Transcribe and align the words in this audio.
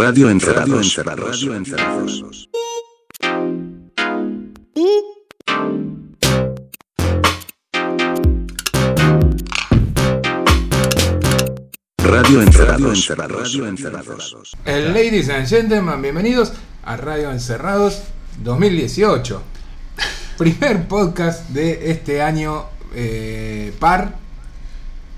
Radio 0.00 0.30
Encerrados. 0.30 0.96
Radio 1.04 1.54
Encerrados. 1.54 2.48
Radio 11.98 12.42
Encerrados. 12.42 13.08
Radio 13.08 13.66
Encerrados. 13.66 14.56
El 14.64 14.92
ladies 14.92 15.28
and 15.30 15.46
gentlemen, 15.46 16.00
bienvenidos 16.02 16.52
a 16.84 16.96
Radio 16.96 17.30
Encerrados 17.30 18.02
2018. 18.42 19.42
Primer 20.38 20.86
podcast 20.88 21.48
de 21.50 21.90
este 21.90 22.22
año 22.22 22.64
eh, 22.94 23.72
par. 23.78 24.16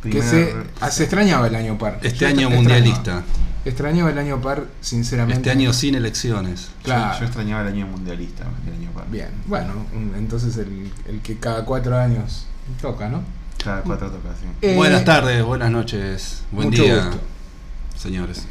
Que 0.02 0.10
Primer- 0.10 0.28
se, 0.28 0.54
ah, 0.80 0.90
se 0.90 1.04
extrañaba 1.04 1.46
el 1.46 1.54
año 1.54 1.78
par. 1.78 1.98
Este 2.02 2.18
Yo 2.20 2.26
año 2.28 2.48
extrañaba- 2.48 2.54
mundialista. 2.56 3.22
Extrañaba 3.64 4.10
el 4.10 4.18
año 4.18 4.40
par, 4.42 4.66
sinceramente. 4.80 5.38
Este 5.38 5.50
año 5.50 5.72
sin 5.72 5.94
elecciones. 5.94 6.68
Claro. 6.82 7.14
Yo, 7.14 7.20
yo 7.20 7.24
extrañaba 7.26 7.62
el 7.62 7.68
año 7.68 7.86
mundialista. 7.86 8.44
El 8.66 8.74
año 8.74 8.90
par- 8.92 9.08
Bien, 9.10 9.30
bueno, 9.46 9.72
entonces 10.16 10.56
el, 10.58 10.92
el 11.06 11.20
que 11.20 11.38
cada 11.38 11.64
cuatro 11.64 11.96
años 11.98 12.46
toca, 12.80 13.08
¿no? 13.08 13.22
Cada 13.62 13.80
cuatro 13.82 14.10
tocaciones. 14.10 14.56
Eh, 14.60 14.74
Buenas 14.76 15.04
tardes, 15.04 15.42
buenas 15.42 15.70
noches, 15.70 16.42
buen 16.52 16.68
mucho 16.68 16.82
día, 16.82 17.06
gusto. 17.06 17.20
señores. 17.96 18.46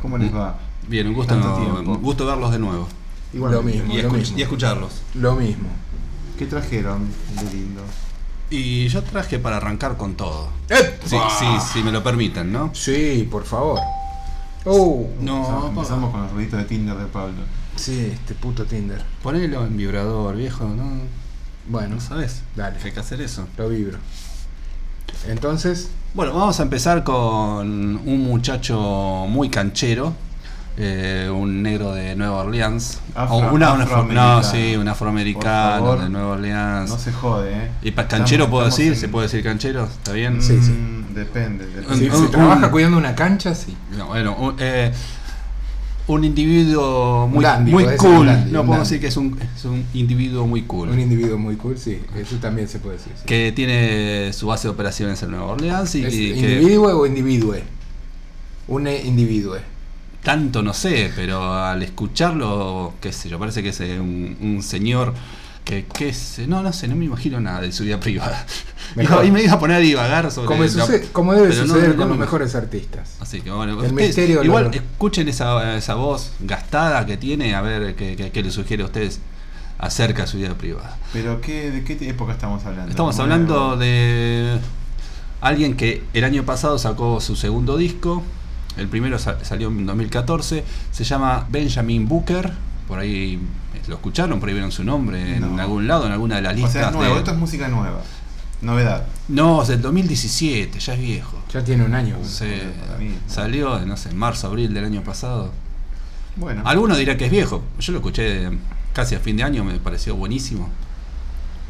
¿Cómo 0.00 0.16
les 0.18 0.32
va? 0.32 0.56
Bien, 0.88 1.08
un 1.08 1.14
gusto, 1.14 1.34
tiempo. 1.34 1.96
gusto 1.98 2.24
verlos 2.26 2.52
de 2.52 2.60
nuevo 2.60 2.86
Lo 3.32 3.60
mismo. 3.62 3.92
y, 3.92 4.02
lo 4.02 4.10
mismo. 4.10 4.38
y 4.38 4.42
escucharlos. 4.42 4.92
Lo 5.14 5.34
mismo. 5.34 5.68
¿Qué 6.38 6.46
trajeron 6.46 7.08
de 7.34 7.42
lindo? 7.52 7.82
Y 8.50 8.86
yo 8.86 9.02
traje 9.02 9.40
para 9.40 9.56
arrancar 9.56 9.96
con 9.96 10.14
todo. 10.14 10.50
¡Epa! 10.68 11.04
Sí, 11.04 11.16
sí, 11.40 11.46
si 11.72 11.82
me 11.82 11.90
lo 11.90 12.04
permiten, 12.04 12.52
¿no? 12.52 12.70
Sí, 12.74 13.26
por 13.28 13.44
favor. 13.44 13.80
Oh, 14.66 15.08
No, 15.20 15.36
Empezamos, 15.38 15.68
empezamos 15.70 16.10
con 16.12 16.22
los 16.22 16.32
ruiditos 16.32 16.58
de 16.58 16.64
Tinder 16.66 16.96
de 16.96 17.06
Pablo. 17.06 17.34
sí, 17.76 18.10
este 18.12 18.34
puto 18.34 18.64
Tinder. 18.64 19.02
Ponelo 19.22 19.64
en 19.64 19.76
vibrador, 19.76 20.36
viejo, 20.36 20.64
¿no? 20.64 20.84
Bueno, 21.68 21.96
¿No 21.96 22.00
sabes? 22.00 22.42
Dale. 22.54 22.76
Hay 22.84 22.92
que 22.92 23.00
hacer 23.00 23.20
eso. 23.20 23.46
lo 23.56 23.68
vibro. 23.68 23.98
Entonces, 25.28 25.90
Bueno, 26.14 26.32
vamos 26.34 26.58
a 26.60 26.62
empezar 26.62 27.04
con 27.04 27.66
un 27.96 28.24
muchacho 28.24 29.26
muy 29.28 29.48
canchero, 29.50 30.14
eh, 30.78 31.30
un 31.32 31.62
negro 31.62 31.92
de 31.94 32.14
Nueva 32.16 32.38
Orleans. 32.42 33.00
Afro- 33.14 33.36
O 33.36 33.38
una- 33.38 33.72
una 33.72 33.84
afro- 33.84 33.84
afroamericano. 33.96 34.36
no, 34.36 34.42
sí, 34.42 34.76
un 34.76 34.88
afroamericano 34.88 35.84
favor. 35.84 36.00
de 36.02 36.10
Nueva 36.10 36.28
Orleans. 36.32 36.90
No 36.90 36.98
se 36.98 37.12
jode, 37.12 37.52
¿eh? 37.52 37.70
¿Y 37.82 37.90
pa- 37.92 38.06
canchero 38.08 38.44
Estamos- 38.44 38.50
puedo 38.50 38.68
estamos 38.68 38.78
decir? 38.78 38.92
en- 38.92 38.98
¿Se 39.00 39.08
puede 39.08 39.26
decir 39.26 39.42
canchero? 39.42 39.84
¿Está 39.84 40.12
bien? 40.12 40.42
Sí, 40.42 40.58
sí. 40.62 40.72
Mm, 40.72 41.14
Depende. 41.14 41.66
depende. 41.66 42.10
si 42.10 42.10
Un- 42.24 42.30
trabaja 42.30 42.66
un- 42.66 42.70
cuidando 42.72 42.98
una 42.98 43.14
cancha, 43.14 43.54
sí. 43.54 43.74
No, 43.96 44.08
bueno, 44.08 44.36
un, 44.38 44.54
eh, 44.58 44.92
un 46.08 46.22
individuo 46.24 47.26
muy, 47.26 47.42
dandy, 47.42 47.72
muy 47.72 47.84
cool. 47.96 48.10
un 48.20 48.26
dandy, 48.26 48.52
no 48.52 48.60
un 48.60 48.66
puedo 48.66 48.78
dandy. 48.78 48.90
decir 48.90 49.00
que 49.00 49.06
es 49.08 49.16
un, 49.16 49.38
es 49.56 49.64
un 49.64 49.84
individuo 49.94 50.46
muy 50.46 50.62
cool. 50.62 50.90
Un 50.90 51.00
individuo 51.00 51.38
muy 51.38 51.56
cool, 51.56 51.78
sí. 51.78 52.00
Eso 52.16 52.36
también 52.36 52.68
se 52.68 52.78
puede 52.80 52.98
decir. 52.98 53.12
sí. 53.16 53.22
que 53.24 53.50
tiene 53.52 54.32
su 54.34 54.46
base 54.46 54.68
de 54.68 54.74
operaciones 54.74 55.22
en 55.22 55.30
Nueva 55.30 55.46
Orleans 55.46 55.94
y, 55.94 56.04
¿Es 56.04 56.14
y 56.14 56.32
que 56.34 56.52
individuo 56.58 56.96
o 57.00 57.06
individue? 57.06 57.62
Un 58.68 58.86
individue. 58.88 59.60
Tanto 60.26 60.60
no 60.60 60.74
sé, 60.74 61.12
pero 61.14 61.54
al 61.54 61.80
escucharlo, 61.84 62.94
qué 63.00 63.12
sé 63.12 63.28
yo, 63.28 63.38
parece 63.38 63.62
que 63.62 63.68
es 63.68 63.78
eh, 63.80 64.00
un, 64.00 64.36
un 64.40 64.60
señor 64.60 65.14
que, 65.64 65.84
que 65.84 66.08
es, 66.08 66.40
no, 66.48 66.62
no 66.64 66.72
sé, 66.72 66.88
no 66.88 66.96
me 66.96 67.04
imagino 67.04 67.38
nada 67.40 67.60
de 67.60 67.70
su 67.70 67.84
vida 67.84 68.00
privada. 68.00 68.44
Mejor. 68.96 69.24
y 69.24 69.30
me 69.30 69.44
iba 69.44 69.52
a 69.52 69.58
poner 69.60 69.76
a 69.76 69.78
divagar 69.78 70.28
sobre 70.32 70.48
Como, 70.48 70.64
la- 70.64 70.68
sucede- 70.68 71.08
como 71.12 71.32
debe 71.32 71.48
no- 71.48 71.54
suceder 71.54 71.90
no 71.90 71.96
con 71.96 72.08
los 72.08 72.18
mejores 72.18 72.56
artistas. 72.56 73.14
Así 73.20 73.40
que 73.40 73.52
bueno, 73.52 73.74
El 73.74 73.78
ustedes 73.78 73.92
misterio 73.92 74.42
igual 74.42 74.64
lo- 74.64 74.70
escuchen 74.72 75.28
esa, 75.28 75.76
esa 75.76 75.94
voz 75.94 76.32
gastada 76.40 77.06
que 77.06 77.16
tiene, 77.16 77.54
a 77.54 77.60
ver 77.62 77.94
qué, 77.94 78.16
qué- 78.16 78.32
qué 78.32 78.42
le 78.42 78.50
sugiere 78.50 78.82
a 78.82 78.86
ustedes 78.86 79.20
acerca 79.78 80.22
de 80.22 80.28
su 80.28 80.38
vida 80.38 80.54
privada. 80.54 80.96
Pero 81.12 81.40
¿qué, 81.40 81.70
¿de 81.70 81.84
qué 81.84 82.08
época 82.08 82.32
estamos 82.32 82.64
hablando? 82.64 82.90
Estamos 82.90 83.16
hablando 83.20 83.76
de 83.76 84.58
alguien 85.40 85.76
que 85.76 86.02
el 86.14 86.24
año 86.24 86.42
pasado 86.44 86.78
sacó 86.78 87.20
su 87.20 87.36
segundo 87.36 87.76
disco, 87.76 88.24
el 88.76 88.88
primero 88.88 89.18
sa- 89.18 89.42
salió 89.44 89.68
en 89.68 89.86
2014, 89.86 90.64
se 90.90 91.04
llama 91.04 91.46
Benjamin 91.50 92.06
Booker, 92.08 92.52
por 92.88 92.98
ahí 92.98 93.40
lo 93.88 93.94
escucharon, 93.96 94.40
por 94.40 94.48
ahí 94.48 94.54
vieron 94.54 94.72
su 94.72 94.82
nombre 94.84 95.36
en 95.36 95.60
algún 95.60 95.86
lado, 95.86 96.06
en 96.06 96.12
alguna 96.12 96.36
de 96.36 96.42
las 96.42 96.52
O 96.52 96.56
listas. 96.56 96.72
sea, 96.72 96.86
es 96.88 96.92
nuevo. 96.94 97.14
de- 97.14 97.18
Esto 97.20 97.30
es 97.32 97.38
música 97.38 97.68
nueva. 97.68 98.00
Novedad. 98.62 99.04
No, 99.28 99.62
es 99.62 99.68
del 99.68 99.82
2017, 99.82 100.78
ya 100.80 100.94
es 100.94 101.00
viejo. 101.00 101.38
Ya 101.52 101.62
tiene 101.62 101.84
un 101.84 101.94
año. 101.94 102.16
Se- 102.24 102.62
para 102.86 102.98
mí. 102.98 103.10
salió, 103.26 103.78
no 103.84 103.96
sé, 103.96 104.08
en 104.10 104.16
marzo, 104.16 104.46
abril 104.46 104.72
del 104.72 104.84
año 104.86 105.02
pasado. 105.02 105.52
Bueno. 106.36 106.62
Alguno 106.64 106.96
dirá 106.96 107.16
que 107.16 107.26
es 107.26 107.30
viejo. 107.30 107.62
Yo 107.78 107.92
lo 107.92 107.98
escuché 107.98 108.48
casi 108.92 109.14
a 109.14 109.20
fin 109.20 109.36
de 109.36 109.42
año, 109.42 109.62
me 109.62 109.78
pareció 109.78 110.16
buenísimo. 110.16 110.68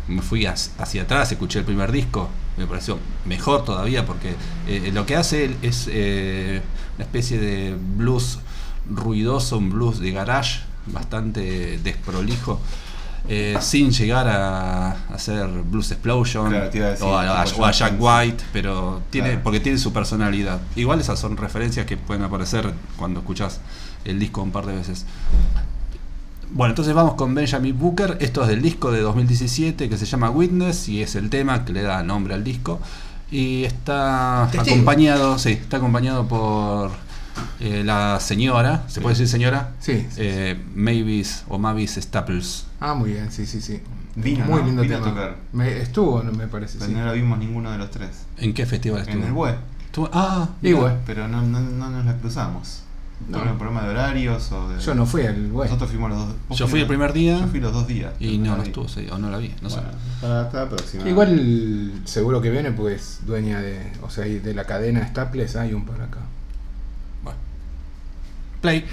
Me 0.08 0.22
fui 0.22 0.46
hacia, 0.46 0.72
hacia 0.80 1.02
atrás, 1.02 1.32
escuché 1.32 1.58
el 1.58 1.64
primer 1.64 1.90
disco, 1.90 2.28
me 2.56 2.66
pareció 2.66 2.98
mejor 3.24 3.64
todavía 3.64 4.06
porque 4.06 4.34
eh, 4.66 4.90
lo 4.92 5.04
que 5.06 5.16
hace 5.16 5.44
él 5.46 5.56
es 5.62 5.88
eh, 5.90 6.62
una 6.96 7.04
especie 7.04 7.38
de 7.38 7.76
blues 7.96 8.38
ruidoso, 8.88 9.58
un 9.58 9.70
blues 9.70 9.98
de 10.00 10.12
garage, 10.12 10.60
bastante 10.86 11.78
desprolijo. 11.78 12.60
eh, 13.28 13.56
sin 13.60 13.90
llegar 13.90 14.28
a, 14.28 14.92
hacer 15.12 15.48
Blues 15.48 15.90
Explosion 15.90 16.48
Claro, 16.48 16.70
decir, 16.70 17.04
o, 17.04 17.18
a, 17.18 17.44
o 17.44 17.70
Jack 17.72 17.94
White, 17.98 18.44
pero 18.52 19.02
tiene 19.10 19.30
Claro. 19.30 19.42
porque 19.42 19.58
tiene 19.58 19.78
su 19.78 19.92
personalidad. 19.92 20.60
Igual 20.76 21.00
esas 21.00 21.18
son 21.18 21.36
referencias 21.36 21.86
que 21.86 21.96
pueden 21.96 22.22
aparecer 22.22 22.72
cuando 22.96 23.20
escuchas 23.20 23.60
el 24.04 24.20
disco 24.20 24.42
un 24.42 24.52
par 24.52 24.66
de 24.66 24.76
veces. 24.76 25.06
Bueno, 26.50 26.72
entonces 26.72 26.94
vamos 26.94 27.14
con 27.14 27.34
Benjamin 27.34 27.78
Booker. 27.78 28.18
Esto 28.20 28.42
es 28.42 28.48
del 28.48 28.62
disco 28.62 28.90
de 28.92 29.00
2017 29.00 29.88
que 29.88 29.96
se 29.96 30.06
llama 30.06 30.30
Witness 30.30 30.88
y 30.88 31.02
es 31.02 31.14
el 31.16 31.28
tema 31.28 31.64
que 31.64 31.72
le 31.72 31.82
da 31.82 32.02
nombre 32.02 32.34
al 32.34 32.44
disco. 32.44 32.80
Y 33.30 33.64
está 33.64 34.48
Testigo. 34.52 34.74
acompañado, 34.76 35.38
sí, 35.38 35.50
está 35.52 35.78
acompañado 35.78 36.28
por 36.28 36.92
eh, 37.60 37.82
la 37.84 38.20
señora, 38.20 38.84
¿se 38.86 39.00
puede 39.00 39.14
decir 39.14 39.28
señora? 39.28 39.72
Sí. 39.80 40.06
sí. 40.08 40.16
Eh, 40.18 40.62
Mavis 40.74 41.42
o 41.48 41.58
Mavis 41.58 41.96
Staples. 42.00 42.66
Ah, 42.78 42.94
muy 42.94 43.10
bien, 43.12 43.30
sí, 43.32 43.44
sí, 43.44 43.60
sí. 43.60 43.80
Vino, 44.14 44.44
muy 44.46 44.60
¿no? 44.60 44.66
lindo 44.66 44.82
Vino 44.82 44.94
a 44.94 44.98
tema. 45.00 45.10
tocar. 45.10 45.36
Me- 45.52 45.78
estuvo, 45.82 46.22
me 46.22 46.46
parece. 46.46 46.78
Pero 46.78 46.90
sí. 46.90 46.96
no 46.96 47.04
la 47.04 47.12
vimos 47.12 47.38
ninguno 47.38 47.70
de 47.72 47.78
los 47.78 47.90
tres. 47.90 48.10
¿En 48.38 48.54
qué 48.54 48.64
festival 48.64 49.00
estuvo? 49.02 49.18
En 49.18 49.24
el 49.24 49.32
web. 49.32 49.56
Estuvo- 49.86 50.08
Ah, 50.12 50.48
Y 50.62 50.72
bueno, 50.72 50.96
Pero 51.04 51.26
no, 51.26 51.42
no, 51.42 51.58
no 51.60 51.90
nos 51.90 52.04
la 52.06 52.16
cruzamos. 52.16 52.82
No. 53.28 53.38
¿Por 53.38 53.48
un 53.48 53.58
problema 53.58 53.82
de 53.82 53.88
horarios 53.90 54.52
o 54.52 54.68
de.? 54.68 54.78
yo 54.78 54.94
no 54.94 55.06
fui 55.06 55.22
al 55.26 55.50
güey. 55.50 55.68
Nosotros 55.68 55.90
fuimos 55.90 56.10
los 56.10 56.18
dos. 56.18 56.58
Yo 56.58 56.68
fui 56.68 56.80
el 56.80 56.86
primer 56.86 57.12
día 57.12 57.40
Yo 57.40 57.46
fui 57.48 57.60
los 57.60 57.72
dos 57.72 57.86
días. 57.86 58.12
y 58.20 58.34
El 58.34 58.42
no, 58.42 58.56
no 58.56 58.62
estuvo, 58.62 58.88
sí, 58.88 59.06
o 59.10 59.18
no 59.18 59.30
la 59.30 59.38
vi, 59.38 59.54
no 59.62 59.70
sé. 59.70 59.76
Bueno, 59.76 60.48
para 60.50 60.64
la 60.64 60.68
próxima. 60.68 61.08
Igual 61.08 61.92
seguro 62.04 62.40
que 62.40 62.50
viene 62.50 62.72
pues 62.72 63.20
dueña 63.26 63.60
de, 63.60 63.92
o 64.02 64.10
sea, 64.10 64.24
de 64.24 64.54
la 64.54 64.64
cadena 64.64 65.06
Staples 65.08 65.56
hay 65.56 65.72
un 65.72 65.84
para 65.84 66.04
acá. 66.04 66.20
Bueno. 67.24 67.38
Play. 68.60 68.84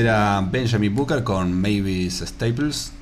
Era 0.00 0.40
Benjamin 0.50 0.94
Booker 0.94 1.22
con 1.24 1.52
Mavis 1.60 2.22
Staples 2.26 2.92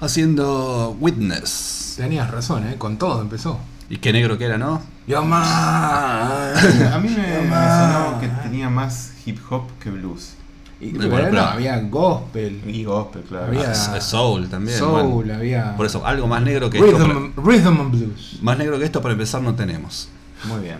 haciendo 0.00 0.96
Witness. 1.00 1.94
Tenías 1.96 2.30
razón, 2.30 2.66
¿eh? 2.66 2.76
Con 2.78 2.96
todo 2.98 3.20
empezó. 3.22 3.58
Y 3.88 3.98
qué 3.98 4.12
negro 4.12 4.38
que 4.38 4.44
era, 4.46 4.58
¿no? 4.58 4.80
Yo 5.06 5.22
más. 5.24 6.64
A 6.92 6.98
mí 6.98 7.08
me, 7.08 7.42
me 7.42 7.48
sonó 7.50 8.18
que 8.20 8.28
tenía 8.42 8.70
más 8.70 9.12
hip 9.26 9.38
hop 9.50 9.64
que 9.80 9.90
blues. 9.90 10.34
Y, 10.80 10.90
Bueno, 10.92 11.10
pero 11.14 11.24
pero- 11.30 11.42
no, 11.42 11.48
había 11.48 11.78
gospel, 11.80 12.60
Y 12.66 12.82
gospel, 12.84 13.22
claro. 13.22 13.46
Había- 13.46 13.70
Ah, 13.70 14.00
Soul 14.00 14.48
también. 14.48 14.76
soul, 14.78 15.02
bueno. 15.12 15.34
había 15.34 15.76
Por 15.76 15.86
eso, 15.86 16.04
algo 16.04 16.26
más 16.26 16.42
negro 16.42 16.70
que 16.70 16.78
esto. 16.78 16.90
rhythm, 16.98 17.32
para- 17.32 17.46
rhythm 17.48 17.80
and 17.80 17.90
blues. 17.92 18.38
más 18.42 18.58
negro 18.58 18.78
que 18.80 18.84
esto 18.86 19.00
para 19.00 19.12
empezar 19.12 19.42
no 19.42 19.54
tenemos. 19.54 20.08
Muy 20.44 20.60
bien. 20.60 20.78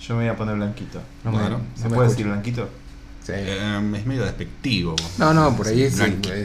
Yo 0.00 0.14
me 0.16 0.22
voy 0.22 0.30
a 0.30 0.36
poner 0.36 0.56
blanquito. 0.56 1.00
No 1.24 1.32
me- 1.32 1.38
Bueno, 1.38 1.58
no 1.58 1.64
¿Se 1.76 1.84
me 1.88 1.94
puede 1.96 2.08
escucho. 2.08 2.08
decir 2.10 2.26
blanquito? 2.28 2.68
Sí. 3.30 3.36
Eh, 3.36 3.92
es 3.96 4.06
medio 4.06 4.24
despectivo. 4.24 4.96
No, 5.18 5.32
no, 5.34 5.56
por 5.56 5.66
ahí 5.68 5.90
sí, 5.90 6.02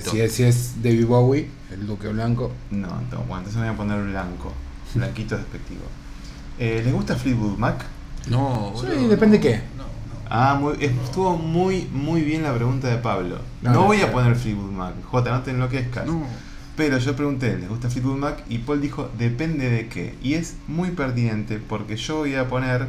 si, 0.09 0.19
es, 0.19 0.31
si 0.33 0.43
es 0.43 0.73
David 0.83 1.05
Bowie, 1.05 1.49
el 1.71 1.85
Duque 1.87 2.07
Blanco. 2.09 2.51
No, 2.71 2.87
entonces, 2.87 3.27
bueno, 3.27 3.37
entonces 3.37 3.55
me 3.55 3.67
voy 3.67 3.73
a 3.73 3.77
poner 3.77 4.03
blanco. 4.03 4.53
Blanquito 4.93 5.35
es 5.35 5.41
despectivo. 5.41 5.83
Eh, 6.59 6.81
¿Les 6.83 6.93
gusta 6.93 7.15
Fleetwood 7.15 7.57
Mac? 7.57 7.85
No, 8.29 8.73
Sí, 8.79 9.07
depende 9.07 9.37
no, 9.37 9.43
qué. 9.43 9.55
no, 9.77 9.83
no. 9.83 9.89
Ah, 10.29 10.57
muy, 10.59 10.75
estuvo 10.79 11.37
muy, 11.37 11.87
muy 11.91 12.21
bien 12.21 12.43
la 12.43 12.53
pregunta 12.55 12.88
de 12.88 12.97
Pablo. 12.97 13.39
No, 13.61 13.83
voy 13.83 14.01
a 14.01 14.11
poner 14.11 14.35
Fleetwood 14.35 14.71
Mac. 14.71 14.93
J, 15.03 15.31
no 15.31 15.41
te 15.43 15.51
enloquezcas. 15.51 16.05
No. 16.05 16.23
Pero 16.77 16.97
yo 16.97 17.15
pregunté, 17.15 17.57
¿les 17.57 17.69
gusta 17.69 17.89
Fleetwood 17.89 18.17
Mac? 18.17 18.43
Y 18.49 18.57
Paul 18.59 18.81
dijo, 18.81 19.09
depende 19.17 19.69
de 19.69 19.88
qué. 19.88 20.15
Y 20.23 20.33
es 20.33 20.55
muy 20.67 20.91
pertinente 20.91 21.57
porque 21.59 21.95
yo 21.97 22.17
voy 22.17 22.35
a 22.35 22.47
poner 22.47 22.88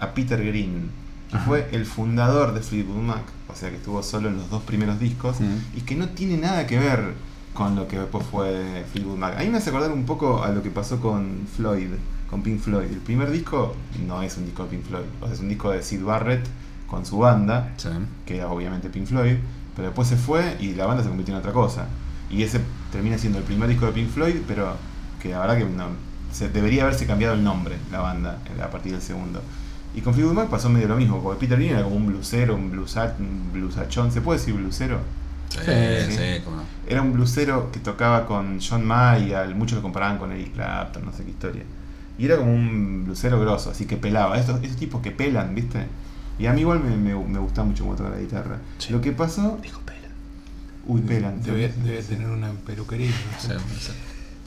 a 0.00 0.14
Peter 0.14 0.44
Green, 0.44 0.90
que 1.32 1.36
Ajá. 1.38 1.46
fue 1.46 1.68
el 1.72 1.84
fundador 1.86 2.54
de 2.54 2.60
Fleetwood 2.60 3.02
Mac, 3.02 3.24
o 3.48 3.56
sea 3.56 3.70
que 3.70 3.76
estuvo 3.76 4.00
solo 4.04 4.28
en 4.28 4.36
los 4.36 4.48
dos 4.50 4.62
primeros 4.62 5.00
discos, 5.00 5.40
Mm. 5.40 5.78
y 5.78 5.80
que 5.80 5.96
no 5.96 6.10
tiene 6.10 6.36
nada 6.36 6.66
que 6.68 6.78
ver 6.78 7.14
con 7.54 7.74
lo 7.74 7.88
que 7.88 7.98
después 7.98 8.24
fue 8.30 8.84
Fleetwood 8.92 9.16
Mac. 9.18 9.34
A 9.36 9.40
mí 9.42 9.48
me 9.48 9.58
hace 9.58 9.70
acordar 9.70 9.90
un 9.90 10.04
poco 10.04 10.42
a 10.44 10.50
lo 10.50 10.62
que 10.62 10.70
pasó 10.70 11.00
con 11.00 11.46
Floyd, 11.56 11.88
con 12.30 12.42
Pink 12.42 12.60
Floyd. 12.60 12.86
El 12.86 12.98
primer 13.00 13.30
disco 13.30 13.74
no 14.06 14.22
es 14.22 14.36
un 14.36 14.44
disco 14.44 14.62
de 14.64 14.68
Pink 14.70 14.84
Floyd, 14.84 15.04
o 15.20 15.24
sea, 15.26 15.34
es 15.34 15.40
un 15.40 15.48
disco 15.48 15.70
de 15.70 15.82
Sid 15.82 16.02
Barrett 16.04 16.46
con 16.86 17.04
su 17.04 17.18
banda, 17.18 17.72
Sí. 17.78 17.88
que 18.26 18.36
era 18.36 18.48
obviamente 18.48 18.88
Pink 18.90 19.06
Floyd, 19.06 19.36
pero 19.74 19.88
después 19.88 20.06
se 20.08 20.16
fue 20.16 20.56
y 20.60 20.74
la 20.74 20.86
banda 20.86 21.02
se 21.02 21.08
convirtió 21.08 21.34
en 21.34 21.40
otra 21.40 21.52
cosa. 21.52 21.86
Y 22.30 22.42
ese 22.42 22.60
termina 22.90 23.16
siendo 23.18 23.38
el 23.38 23.44
primer 23.44 23.68
disco 23.68 23.86
de 23.86 23.92
Pink 23.92 24.10
Floyd, 24.10 24.36
pero 24.46 24.76
que 25.20 25.30
la 25.30 25.38
verdad 25.40 25.56
que 25.58 25.64
no, 25.64 25.86
se, 26.32 26.48
debería 26.48 26.82
haberse 26.82 27.06
cambiado 27.06 27.34
el 27.34 27.44
nombre, 27.44 27.76
la 27.90 28.00
banda, 28.00 28.38
a 28.62 28.70
partir 28.70 28.92
del 28.92 29.02
segundo. 29.02 29.42
Y 29.94 30.00
con 30.00 30.14
Fleetwood 30.14 30.34
Mac 30.34 30.48
pasó 30.48 30.68
medio 30.70 30.88
lo 30.88 30.96
mismo, 30.96 31.22
porque 31.22 31.40
Peter 31.40 31.58
Green 31.58 31.72
era 31.74 31.82
como 31.84 31.96
un 31.96 32.06
blusero, 32.06 32.54
un, 32.54 32.70
blusa, 32.70 33.14
un 33.18 33.52
blusachón, 33.52 34.10
¿se 34.10 34.20
puede 34.22 34.38
decir 34.38 34.54
blusero? 34.54 34.98
Sí, 35.50 35.58
Sí. 35.60 36.12
sí, 36.16 36.40
cómo 36.44 36.56
no. 36.56 36.62
Era 36.88 37.02
un 37.02 37.12
blusero 37.12 37.70
que 37.70 37.78
tocaba 37.80 38.26
con 38.26 38.58
John 38.60 38.84
Mayer, 38.86 39.54
muchos 39.54 39.76
lo 39.76 39.82
comparaban 39.82 40.16
con 40.18 40.32
Eric 40.32 40.54
Clapton, 40.54 41.04
no 41.04 41.12
sé 41.12 41.24
qué 41.24 41.30
historia. 41.30 41.62
Y 42.18 42.24
era 42.24 42.36
como 42.36 42.54
un 42.54 43.04
blusero 43.04 43.38
grosso, 43.40 43.70
así 43.70 43.84
que 43.86 43.96
pelaba. 43.96 44.38
Estos, 44.38 44.62
esos 44.62 44.76
tipos 44.76 45.02
que 45.02 45.10
pelan, 45.10 45.54
¿viste? 45.54 45.86
Y 46.38 46.46
a 46.46 46.52
mí 46.54 46.60
igual 46.62 46.80
me, 46.80 46.96
me, 46.96 47.14
me 47.14 47.38
gustaba 47.38 47.68
mucho 47.68 47.84
cómo 47.84 47.96
toca 47.96 48.10
la 48.10 48.18
guitarra. 48.18 48.58
Sí. 48.78 48.92
Lo 48.92 49.00
que 49.00 49.12
pasó... 49.12 49.58
Dijo 49.62 49.80
pela. 49.80 50.08
Uy, 50.86 51.00
pelan. 51.02 51.42
Debe, 51.42 51.68
debe 51.84 52.02
tener 52.02 52.28
una 52.28 52.50
peluquería. 52.52 53.10
no 53.10 53.40
sé. 53.40 53.92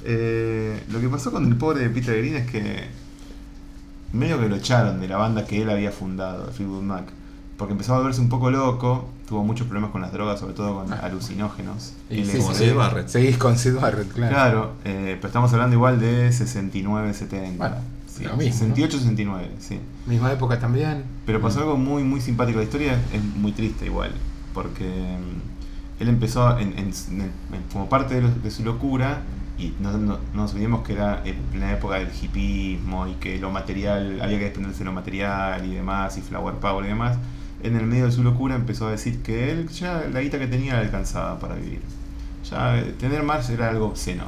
Eh, 0.04 0.84
lo 0.90 1.00
que 1.00 1.08
pasó 1.10 1.32
con 1.32 1.46
el 1.46 1.56
pobre 1.56 1.82
de 1.82 1.90
Peter 1.90 2.18
Green 2.18 2.36
es 2.36 2.50
que 2.50 2.86
medio 4.16 4.40
que 4.40 4.50
lo 4.50 4.56
echaron 4.56 5.00
de 5.00 5.08
la 5.08 5.18
banda 5.18 5.46
que 5.46 5.62
él 5.62 5.70
había 5.70 5.92
fundado, 5.92 6.52
Fleetwood 6.52 6.84
Mac, 6.84 7.06
porque 7.58 7.72
empezó 7.74 7.94
a 7.96 7.98
volverse 8.00 8.20
un 8.22 8.30
poco 8.30 8.50
loco, 8.52 9.08
tuvo 9.28 9.44
muchos 9.44 9.66
problemas 9.68 9.92
con 9.92 10.02
las 10.02 10.12
drogas, 10.12 10.40
sobre 10.40 10.54
todo 10.54 10.76
con 10.84 10.92
alucinógenos. 10.94 11.94
Y 12.10 12.26
sí, 12.26 12.38
como 12.38 12.54
sí, 12.54 12.66
Sid 12.66 12.76
Barrett. 12.76 13.08
Seguís 13.08 13.38
con 13.38 13.58
Sid 13.58 13.76
Barrett, 13.76 14.12
claro. 14.12 14.34
Claro, 14.34 14.72
eh, 14.86 15.16
pero 15.18 15.28
estamos 15.28 15.52
hablando 15.54 15.76
igual 15.76 16.00
de 16.00 16.32
69, 16.32 17.14
70. 17.14 17.58
Bueno, 17.58 17.76
Sí, 18.08 18.24
lo 18.24 18.38
mismo, 18.38 18.54
68, 18.60 18.98
69, 19.00 19.52
sí. 19.60 19.78
Misma 20.06 20.32
época 20.32 20.58
también. 20.58 21.04
Pero 21.26 21.42
pasó 21.42 21.60
algo 21.60 21.76
muy, 21.76 22.02
muy 22.04 22.22
simpático. 22.22 22.60
La 22.60 22.64
historia 22.64 22.94
es 23.12 23.22
muy 23.36 23.52
triste 23.52 23.88
igual, 23.88 24.12
porque 24.54 24.86
mm, 24.86 26.02
él 26.02 26.08
empezó 26.08 26.58
en, 26.58 26.70
en- 26.80 26.94
en- 27.10 27.22
en- 27.22 27.32
como 27.74 27.90
parte 27.90 28.16
de, 28.16 28.22
lo- 28.22 28.30
de 28.32 28.52
su 28.52 28.64
locura, 28.64 29.22
y 29.58 29.74
no, 29.80 29.92
no- 29.98 30.18
no 30.34 30.42
nos 30.42 30.52
olvidemos 30.54 30.86
que 30.86 30.94
era 30.94 31.22
en 31.26 31.60
la 31.60 31.74
época 31.74 31.96
del 31.96 32.10
hipismo 32.22 33.08
y 33.08 33.14
que 33.14 33.38
lo 33.40 33.50
material, 33.52 34.20
había 34.22 34.38
que 34.38 34.44
desprenderse 34.46 34.80
de 34.80 34.86
lo 34.86 34.92
material 34.94 35.66
y 35.66 35.76
demás, 35.76 36.18
y 36.18 36.22
flower 36.22 36.56
power 36.56 36.86
y 36.86 36.90
demás. 36.90 37.18
En 37.64 37.76
el 37.76 37.86
medio 37.86 38.06
de 38.06 38.12
su 38.12 38.22
locura 38.24 38.56
empezó 38.56 38.88
a 38.88 38.92
decir 38.92 39.22
que 39.24 39.52
él 39.52 39.70
ya 39.70 40.04
la 40.12 40.20
guita 40.22 40.38
que 40.40 40.48
tenía 40.48 40.74
le 40.76 40.82
alcanzaba 40.82 41.40
para 41.40 41.56
vivir. 41.56 41.82
Ya 42.50 42.84
tener 43.00 43.24
más 43.24 43.50
era 43.50 43.70
algo 43.70 43.88
obsceno. 43.88 44.24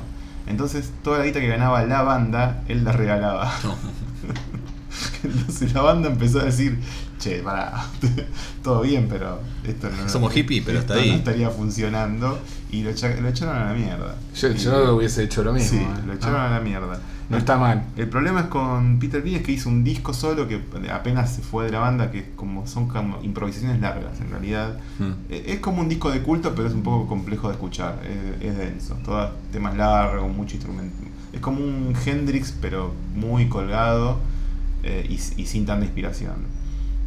Entonces 0.48 0.92
toda 1.04 1.20
la 1.20 1.26
guita 1.26 1.40
que 1.42 1.48
ganaba 1.48 1.84
la 1.84 2.02
banda, 2.04 2.64
él 2.68 2.84
la 2.84 2.94
regalaba. 2.94 3.52
Entonces 5.24 5.74
la 5.74 5.82
banda 5.82 6.10
empezó 6.10 6.40
a 6.40 6.46
decir, 6.46 6.80
che, 7.20 7.40
pará, 7.44 7.86
todo 8.64 8.82
bien, 8.82 9.08
pero 9.10 9.40
esto 9.64 9.90
no, 9.90 10.10
Somos 10.10 10.36
hippie, 10.36 10.62
pero 10.62 10.80
hasta 10.80 10.96
ahí. 10.96 11.10
no 11.12 11.16
estaría 11.18 11.50
funcionando 11.50 12.40
y 12.72 12.84
lo, 12.84 12.90
echa- 12.92 13.16
lo 13.20 13.28
echaron 13.30 13.56
a 13.56 13.66
la 13.66 13.74
mierda. 13.74 14.16
Yo, 14.36 14.50
Y- 14.50 14.58
yo 14.58 14.96
hubiese 14.96 15.24
hecho 15.24 15.44
lo 15.44 15.54
mismo. 15.54 15.80
Sí, 15.80 15.84
eh. 15.84 16.04
lo 16.06 16.14
echaron 16.14 16.40
Ah, 16.42 16.48
a 16.48 16.52
la 16.52 16.60
mierda. 16.60 17.00
No 17.30 17.36
está 17.38 17.58
mal. 17.58 17.84
El 17.98 18.08
problema 18.08 18.40
es 18.42 18.46
con 18.48 19.00
Peter 19.00 19.20
Green 19.22 19.36
es 19.36 19.42
que 19.44 19.52
hizo 19.52 19.68
un 19.68 19.84
disco 19.84 20.14
solo 20.14 20.48
que 20.48 20.62
apenas 20.90 21.36
se 21.36 21.42
fue 21.42 21.66
de 21.66 21.72
la 21.72 21.80
banda, 21.80 22.10
que 22.10 22.20
es 22.20 22.26
como 22.38 22.66
son 22.68 22.88
como 22.88 23.22
improvisaciones 23.22 23.82
largas 23.82 24.22
en 24.22 24.30
realidad. 24.30 24.78
Mm. 25.00 25.12
Eh, 25.30 25.44
Es 25.48 25.60
como 25.60 25.82
un 25.82 25.90
disco 25.90 26.10
de 26.10 26.22
culto, 26.22 26.56
pero 26.56 26.70
es 26.70 26.74
un 26.74 26.84
poco 26.84 27.06
complejo 27.08 27.50
de 27.50 27.56
escuchar. 27.56 28.00
Es, 28.42 28.46
es 28.52 28.58
denso. 28.58 28.98
Todos 29.04 29.32
temas 29.52 29.76
largos, 29.76 30.34
mucho 30.34 30.56
instrumento. 30.56 30.96
Es 31.34 31.42
como 31.42 31.60
un 31.60 31.94
Hendrix, 32.06 32.54
pero 32.62 32.94
muy 33.14 33.50
colgado 33.50 34.20
eh, 34.84 35.06
y, 35.10 35.16
y 35.16 35.46
sin 35.48 35.66
tanta 35.66 35.84
inspiración. 35.84 36.36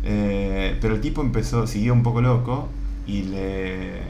Eh, 0.04 0.76
pero 0.82 0.94
el 0.96 1.00
tipo 1.00 1.22
empezó, 1.22 1.66
siguió 1.66 1.92
un 1.94 2.02
poco 2.02 2.20
loco 2.20 2.68
y 3.06 3.22
le 3.22 4.02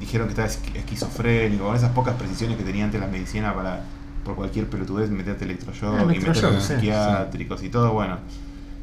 dijeron 0.00 0.26
que 0.26 0.32
estaba 0.32 0.48
esqui- 0.48 0.76
esquizofrénico, 0.76 1.64
con 1.66 1.76
esas 1.76 1.92
pocas 1.92 2.16
precisiones 2.16 2.56
que 2.56 2.64
tenía 2.64 2.84
antes 2.84 3.00
la 3.00 3.06
medicina 3.06 3.54
para 3.54 3.84
por 4.24 4.34
cualquier 4.34 4.68
pelotudez 4.68 5.10
meterte 5.10 5.44
electroshock 5.44 5.94
Ah, 5.98 6.02
y 6.02 6.06
meterte 6.06 6.26
electroshock, 6.30 6.60
sí, 6.60 6.74
psiquiátricos 6.74 7.62
y 7.62 7.68
todo, 7.68 7.92
bueno. 7.92 8.18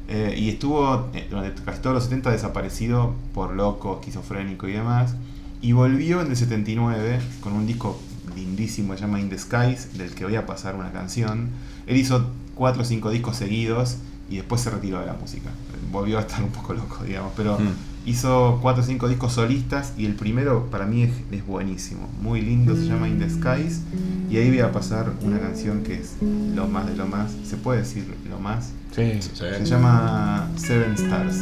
Eh, 0.09 0.35
y 0.37 0.49
estuvo 0.49 1.09
eh, 1.13 1.27
durante 1.29 1.61
casi 1.63 1.81
todos 1.81 1.93
los 1.95 2.03
70 2.05 2.31
desaparecido 2.31 3.13
por 3.33 3.53
loco, 3.53 3.99
esquizofrénico 3.99 4.67
y 4.67 4.71
demás. 4.73 5.15
Y 5.61 5.73
volvió 5.73 6.21
en 6.21 6.27
el 6.27 6.37
79 6.37 7.19
con 7.41 7.53
un 7.53 7.67
disco 7.67 7.99
lindísimo 8.35 8.93
que 8.93 8.99
se 8.99 9.05
llama 9.05 9.19
In 9.19 9.29
the 9.29 9.37
Skies, 9.37 9.97
del 9.97 10.13
que 10.13 10.23
voy 10.23 10.35
a 10.35 10.45
pasar 10.45 10.75
una 10.75 10.91
canción. 10.91 11.49
Él 11.87 11.97
hizo 11.97 12.27
4 12.55 12.81
o 12.81 12.85
5 12.85 13.09
discos 13.09 13.35
seguidos 13.37 13.97
y 14.29 14.37
después 14.37 14.61
se 14.61 14.69
retiró 14.69 14.99
de 14.99 15.07
la 15.07 15.13
música. 15.13 15.49
Volvió 15.91 16.17
a 16.19 16.21
estar 16.21 16.41
un 16.43 16.49
poco 16.49 16.73
loco, 16.73 17.03
digamos. 17.03 17.33
Pero 17.35 17.57
Mm. 17.59 17.73
Hizo 18.07 18.59
4 18.61 18.81
o 18.83 18.85
5 18.85 19.09
discos 19.09 19.33
solistas 19.33 19.91
y 19.97 20.05
el 20.05 20.15
primero 20.15 20.67
para 20.71 20.85
mí 20.85 21.03
es, 21.03 21.11
es 21.29 21.45
buenísimo, 21.45 22.07
muy 22.21 22.41
lindo, 22.41 22.73
se 22.73 22.85
llama 22.85 23.09
In 23.09 23.19
the 23.19 23.29
Skies 23.29 23.81
y 24.31 24.37
ahí 24.37 24.47
voy 24.47 24.61
a 24.61 24.71
pasar 24.71 25.11
una 25.23 25.37
canción 25.39 25.83
que 25.83 25.95
es 25.95 26.15
lo 26.55 26.67
más 26.67 26.87
de 26.87 26.95
lo 26.95 27.05
más, 27.05 27.33
se 27.43 27.57
puede 27.57 27.79
decir 27.79 28.05
lo 28.29 28.39
más, 28.39 28.71
Sí. 28.95 29.19
se 29.21 29.65
llama 29.65 30.49
Seven 30.55 30.93
Stars 30.93 31.39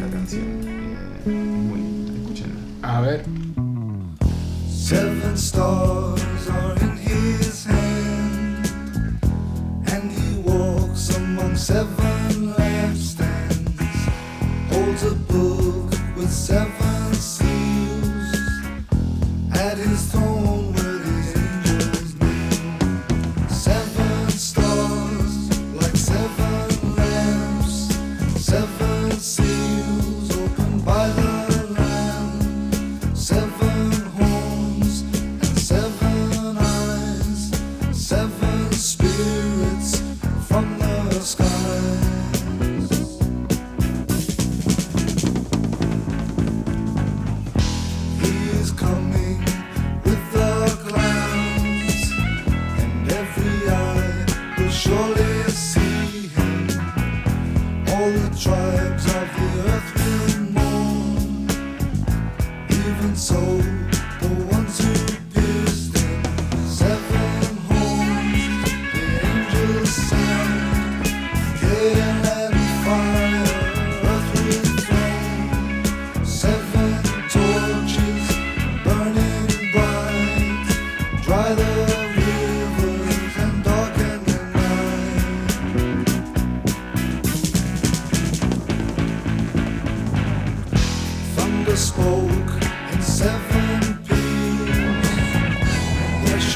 la 0.00 0.08
canción, 0.10 0.42
eh, 1.26 1.28
muy 1.28 1.80
linda, 1.80 2.12
escúchenla. 2.22 2.60
A 2.82 3.00
ver. 3.02 3.24
Seven 4.70 5.36
stars 5.36 6.22
are 6.48 6.74
in 6.82 6.96
his 6.96 7.66
hand, 7.66 8.66
and 9.92 10.10
he 10.12 10.38
walks 10.48 11.14
among 11.16 11.56
seven 11.56 12.15
Seven. 16.28 16.85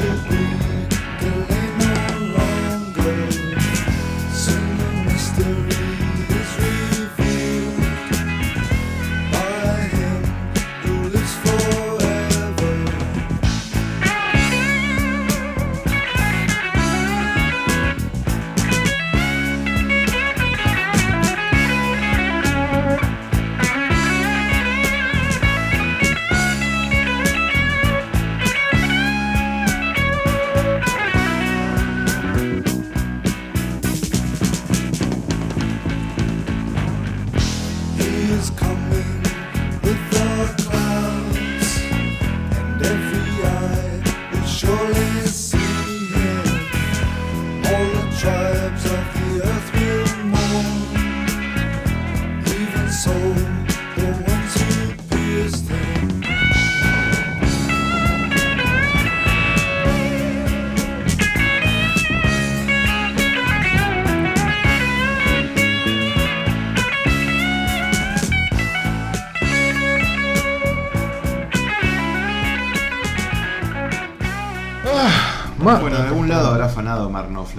Música 0.00 0.79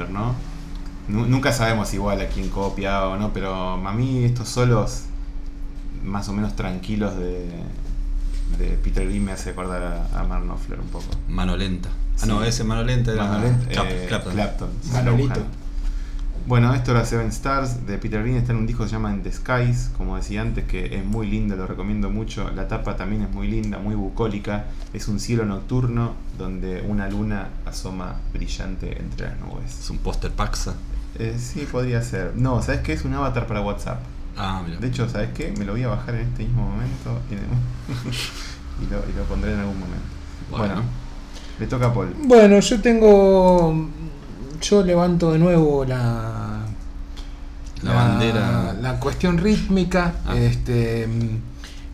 ¿no? 0.10 0.36
Nu- 1.08 1.26
Nunca 1.26 1.52
sabemos 1.52 1.94
igual 1.94 2.22
a 2.22 2.28
quién 2.28 2.50
copia 2.50 3.06
o 3.08 3.18
no, 3.18 3.34
pero 3.34 3.74
a 3.74 3.92
mí 3.94 4.24
estos 4.24 4.48
solos 4.50 5.04
más 6.04 6.28
o 6.30 6.34
menos 6.34 6.56
tranquilos 6.56 7.16
de, 7.18 7.48
de 8.58 8.68
Peter 8.84 9.06
Green 9.08 9.24
me 9.26 9.32
hace 9.32 9.52
acordar 9.52 10.08
a, 10.14 10.20
a 10.20 10.24
Mark 10.24 10.44
Knopfler 10.44 10.80
un 10.80 10.88
poco. 10.88 11.06
Mano 11.28 11.56
lenta. 11.58 11.90
Ah, 11.90 12.24
Sí. 12.24 12.28
no, 12.28 12.44
ese 12.44 12.64
mano 12.64 12.84
lenta 12.84 13.12
era 13.14 13.24
Mano 13.26 13.40
lenta, 13.44 13.70
Clap- 13.72 13.88
eh, 13.90 14.06
Clapton. 14.08 14.34
Clapton. 14.34 14.70
Manolito. 14.94 15.42
Bueno, 16.52 16.74
esto 16.74 16.92
era 16.92 17.06
Seven 17.06 17.28
Stars 17.28 17.88
de 17.88 17.98
Peter 17.98 18.22
Green, 18.22 18.36
está 18.36 18.52
en 18.52 18.58
un 18.58 18.68
disco 18.68 18.84
que 18.84 18.90
se 18.90 18.96
llama 18.96 19.14
In 19.14 19.24
the 19.24 19.32
Skies, 19.32 19.92
como 19.98 20.18
decía 20.18 20.42
antes, 20.42 20.66
que 20.66 20.98
es 20.98 21.06
muy 21.06 21.26
lindo, 21.26 21.56
lo 21.56 21.66
recomiendo 21.66 22.10
mucho. 22.10 22.52
La 22.54 22.68
tapa 22.68 22.98
también 22.98 23.22
es 23.22 23.32
muy 23.32 23.48
linda, 23.48 23.80
muy 23.80 23.96
bucólica. 23.96 24.66
Es 24.92 25.08
un 25.08 25.22
cielo 25.22 25.46
nocturno 25.46 26.12
donde 26.38 26.82
una 26.82 27.08
luna 27.08 27.48
asoma 27.66 28.16
brillante 28.34 29.00
entre 29.00 29.30
las 29.30 29.40
nubes. 29.40 29.80
Es 29.80 29.90
un 29.92 30.00
póster 30.00 30.32
Paxa. 30.32 30.74
Eh, 31.18 31.38
sí, 31.40 31.66
podría 31.72 32.02
ser. 32.02 32.34
No, 32.36 32.62
¿sabes 32.62 32.82
qué? 32.82 32.92
Es 32.92 33.06
un 33.06 33.14
avatar 33.14 33.48
para 33.48 33.62
WhatsApp. 33.62 34.02
Ah, 34.36 34.62
mira. 34.68 34.78
De 34.78 34.88
hecho, 34.88 35.08
¿sabes 35.08 35.30
qué? 35.34 35.54
Me 35.58 35.64
lo 35.64 35.72
voy 35.72 35.84
a 35.84 35.88
bajar 35.88 36.16
en 36.16 36.28
este 36.28 36.44
mismo 36.44 36.64
momento 36.70 37.18
y, 37.32 38.84
y 38.84 38.88
lo, 38.90 38.98
y 39.10 39.14
lo 39.18 39.24
pondré 39.24 39.54
en 39.54 39.60
algún 39.62 39.80
momento. 39.80 40.06
Bueno, 40.50 40.66
Bueno. 40.66 40.82
le 41.60 41.68
toca 41.68 41.86
a 41.86 41.94
Paul. 41.94 42.14
Bueno, 42.26 42.60
yo 42.60 42.82
tengo. 42.82 43.88
Yo 44.62 44.84
levanto 44.84 45.32
de 45.32 45.40
nuevo 45.40 45.86
la. 45.86 46.41
La 47.84 47.94
bandera. 47.94 48.76
La 48.82 49.00
cuestión 49.00 49.38
rítmica. 49.38 50.16
Ah. 50.26 50.36
Este. 50.38 51.08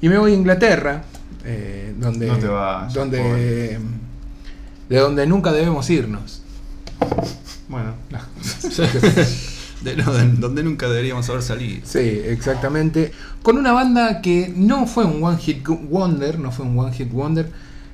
Y 0.01 0.10
me 0.10 0.17
voy 0.17 0.32
a 0.32 0.36
Inglaterra. 0.36 1.03
eh, 1.46 1.94
donde. 1.98 2.27
No 2.27 2.38
te 2.38 2.48
vayas, 2.48 2.94
donde. 2.94 3.79
De 4.89 4.98
donde 5.00 5.27
nunca 5.27 5.51
debemos 5.51 5.89
irnos. 5.89 6.41
Bueno, 7.67 7.94
De, 9.84 9.96
no, 9.96 10.12
de- 10.12 10.27
donde 10.34 10.63
nunca 10.63 10.88
deberíamos 10.88 11.29
haber 11.29 11.44
salido. 11.44 11.82
Sí, 11.86 12.00
exactamente. 12.00 13.12
Con 13.44 13.58
una 13.58 13.74
banda 13.74 14.22
que 14.22 14.51
no 14.56 14.88
fue 14.88 15.06
un 15.06 15.24
One 15.24 15.38
Hit 15.38 15.67
Wonder, 15.67 16.39
no 16.39 16.51
fue 16.51 16.65
un 16.65 16.77
One 16.79 16.94
Hit 16.94 17.12
Wonder, 17.12 17.51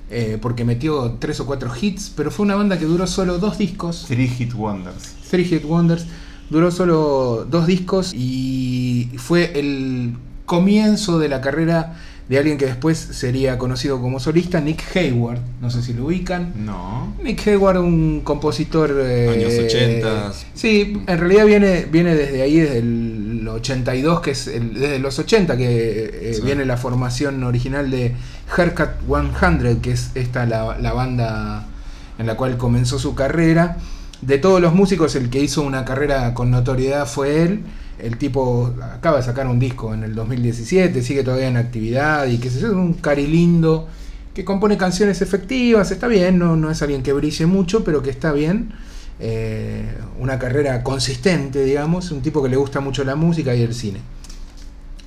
eh, 0.10 0.38
porque 0.42 0.64
metió 0.64 1.18
tres 1.20 1.40
o 1.42 1.46
cuatro 1.46 1.70
hits, 1.80 2.10
pero 2.16 2.32
fue 2.32 2.46
una 2.46 2.56
banda 2.56 2.80
que 2.80 2.86
duró 2.86 3.06
solo 3.06 3.38
dos 3.38 3.58
discos. 3.58 4.06
Three 4.08 4.28
Hit 4.30 4.54
Wonders. 4.54 5.14
Three 5.30 5.44
Hit 5.44 5.66
Wonders. 5.66 6.06
Duró 6.50 6.72
solo 6.72 7.46
dos 7.50 7.66
discos 7.68 8.14
y 8.14 9.10
fue 9.18 9.58
el 9.60 10.14
comienzo 10.46 11.18
de 11.20 11.30
la 11.30 11.42
carrera 11.42 11.96
de 12.30 12.38
alguien 12.38 12.58
que 12.58 12.66
después 12.66 12.98
sería 12.98 13.58
conocido 13.58 14.00
como 14.02 14.20
solista, 14.20 14.62
Nick 14.62 14.82
Hayward. 14.96 15.40
No 15.62 15.70
sé 15.70 15.82
si 15.82 15.94
lo 15.94 16.06
ubican. 16.06 16.54
No. 16.66 17.14
Nick 17.24 17.46
Hayward, 17.48 17.80
un 17.80 18.22
compositor. 18.24 18.96
eh, 18.98 19.30
Años 19.30 19.54
80. 19.66 20.32
Sí, 20.54 21.02
en 21.08 21.18
realidad 21.18 21.46
viene, 21.46 21.86
viene 21.92 22.16
desde 22.16 22.42
ahí, 22.42 22.60
desde 22.60 22.78
el 22.80 23.48
82, 23.48 24.22
que 24.22 24.32
es 24.32 24.48
el- 24.48 24.74
desde 24.74 25.00
los 25.00 25.20
80 25.20 25.58
que 25.58 26.30
eh, 26.30 26.34
Sí. 26.36 26.42
viene 26.44 26.66
la 26.66 26.78
formación 26.78 27.44
original 27.44 27.92
de 27.92 28.16
Haircut 28.56 28.90
100, 29.08 29.82
que 29.82 29.92
es 29.92 30.12
esta 30.16 30.46
la, 30.46 30.78
la 30.80 30.94
banda 30.94 31.66
en 32.20 32.26
la 32.28 32.36
cual 32.36 32.58
comenzó 32.58 33.00
su 33.00 33.16
carrera. 33.16 33.78
De 34.26 34.38
todos 34.38 34.62
los 34.62 34.74
músicos, 34.74 35.16
el 35.16 35.30
que 35.30 35.42
hizo 35.42 35.62
una 35.64 35.84
carrera 35.84 36.34
con 36.34 36.50
notoriedad 36.50 37.06
fue 37.06 37.44
él. 37.44 37.64
el 38.00 38.18
tipo 38.18 38.74
acaba 38.82 39.18
de 39.18 39.24
sacar 39.24 39.48
un 39.48 39.60
disco 39.60 39.94
en 39.94 40.04
el 40.04 40.16
2017, 40.16 41.02
sigue 41.04 41.24
todavía 41.24 41.48
en 41.50 41.58
actividad 41.58 42.26
y 42.28 42.38
que 42.38 42.48
es 42.48 42.64
un 42.64 42.94
cari 42.94 43.28
lindo 43.28 43.88
que 44.34 44.46
compone 44.46 44.78
canciones 44.78 45.22
efectivas, 45.22 45.92
está 45.92 46.08
bien, 46.08 46.40
no, 46.40 46.56
no 46.56 46.72
es 46.72 46.82
alguien 46.82 47.04
que 47.04 47.14
brille 47.14 47.46
mucho, 47.46 47.84
pero 47.84 48.02
que 48.02 48.10
está 48.10 48.32
bien. 48.32 48.74
Eh, 49.20 49.86
una 50.20 50.40
carrera 50.40 50.84
consistente, 50.84 51.64
digamos, 51.64 52.12
un 52.12 52.22
tipo 52.22 52.42
que 52.42 52.50
le 52.50 52.56
gusta 52.56 52.80
mucho 52.80 53.04
la 53.04 53.16
música 53.16 53.54
y 53.54 53.62
el 53.62 53.74
cine. 53.74 54.00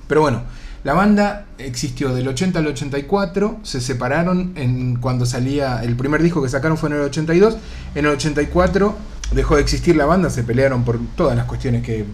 Pero 0.06 0.20
bueno, 0.20 0.42
la 0.86 0.94
banda 0.94 1.46
existió 1.58 2.14
del 2.14 2.28
80 2.28 2.60
al 2.60 2.68
84, 2.68 3.58
se 3.64 3.80
separaron 3.80 4.52
en, 4.54 4.94
cuando 5.00 5.26
salía, 5.26 5.82
el 5.82 5.96
primer 5.96 6.22
disco 6.22 6.40
que 6.40 6.48
sacaron 6.48 6.78
fue 6.78 6.90
en 6.90 6.94
el 6.94 7.00
82, 7.02 7.56
en 7.96 8.04
el 8.04 8.12
84 8.12 8.94
dejó 9.32 9.56
de 9.56 9.62
existir 9.62 9.96
la 9.96 10.06
banda, 10.06 10.30
se 10.30 10.44
pelearon 10.44 10.84
por 10.84 11.00
todas 11.16 11.36
las 11.36 11.46
cuestiones 11.46 11.82
que 11.82 12.04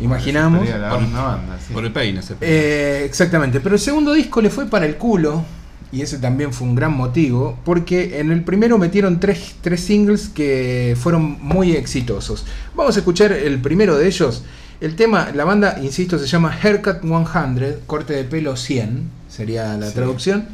imaginamos. 0.00 0.68
Por- 0.68 0.98
una 1.02 1.22
banda, 1.22 1.58
sí. 1.66 1.72
Por 1.72 1.82
el 1.86 1.92
peine 1.92 2.20
se 2.20 2.34
Eh, 2.42 3.04
exactamente, 3.06 3.58
pero 3.58 3.76
el 3.76 3.80
segundo 3.80 4.12
disco 4.12 4.42
le 4.42 4.50
fue 4.50 4.66
para 4.66 4.84
el 4.84 4.96
culo, 4.96 5.42
y 5.90 6.02
ese 6.02 6.18
también 6.18 6.52
fue 6.52 6.68
un 6.68 6.74
gran 6.74 6.92
motivo, 6.92 7.58
porque 7.64 8.20
en 8.20 8.30
el 8.32 8.44
primero 8.44 8.76
metieron 8.76 9.18
tres, 9.18 9.54
tres 9.62 9.80
singles 9.80 10.28
que 10.28 10.94
fueron 11.00 11.38
muy 11.40 11.72
exitosos. 11.72 12.44
Vamos 12.74 12.96
a 12.96 12.98
escuchar 12.98 13.32
el 13.32 13.62
primero 13.62 13.96
de 13.96 14.06
ellos. 14.08 14.44
El 14.80 14.96
tema, 14.96 15.30
la 15.34 15.44
banda, 15.44 15.78
insisto, 15.82 16.18
se 16.18 16.26
llama 16.26 16.56
Haircut 16.62 17.02
100, 17.02 17.80
corte 17.86 18.14
de 18.14 18.24
pelo 18.24 18.56
100, 18.56 19.10
sería 19.28 19.76
la 19.76 19.88
Sí. 19.88 19.94
traducción. 19.94 20.48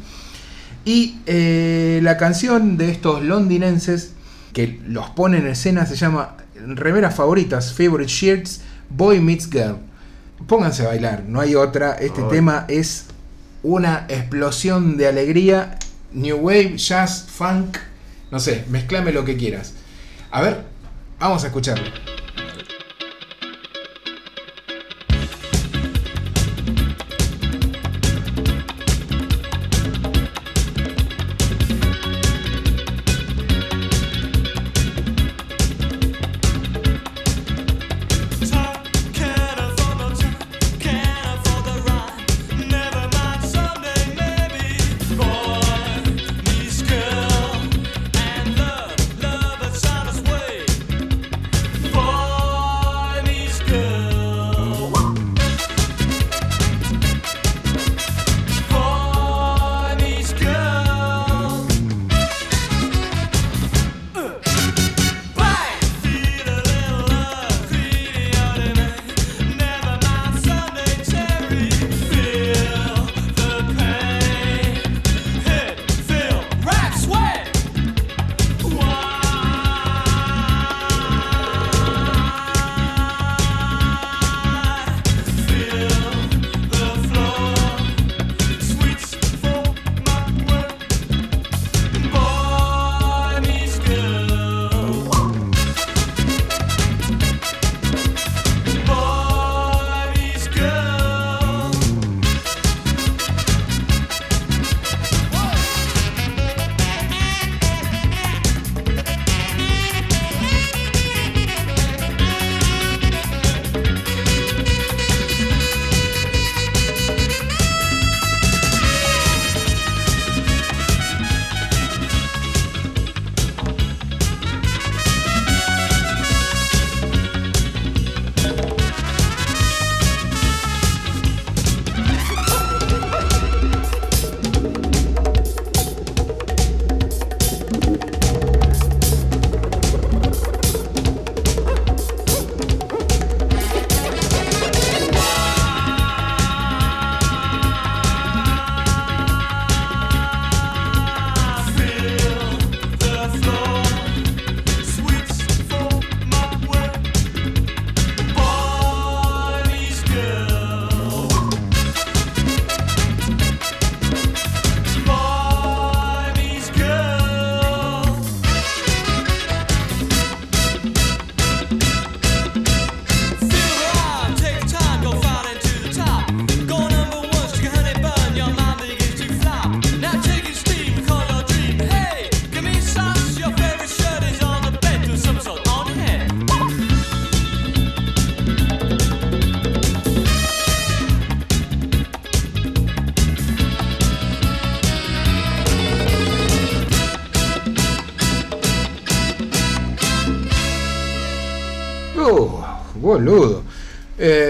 Y 0.83 1.19
eh, 1.25 1.99
la 2.03 2.17
canción 2.17 2.77
de 2.77 2.91
estos 2.91 3.23
londinenses 3.23 4.11
que 4.53 4.79
los 4.87 5.09
pone 5.11 5.37
en 5.37 5.47
escena 5.47 5.85
se 5.85 5.95
llama 5.95 6.35
Remeras 6.55 7.15
Favoritas, 7.15 7.73
Favorite 7.73 8.11
Shirts, 8.11 8.61
Boy 8.89 9.19
Meets 9.21 9.49
Girl. 9.49 9.77
Pónganse 10.47 10.83
a 10.83 10.87
bailar, 10.89 11.23
no 11.27 11.39
hay 11.39 11.55
otra. 11.55 11.93
Este 11.93 12.21
tema 12.23 12.65
es 12.67 13.05
una 13.63 14.05
explosión 14.09 14.97
de 14.97 15.07
alegría. 15.07 15.77
New 16.13 16.37
Wave, 16.37 16.77
Jazz, 16.77 17.25
Funk, 17.29 17.77
no 18.31 18.39
sé, 18.39 18.63
mezclame 18.69 19.11
lo 19.11 19.25
que 19.25 19.35
quieras. 19.37 19.73
A 20.31 20.41
ver, 20.41 20.63
vamos 21.19 21.43
a 21.43 21.47
escucharlo. 21.47 21.85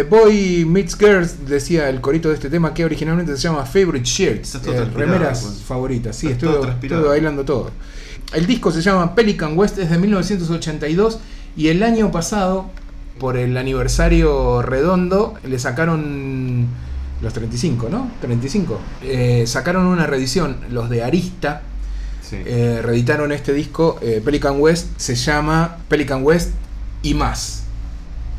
Boy 0.10 0.66
Meets 0.66 0.98
Girls 0.98 1.48
decía 1.48 1.90
el 1.90 2.02
corito 2.02 2.30
de 2.30 2.36
este 2.36 2.50
tema 2.50 2.74
que 2.74 2.86
originalmente 2.86 3.36
se 3.36 3.44
llama 3.44 3.66
Favorite 3.66 4.06
Shirts, 4.06 4.56
eh, 4.56 4.86
remeras 4.96 5.42
pues. 5.42 5.62
favoritas. 5.62 6.16
Sí, 6.16 6.34
todo 6.40 6.68
estuve 6.70 7.08
bailando 7.08 7.44
todo. 7.44 7.72
El 8.34 8.46
disco 8.46 8.72
se 8.72 8.82
llama 8.82 9.16
Pelican 9.16 9.58
West, 9.58 9.78
es 9.78 9.90
de 9.90 9.98
1982 9.98 11.20
y 11.56 11.70
el 11.70 11.82
año 11.84 12.12
pasado, 12.12 12.66
por 13.20 13.38
el 13.38 13.56
aniversario 13.58 14.62
redondo, 14.62 15.36
le 15.44 15.58
sacaron 15.60 16.68
los 17.22 17.34
35, 17.34 17.88
¿no? 17.90 18.12
35. 18.22 18.80
Eh, 19.04 19.46
sacaron 19.48 19.86
una 19.88 20.06
reedición, 20.06 20.58
los 20.70 20.90
de 20.90 21.04
Arista, 21.04 21.64
Sí. 22.22 22.36
eh, 22.46 22.82
reeditaron 22.84 23.32
este 23.32 23.54
disco, 23.54 23.98
eh, 24.02 24.22
Pelican 24.24 24.60
West, 24.60 24.88
se 24.98 25.16
llama 25.16 25.78
Pelican 25.88 26.24
West 26.24 26.52
y 27.02 27.14
más, 27.14 27.64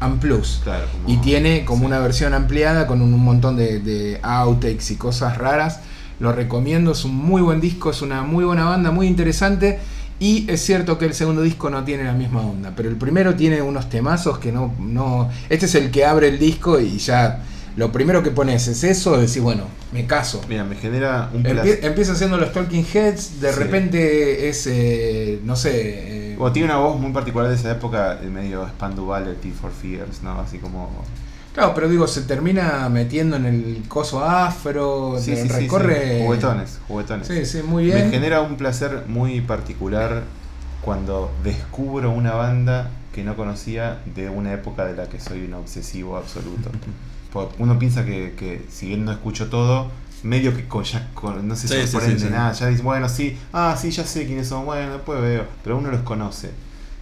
and 0.00 0.20
plus. 0.20 0.61
Claro, 0.64 0.87
como- 0.92 1.08
Y 1.12 1.16
tiene 1.18 1.64
como 1.64 1.80
sí. 1.80 1.87
una 1.87 1.98
versión 2.00 2.34
ampliada 2.34 2.87
con 2.87 3.02
un, 3.02 3.12
un 3.14 3.24
montón 3.24 3.56
de, 3.56 3.80
de 3.80 4.18
outtakes 4.22 4.90
y 4.92 4.96
cosas 4.96 5.38
raras. 5.38 5.80
Lo 6.20 6.32
recomiendo, 6.32 6.92
es 6.92 7.04
un 7.04 7.14
muy 7.14 7.42
buen 7.42 7.61
disco, 7.61 7.90
es 7.90 8.02
una 8.02 8.22
muy 8.22 8.44
buena 8.44 8.64
banda, 8.64 8.90
muy 8.90 9.06
interesante. 9.06 9.78
Y 10.20 10.50
es 10.50 10.61
cierto 10.64 10.98
que 10.98 11.04
el 11.04 11.14
segundo 11.14 11.42
disco 11.42 11.70
no 11.70 11.84
tiene 11.84 12.02
la 12.02 12.12
misma 12.12 12.40
onda, 12.40 12.72
pero 12.76 12.88
el 12.88 12.96
primero 12.96 13.34
tiene 13.37 13.62
unos 13.62 13.88
temazos 13.88 14.38
que 14.38 14.50
no, 14.50 14.74
no. 14.80 15.30
Este 15.48 15.66
es 15.66 15.74
el 15.76 15.92
que 15.92 16.04
abre 16.04 16.26
el 16.28 16.40
disco 16.40 16.80
y 16.80 16.98
ya 16.98 17.44
lo 17.76 17.92
primero 17.92 18.24
que 18.24 18.32
pones 18.32 18.66
es 18.66 18.82
eso, 18.82 19.16
decir, 19.16 19.42
bueno, 19.42 19.62
me 19.92 20.06
caso. 20.06 20.40
Mira, 20.48 20.64
me 20.64 20.74
genera 20.74 21.30
un 21.32 21.44
Empie- 21.44 21.50
placer. 21.52 21.78
empieza 21.84 22.12
haciendo 22.14 22.37
los 22.37 22.52
Talking 22.52 22.84
Heads, 22.92 23.40
de 23.40 23.52
Sí. 23.52 23.58
repente 23.61 24.48
es, 24.48 24.66
eh, 24.66 25.38
no 25.44 25.54
sé, 25.54 25.72
Bueno, 26.38 26.53
tiene 26.53 26.68
una 26.68 26.79
voz 26.79 27.01
muy 27.01 27.11
particular 27.11 27.48
de 27.48 27.57
esa 27.57 27.72
época, 27.72 28.20
eh, 28.22 28.27
medio 28.27 28.64
Spandau 28.68 29.12
T 29.42 29.51
for 29.51 29.72
Fears, 29.72 30.22
¿no? 30.22 30.38
Así 30.40 30.59
como. 30.59 30.88
claro, 31.53 31.74
pero 31.74 31.88
digo, 31.88 32.07
se 32.07 32.22
termina 32.22 32.88
metiendo 32.88 33.35
en 33.35 33.44
el 33.44 33.83
coso 33.88 34.24
afro, 34.24 35.16
Sí, 35.18 35.35
sí, 35.35 35.48
recorre... 35.48 36.18
sí. 36.18 36.24
Juguetones, 36.24 36.79
juguetones. 36.87 37.27
Sí, 37.27 37.44
sí, 37.44 37.62
muy 37.64 37.87
Me 37.87 37.94
bien. 37.96 38.11
genera 38.12 38.40
un 38.40 38.57
placer 38.57 39.05
muy 39.09 39.40
particular 39.40 40.22
cuando 40.81 41.29
descubro 41.42 42.12
una 42.12 42.35
banda 42.35 42.90
que 43.12 43.24
no 43.24 43.35
conocía 43.35 43.98
de 44.14 44.31
una 44.31 44.53
época 44.53 44.85
de 44.85 44.94
la 44.94 45.09
que 45.09 45.18
soy 45.18 45.44
un 45.44 45.55
obsesivo 45.55 46.16
absoluto. 46.16 46.70
Porque 47.33 47.57
uno 47.59 47.81
piensa 47.81 48.05
que, 48.05 48.35
que 48.38 48.64
si 48.70 48.87
bien 48.87 49.05
no 49.05 49.11
escucho 49.11 49.51
todo, 49.51 49.90
medio 50.22 50.54
que 50.54 50.66
con, 50.66 50.85
ya 50.85 51.09
con- 51.14 51.46
no 51.46 51.54
se 51.57 51.68
Sí, 51.68 51.87
sorprende 51.87 52.18
sí, 52.20 52.26
sí. 52.26 52.33
nada. 52.33 52.52
Ya 52.52 52.66
dice, 52.66 52.83
bueno, 52.83 53.09
sí, 53.09 53.37
ah, 53.52 53.76
sí, 53.81 53.90
ya 53.90 54.04
sé 54.04 54.26
quiénes 54.26 54.48
son, 54.48 54.64
bueno, 54.64 54.92
después 54.94 55.20
veo. 55.20 55.44
Pero 55.64 55.78
uno 55.78 55.90
los 55.90 56.02
conoce. 56.02 56.50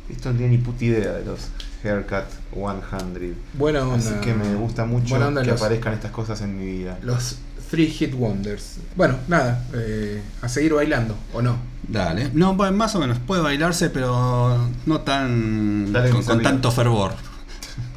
Esto 0.08 0.30
no 0.32 0.38
tiene 0.38 0.52
ni 0.52 0.58
puta 0.58 0.84
idea 0.84 1.12
de 1.12 1.24
los 1.24 1.48
Haircut 1.82 2.24
100. 2.52 3.34
Buena 3.54 3.82
onda. 3.82 3.96
Así 3.96 4.14
que 4.20 4.34
me 4.34 4.54
gusta 4.54 4.84
mucho 4.84 5.14
que 5.18 5.44
los- 5.46 5.60
aparezcan 5.62 5.94
estas 5.94 6.10
cosas 6.12 6.40
en 6.42 6.58
mi 6.58 6.66
vida. 6.66 6.98
Los 7.02 7.36
Three 7.70 7.88
Hit 7.88 8.14
Wonders. 8.14 8.76
Bueno, 8.94 9.16
nada, 9.26 9.64
eh, 9.74 10.22
a 10.42 10.48
seguir 10.48 10.74
bailando, 10.74 11.16
¿o 11.34 11.42
no? 11.42 11.56
Dale. 11.88 12.30
No, 12.34 12.54
más 12.54 12.94
o 12.94 13.00
menos 13.00 13.18
puede 13.18 13.42
bailarse, 13.42 13.90
pero 13.90 14.68
no 14.86 15.00
tan 15.00 15.92
Dale, 15.92 16.10
con, 16.10 16.42
tanto 16.42 16.70
fervor. 16.70 17.12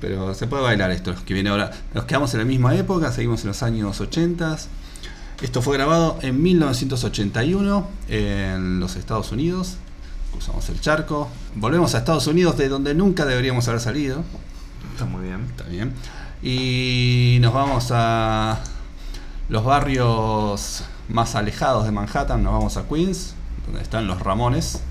Pero 0.02 0.34
se 0.34 0.48
puede 0.48 0.64
bailar 0.64 0.92
esto 0.92 1.14
que 1.26 1.34
viene 1.34 1.50
ahora. 1.50 1.72
Nos 1.94 2.06
quedamos 2.06 2.34
en 2.34 2.40
la 2.40 2.46
misma 2.46 2.74
época, 2.76 3.12
seguimos 3.12 3.42
en 3.42 3.48
los 3.50 3.62
años 3.64 4.00
80. 4.00 4.58
Esto 5.42 5.62
fue 5.62 5.78
grabado 5.78 6.20
en 6.22 6.42
1981 6.42 7.88
en 8.10 8.80
los 8.80 8.96
Estados 8.98 9.32
Unidos. 9.32 9.78
Cruzamos 10.32 10.68
el 10.70 10.82
charco. 10.82 11.30
Volvemos 11.56 11.96
a 11.96 12.00
Estados 12.00 12.28
Unidos, 12.28 12.58
de 12.58 12.68
donde 12.70 12.94
nunca 12.94 13.26
deberíamos 13.26 13.68
haber 13.68 13.80
salido. 13.80 14.24
Está 14.94 15.06
muy 15.06 15.24
bien. 15.24 15.46
Está 15.50 15.64
bien. 15.64 15.94
Y 16.44 17.38
nos 17.42 17.54
vamos 17.54 17.88
a 17.92 18.60
los 19.48 19.64
barrios 19.64 20.84
más 21.08 21.36
alejados 21.36 21.86
de 21.86 21.92
Manhattan. 21.92 22.44
Nos 22.44 22.54
vamos 22.54 22.76
a 22.78 22.84
Queens, 22.88 23.34
donde 23.66 23.82
están 23.82 24.08
los 24.08 24.20
Ramones. 24.20 24.82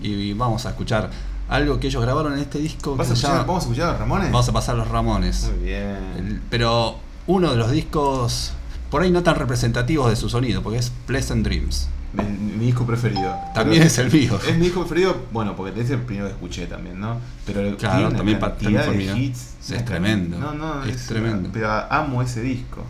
Y 0.00 0.32
vamos 0.32 0.64
a 0.64 0.70
escuchar 0.70 1.10
algo 1.48 1.78
que 1.80 1.88
ellos 1.88 2.00
grabaron 2.02 2.32
en 2.32 2.38
este 2.38 2.58
disco. 2.58 2.96
¿Vas 2.96 3.08
que 3.08 3.12
a 3.12 3.14
escuchar, 3.14 3.32
llama- 3.36 3.46
¿Vamos 3.46 3.62
a 3.62 3.66
escuchar 3.66 3.88
a 3.88 3.90
los 3.92 4.00
Ramones? 4.00 4.32
Vamos 4.32 4.48
a 4.48 4.52
pasar 4.52 4.76
los 4.76 4.88
Ramones. 4.88 5.50
Muy 5.54 5.64
bien. 5.64 5.96
El- 6.16 6.40
pero 6.48 6.96
uno 7.26 7.50
de 7.50 7.56
los 7.56 7.70
discos, 7.70 8.52
por 8.90 9.02
ahí 9.02 9.10
no 9.10 9.22
tan 9.22 9.36
representativos 9.36 10.10
de 10.10 10.16
su 10.16 10.28
sonido, 10.28 10.62
porque 10.62 10.78
es 10.78 10.90
Pleasant 11.06 11.44
Dreams. 11.44 11.88
Mi, 12.12 12.22
mi 12.56 12.66
disco 12.66 12.86
preferido. 12.86 13.34
También 13.54 13.82
es 13.82 13.98
el 13.98 14.10
mío. 14.10 14.38
Es 14.48 14.56
mi 14.56 14.64
disco 14.66 14.80
preferido, 14.80 15.24
bueno, 15.32 15.54
porque 15.54 15.78
es 15.80 15.90
el 15.90 15.98
primero 16.00 16.26
que 16.28 16.32
escuché 16.32 16.66
también, 16.66 16.98
¿no? 16.98 17.18
Pero 17.44 17.76
Claro, 17.76 18.10
también 18.12 18.38
pa- 18.38 18.50
cantidad 18.56 18.84
también 18.86 19.08
fue 19.10 19.12
de 19.14 19.20
mío. 19.20 19.28
hits. 19.30 19.54
Sí, 19.60 19.74
es 19.74 19.84
tremendo. 19.84 20.38
No, 20.38 20.54
no, 20.54 20.84
Es 20.84 21.06
tremendo. 21.06 21.50
Pero 21.52 21.70
amo 21.90 22.22
ese 22.22 22.40
disco. 22.42 22.84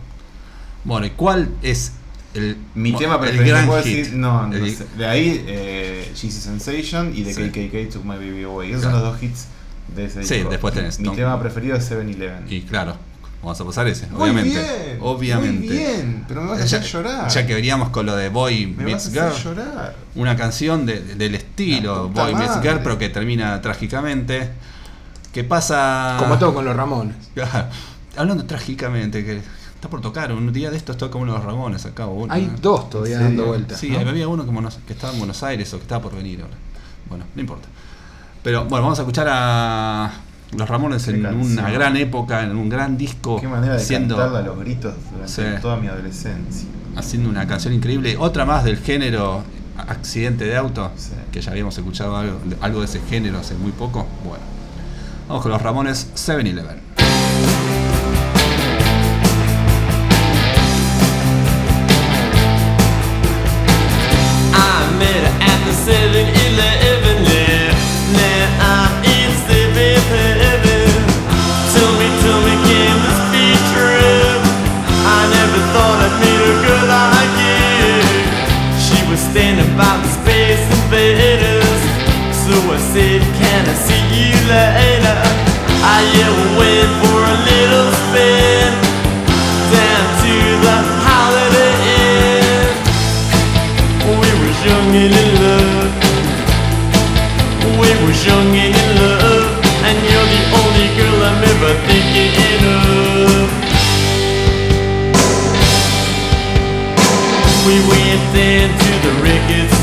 Bueno, 0.85 1.05
¿y 1.07 1.09
cuál 1.09 1.49
es 1.61 1.93
el, 2.33 2.55
Mi 2.75 2.93
tema 2.93 3.15
el 3.15 3.19
preferido, 3.21 3.55
gran 3.55 3.67
puedo 3.67 3.83
hit? 3.83 3.97
decir, 3.97 4.13
no, 4.15 4.47
no 4.47 4.55
El- 4.55 4.73
sé. 4.75 4.85
De 4.97 5.05
ahí, 5.05 5.43
eh, 5.47 6.11
Jesus 6.15 6.43
Sensation 6.43 7.11
y 7.13 7.23
The 7.23 7.33
Sí. 7.33 7.41
KKK 7.49 7.91
Took 7.93 8.05
My 8.05 8.15
Baby 8.15 8.43
Away. 8.43 8.69
Esos 8.69 8.83
Claro. 8.83 8.97
son 8.99 9.03
los 9.05 9.13
dos 9.13 9.23
hits 9.23 9.47
de 9.95 10.05
ese 10.05 10.23
Sí, 10.23 10.35
disco. 10.35 10.49
después 10.51 10.73
tenés 10.73 10.99
Mi 10.99 11.05
Tom- 11.07 11.15
tema 11.15 11.39
preferido 11.39 11.75
es 11.75 11.83
7-Eleven. 11.89 12.45
Y 12.49 12.61
claro, 12.61 12.95
vamos 13.47 13.61
a 13.61 13.65
pasar 13.65 13.87
ese, 13.87 14.07
Muy 14.07 14.21
obviamente. 14.23 14.49
bien, 14.59 14.97
obviamente. 15.01 15.67
Muy 15.67 15.77
bien, 15.77 16.25
pero 16.27 16.41
me 16.43 16.49
vas 16.49 16.61
a 16.61 16.65
ya, 16.65 16.77
hacer 16.79 16.91
llorar. 16.91 17.27
ya 17.29 17.47
que 17.47 17.53
veníamos 17.55 17.89
con 17.89 18.05
lo 18.05 18.15
de 18.15 18.29
Boy 18.29 18.67
me 18.67 18.83
Meets 18.85 19.13
vas 19.13 19.17
a 19.17 19.27
hacer 19.29 19.43
Girl, 19.43 19.55
llorar. 19.65 19.95
una 20.15 20.35
canción 20.35 20.85
de- 20.85 21.01
del 21.15 21.35
estilo 21.35 22.09
Boy 22.09 22.35
Meets. 22.35 22.61
Girl, 22.61 22.79
pero 22.83 22.97
que 22.97 23.09
termina 23.09 23.61
trágicamente. 23.61 24.49
Que 25.33 25.43
pasa. 25.43 26.15
Como 26.19 26.37
todo 26.39 26.53
con 26.53 26.65
los 26.65 26.75
Ramones. 26.75 27.15
Hablando 28.17 28.45
trágicamente, 28.45 29.23
que 29.23 29.37
está 29.75 29.87
por 29.89 30.01
tocar. 30.01 30.31
Un 30.31 30.51
día 30.51 30.71
de 30.71 30.77
estos 30.77 30.97
toca 30.97 31.17
uno 31.19 31.33
de 31.33 31.37
los 31.37 31.45
Ramones 31.45 31.85
acá. 31.85 32.07
uno, 32.07 32.33
Hay 32.33 32.47
¿no? 32.47 32.57
dos 32.59 32.89
todavía 32.89 33.19
dando 33.19 33.45
vueltas. 33.45 33.79
Sí, 33.79 33.89
¿no? 33.91 33.99
había 33.99 34.27
uno 34.27 34.43
que, 34.45 34.51
monos- 34.51 34.79
que 34.87 34.93
estaba 34.93 35.13
en 35.13 35.19
Buenos 35.19 35.43
Aires 35.43 35.71
o 35.73 35.77
que 35.77 35.83
estaba 35.83 36.01
por 36.01 36.15
venir 36.15 36.41
ahora. 36.41 36.55
Bueno, 37.09 37.25
no 37.35 37.39
importa. 37.41 37.67
Pero 38.43 38.65
bueno, 38.65 38.83
vamos 38.83 38.97
a 38.97 39.03
escuchar 39.03 39.27
a 39.29 40.11
los 40.55 40.69
Ramones 40.69 41.07
en 41.07 41.25
una 41.25 41.69
gran 41.69 41.97
época, 41.97 42.43
en 42.43 42.55
un 42.55 42.69
gran 42.69 42.97
disco, 42.97 43.39
Qué 43.41 43.47
manera 43.47 43.73
de 43.75 43.81
haciendo, 43.81 44.15
cantarla 44.15 44.39
a 44.39 44.41
los 44.43 44.59
gritos 44.59 44.93
durante 45.11 45.31
Sí. 45.31 45.61
toda 45.61 45.77
mi 45.77 45.87
adolescencia. 45.87 46.67
haciendo 46.95 47.29
una 47.29 47.45
canción 47.47 47.73
increíble. 47.73 48.15
Otra 48.17 48.45
más 48.45 48.63
del 48.63 48.77
género 48.77 49.43
accidente 49.77 50.45
de 50.45 50.55
auto, 50.57 50.91
Sí. 50.95 51.11
que 51.31 51.41
ya 51.41 51.51
habíamos 51.51 51.77
escuchado 51.77 52.15
algo, 52.17 52.39
algo 52.61 52.79
de 52.79 52.85
ese 52.85 53.01
género 53.01 53.39
hace 53.39 53.53
muy 53.55 53.71
poco. 53.71 54.07
Bueno, 54.23 54.43
vamos 55.27 55.43
con 55.43 55.51
los 55.51 55.61
Ramones 55.61 56.09
7-Eleven. 56.15 56.77
I 64.53 64.95
met 64.99 65.15
her 65.15 65.33
at 65.49 65.59
the 65.65 65.73
7-Eleven, 65.85 66.86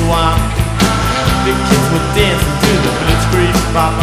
swap. 0.04 0.36
The 1.44 1.52
kids 1.68 1.86
were 1.92 2.06
dancing 2.16 2.56
to 2.64 2.72
the 2.84 2.92
blitzkrieg 3.00 3.56
bop. 3.72 3.96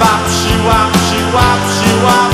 Bop, 0.00 0.22
she 0.38 0.52
wop, 0.66 0.90
she 1.06 1.18
wop, 1.34 1.60
she 1.76 1.90
wop. 2.06 2.32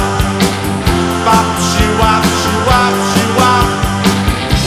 Bop, 1.27 1.49
she 1.70 1.85
wop, 2.01 2.25
she 2.40 2.53
wop, 2.68 2.94
she 3.11 3.25
wop. 3.38 3.68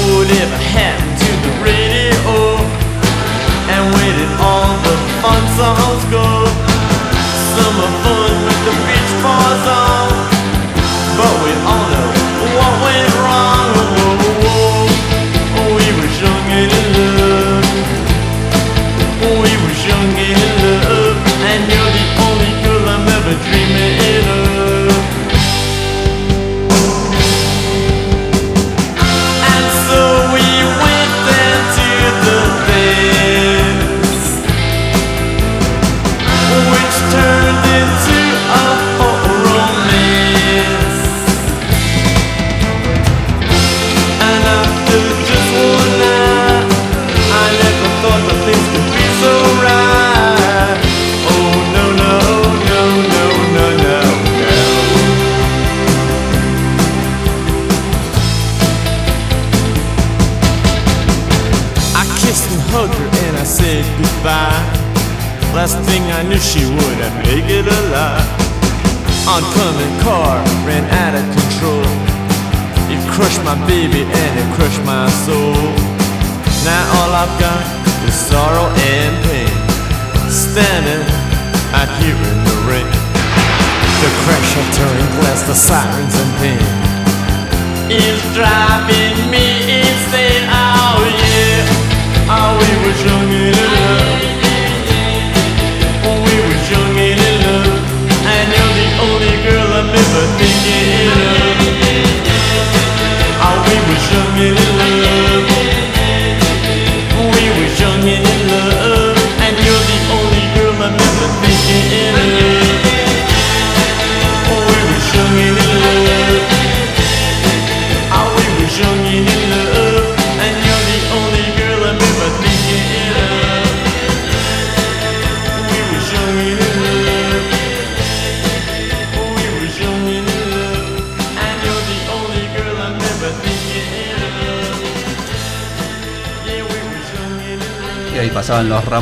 Whatever 0.10 0.60
happened 0.74 0.89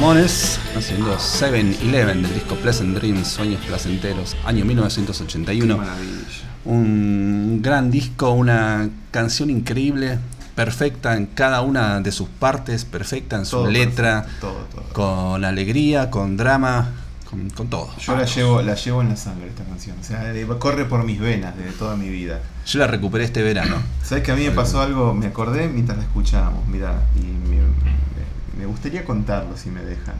Ramones 0.08 0.58
haciendo 0.74 1.18
7-Eleven 1.18 2.22
del 2.22 2.34
disco 2.34 2.56
Pleasant 2.56 2.96
Dreams, 2.96 3.28
Sueños 3.28 3.60
Placenteros, 3.66 4.38
año 4.46 4.64
1981. 4.64 5.74
Qué 5.74 5.82
maravilla. 5.82 6.24
Un 6.64 7.60
gran 7.62 7.92
disco, 7.92 8.32
una 8.32 8.90
canción 9.12 9.50
increíble, 9.50 10.18
perfecta 10.56 11.18
en 11.18 11.26
cada 11.26 11.60
una 11.60 12.00
de 12.00 12.14
sus 12.14 12.30
partes, 12.30 12.86
perfecta 12.86 13.36
en 13.36 13.46
su 13.46 13.58
Todo 13.58 13.70
letra, 13.70 14.22
perfecto, 14.22 14.48
todo, 14.48 14.84
todo. 14.84 14.94
con 14.94 15.44
alegría, 15.44 16.10
con 16.10 16.38
drama, 16.38 16.90
con, 17.30 17.50
con 17.50 17.68
todo. 17.68 17.90
Yo 17.98 18.16
la 18.16 18.24
llevo, 18.24 18.62
la 18.62 18.76
llevo 18.76 19.02
en 19.02 19.10
la 19.10 19.18
sangre 19.18 19.50
esta 19.50 19.66
canción. 19.66 19.98
O 20.00 20.04
sea, 20.06 20.34
eh, 20.34 20.48
corre 20.58 20.86
por 20.86 21.04
mis 21.04 21.20
venas 21.20 21.58
de 21.58 21.70
toda 21.72 21.98
mi 21.98 22.08
vida. 22.08 22.40
Yo 22.66 22.80
la 22.80 22.88
recuperé 22.88 23.26
este 23.26 23.44
verano. 23.44 23.76
¿Sabes 24.04 24.24
que 24.24 24.32
a 24.32 24.38
mí 24.38 24.46
me 24.46 24.52
pasó 24.52 24.80
algo? 24.80 25.14
Me 25.14 25.26
acordé 25.26 25.68
mientras 25.68 25.98
la 25.98 26.06
escuchábamos, 26.06 26.66
mirá, 26.70 26.94
y 27.18 27.26
me, 27.50 27.58
me- 28.58 28.66
gustaría 28.66 29.06
contarlo 29.06 29.56
si 29.58 29.70
me 29.70 29.82
dejan. 29.82 30.16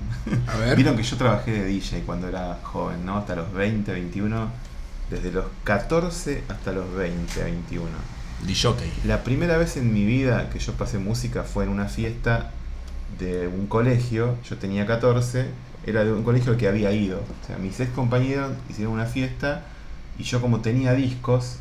A 0.48 0.58
ver. 0.58 0.76
Vieron 0.76 0.96
que 0.96 1.04
yo 1.04 1.18
trabajé 1.18 1.52
de 1.52 1.66
DJ 1.66 2.02
cuando 2.06 2.28
era 2.28 2.60
joven, 2.64 3.06
¿no? 3.06 3.18
Hasta 3.18 3.36
los 3.36 3.52
20, 3.54 3.92
21, 3.92 4.50
desde 5.10 5.32
los 5.32 5.46
14 5.64 6.44
hasta 6.50 6.72
los 6.72 6.94
20, 6.96 7.44
21. 7.44 7.88
DJ. 8.46 8.74
La 9.06 9.24
primera 9.24 9.58
vez 9.58 9.78
en 9.78 9.94
mi 9.94 10.06
vida 10.06 10.50
que 10.50 10.60
yo 10.60 10.74
pasé 10.74 11.00
música 11.00 11.44
fue 11.44 11.64
en 11.64 11.70
una 11.72 11.86
fiesta 11.86 12.52
de 13.20 13.48
un 13.48 13.68
colegio, 13.68 14.36
yo 14.48 14.58
tenía 14.58 14.86
14, 14.86 15.48
era 15.86 16.04
de 16.04 16.12
un 16.14 16.24
colegio 16.24 16.52
al 16.52 16.58
que 16.58 16.68
había 16.68 16.92
ido. 16.92 17.20
O 17.20 17.48
sea, 17.48 17.58
mis 17.58 17.80
ex 17.80 17.90
compañeros 17.92 18.52
hicieron 18.70 18.94
una 18.94 19.06
fiesta 19.06 19.64
y 20.20 20.24
yo 20.24 20.42
como 20.42 20.60
tenía 20.62 20.94
discos, 20.94 21.58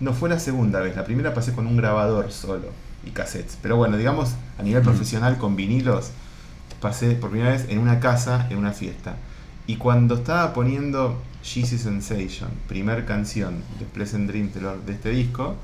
no 0.00 0.12
fue 0.14 0.28
la 0.30 0.40
segunda 0.40 0.80
vez, 0.80 0.96
la 0.96 1.04
primera 1.04 1.34
pasé 1.34 1.52
con 1.52 1.66
un 1.66 1.76
grabador 1.76 2.32
solo 2.32 2.68
y 3.04 3.10
cassettes. 3.10 3.58
Pero 3.62 3.76
bueno, 3.76 3.96
digamos, 3.96 4.34
a 4.58 4.62
nivel 4.62 4.82
profesional 4.82 5.38
con 5.38 5.56
vinilos, 5.56 6.10
pasé 6.80 7.12
por 7.12 7.30
primera 7.30 7.52
vez 7.52 7.66
en 7.68 7.78
una 7.78 8.00
casa, 8.00 8.46
en 8.50 8.58
una 8.58 8.72
fiesta. 8.72 9.16
Y 9.66 9.76
cuando 9.76 10.16
estaba 10.16 10.52
poniendo 10.52 11.20
Yeezy 11.42 11.78
Sensation, 11.78 12.50
primer 12.68 13.04
canción 13.06 13.62
de 13.78 13.84
Pleasant 13.86 14.28
Dreams 14.28 14.54
de, 14.54 14.92
este 14.92 15.10
disco, 15.10 15.56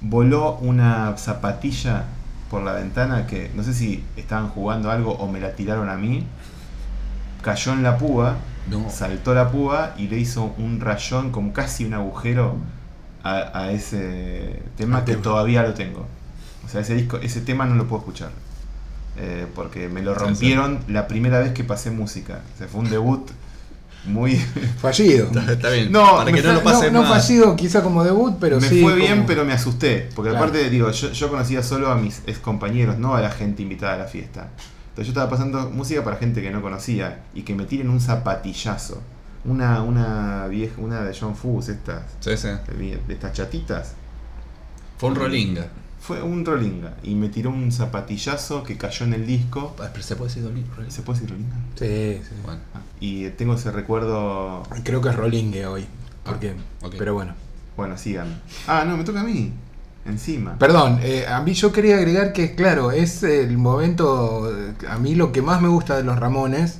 voló 0.00 0.56
una 0.56 1.16
zapatilla 1.16 2.04
por 2.50 2.62
la 2.62 2.72
ventana 2.72 3.26
que 3.26 3.50
no 3.54 3.62
sé 3.62 3.74
si 3.74 4.04
estaban 4.16 4.48
jugando 4.48 4.90
algo 4.90 5.12
o 5.12 5.30
me 5.30 5.40
la 5.40 5.52
tiraron 5.52 5.88
a 5.88 5.96
mí. 5.96 6.24
Cayó 7.42 7.72
en 7.72 7.82
la 7.82 7.98
púa, 7.98 8.36
No. 8.70 8.90
saltó 8.90 9.32
la 9.34 9.50
púa 9.50 9.94
y 9.96 10.08
le 10.08 10.18
hizo 10.18 10.54
un 10.58 10.80
rayón, 10.80 11.30
como 11.30 11.52
casi 11.52 11.84
un 11.84 11.94
agujero 11.94 12.56
a, 13.22 13.58
a 13.58 13.70
ese 13.72 14.62
tema 14.76 15.04
que 15.04 15.12
tema. 15.12 15.22
todavía 15.22 15.62
lo 15.62 15.74
tengo. 15.74 16.06
O 16.68 16.70
sea, 16.70 16.82
ese 16.82 16.94
disco, 16.94 17.16
ese 17.16 17.40
tema 17.40 17.64
no 17.66 17.74
lo 17.74 17.86
puedo 17.88 18.02
escuchar. 18.02 18.30
Eh, 19.16 19.46
porque 19.54 19.88
me 19.88 20.02
lo 20.02 20.14
rompieron 20.14 20.78
la 20.86 21.08
primera 21.08 21.40
vez 21.40 21.52
que 21.52 21.64
pasé 21.64 21.90
música. 21.90 22.42
O 22.54 22.58
sea, 22.58 22.68
fue 22.68 22.80
un 22.82 22.90
debut 22.90 23.28
muy. 24.04 24.36
Fallido. 24.80 25.28
Está 25.48 25.70
bien. 25.70 25.90
No, 25.90 26.04
para 26.18 26.24
me 26.30 26.34
que 26.40 26.46
no 26.46 26.52
lo 26.52 26.62
pasen 26.62 26.92
no, 26.92 27.02
no 27.02 27.08
más. 27.08 27.22
fallido 27.26 27.56
quizá 27.56 27.82
como 27.82 28.04
debut, 28.04 28.36
pero 28.38 28.60
me 28.60 28.68
sí. 28.68 28.80
fue 28.82 28.94
bien, 28.94 29.16
como- 29.16 29.26
pero 29.26 29.44
me 29.44 29.52
asusté. 29.54 30.08
Porque 30.14 30.30
Claro. 30.30 30.44
aparte, 30.44 30.70
digo, 30.70 30.90
yo, 30.90 31.10
yo 31.10 31.28
conocía 31.30 31.62
solo 31.64 31.90
a 31.90 31.96
mis 31.96 32.22
ex 32.26 32.38
compañeros, 32.38 32.98
no 32.98 33.14
a 33.16 33.20
la 33.20 33.30
gente 33.30 33.62
invitada 33.62 33.94
a 33.94 33.98
la 33.98 34.04
fiesta. 34.04 34.50
Entonces 34.90 35.06
yo 35.06 35.20
estaba 35.20 35.28
pasando 35.30 35.70
música 35.70 36.04
para 36.04 36.16
gente 36.16 36.42
que 36.42 36.50
no 36.50 36.60
conocía 36.62 37.22
y 37.34 37.42
que 37.42 37.54
me 37.54 37.64
tiren 37.64 37.88
un 37.90 38.00
zapatillazo. 38.00 39.00
Una, 39.44 39.82
una 39.82 40.46
vieja, 40.48 40.74
una 40.78 41.02
de 41.02 41.16
John 41.18 41.34
Fuss, 41.34 41.68
estas, 41.70 42.02
Sí, 42.20 42.36
sí. 42.36 42.48
de 42.76 43.00
estas 43.14 43.32
chatitas. 43.32 43.94
Fue 44.98 45.08
un 45.10 45.14
rolinga. 45.16 45.66
Fue 46.00 46.22
un 46.22 46.44
rolinga 46.44 46.94
y 47.02 47.14
me 47.14 47.28
tiró 47.28 47.50
un 47.50 47.70
zapatillazo 47.72 48.62
que 48.62 48.76
cayó 48.76 49.04
en 49.04 49.14
el 49.14 49.26
disco. 49.26 49.74
Ah, 49.80 49.88
pero 49.92 50.02
¿Se 50.04 50.16
puede 50.16 50.28
decir 50.32 50.44
rolinga? 50.44 50.90
¿Se 50.90 51.02
puede 51.02 51.20
decir 51.20 51.34
rolinga? 51.34 51.56
Sí, 51.76 52.20
sí. 52.26 52.34
Bueno. 52.44 52.60
Ah, 52.74 52.80
y 53.00 53.28
tengo 53.30 53.54
ese 53.54 53.70
recuerdo. 53.72 54.62
Creo 54.84 55.00
que 55.00 55.08
es 55.10 55.16
Rolingue 55.16 55.66
hoy. 55.66 55.86
Porque, 56.24 56.54
Ah. 56.82 56.88
Pero 56.96 57.14
bueno. 57.14 57.34
Bueno, 57.76 57.96
sigan. 57.98 58.40
Ah, 58.66 58.84
no, 58.86 58.96
me 58.96 59.04
toca 59.04 59.20
a 59.20 59.24
mí. 59.24 59.52
Encima. 60.06 60.58
Perdón, 60.58 61.00
eh, 61.02 61.26
a 61.28 61.40
mí 61.42 61.52
yo 61.52 61.70
quería 61.72 61.96
agregar 61.96 62.32
que, 62.32 62.54
claro, 62.54 62.90
es 62.92 63.22
el 63.22 63.58
momento. 63.58 64.50
A 64.88 64.98
mí 64.98 65.14
lo 65.14 65.32
que 65.32 65.42
más 65.42 65.60
me 65.60 65.68
gusta 65.68 65.96
de 65.96 66.02
los 66.04 66.18
Ramones 66.18 66.78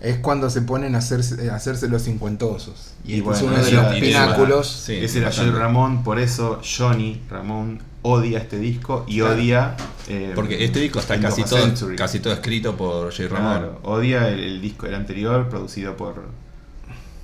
es 0.00 0.18
cuando 0.18 0.48
se 0.48 0.62
ponen 0.62 0.94
a 0.94 0.98
hacerse, 0.98 1.50
a 1.50 1.56
hacerse 1.56 1.88
los 1.88 2.04
cincuentosos. 2.04 2.92
Y, 3.04 3.14
Y 3.14 3.18
este 3.18 3.30
es 3.32 3.40
bueno, 3.42 3.56
uno 3.56 3.64
de 3.64 3.72
los 3.72 3.94
pináculos. 3.96 4.68
Sí, 4.68 4.94
Ese 4.94 5.18
era. 5.18 5.32
Joey 5.32 5.50
Ramón, 5.50 6.04
por 6.04 6.20
eso 6.20 6.60
Johnny 6.62 7.20
Ramón 7.28 7.80
odia 8.02 8.38
este 8.38 8.58
disco 8.58 9.04
y 9.06 9.18
Claro. 9.18 9.34
odia. 9.34 9.76
eh, 10.08 10.32
Porque 10.34 10.64
este 10.64 10.80
disco 10.80 10.98
está 11.00 11.18
casi 11.20 11.42
todo, 11.44 11.60
Century. 11.60 11.96
casi 11.96 12.20
todo 12.20 12.32
escrito 12.32 12.76
por 12.76 13.10
J. 13.14 13.28
Ramón. 13.28 13.52
Claro, 13.58 13.80
odia 13.82 14.28
el, 14.28 14.40
el 14.40 14.60
disco 14.62 14.86
el 14.86 14.94
anterior 14.94 15.48
producido 15.48 15.96
por, 15.96 16.22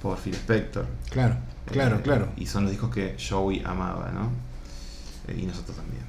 por 0.03 0.19
Phil 0.19 0.35
Spector. 0.35 0.87
Claro, 1.11 1.37
claro, 1.67 1.97
Eh, 1.97 2.03
claro. 2.03 2.29
Y 2.37 2.47
son 2.47 2.65
los 2.65 2.73
discos 2.73 2.91
que 2.91 3.17
Joey 3.19 3.63
amaba, 3.65 4.11
¿no? 4.13 4.31
Eh, 5.29 5.39
y 5.41 5.47
nosotros 5.47 5.77
también. 5.77 6.03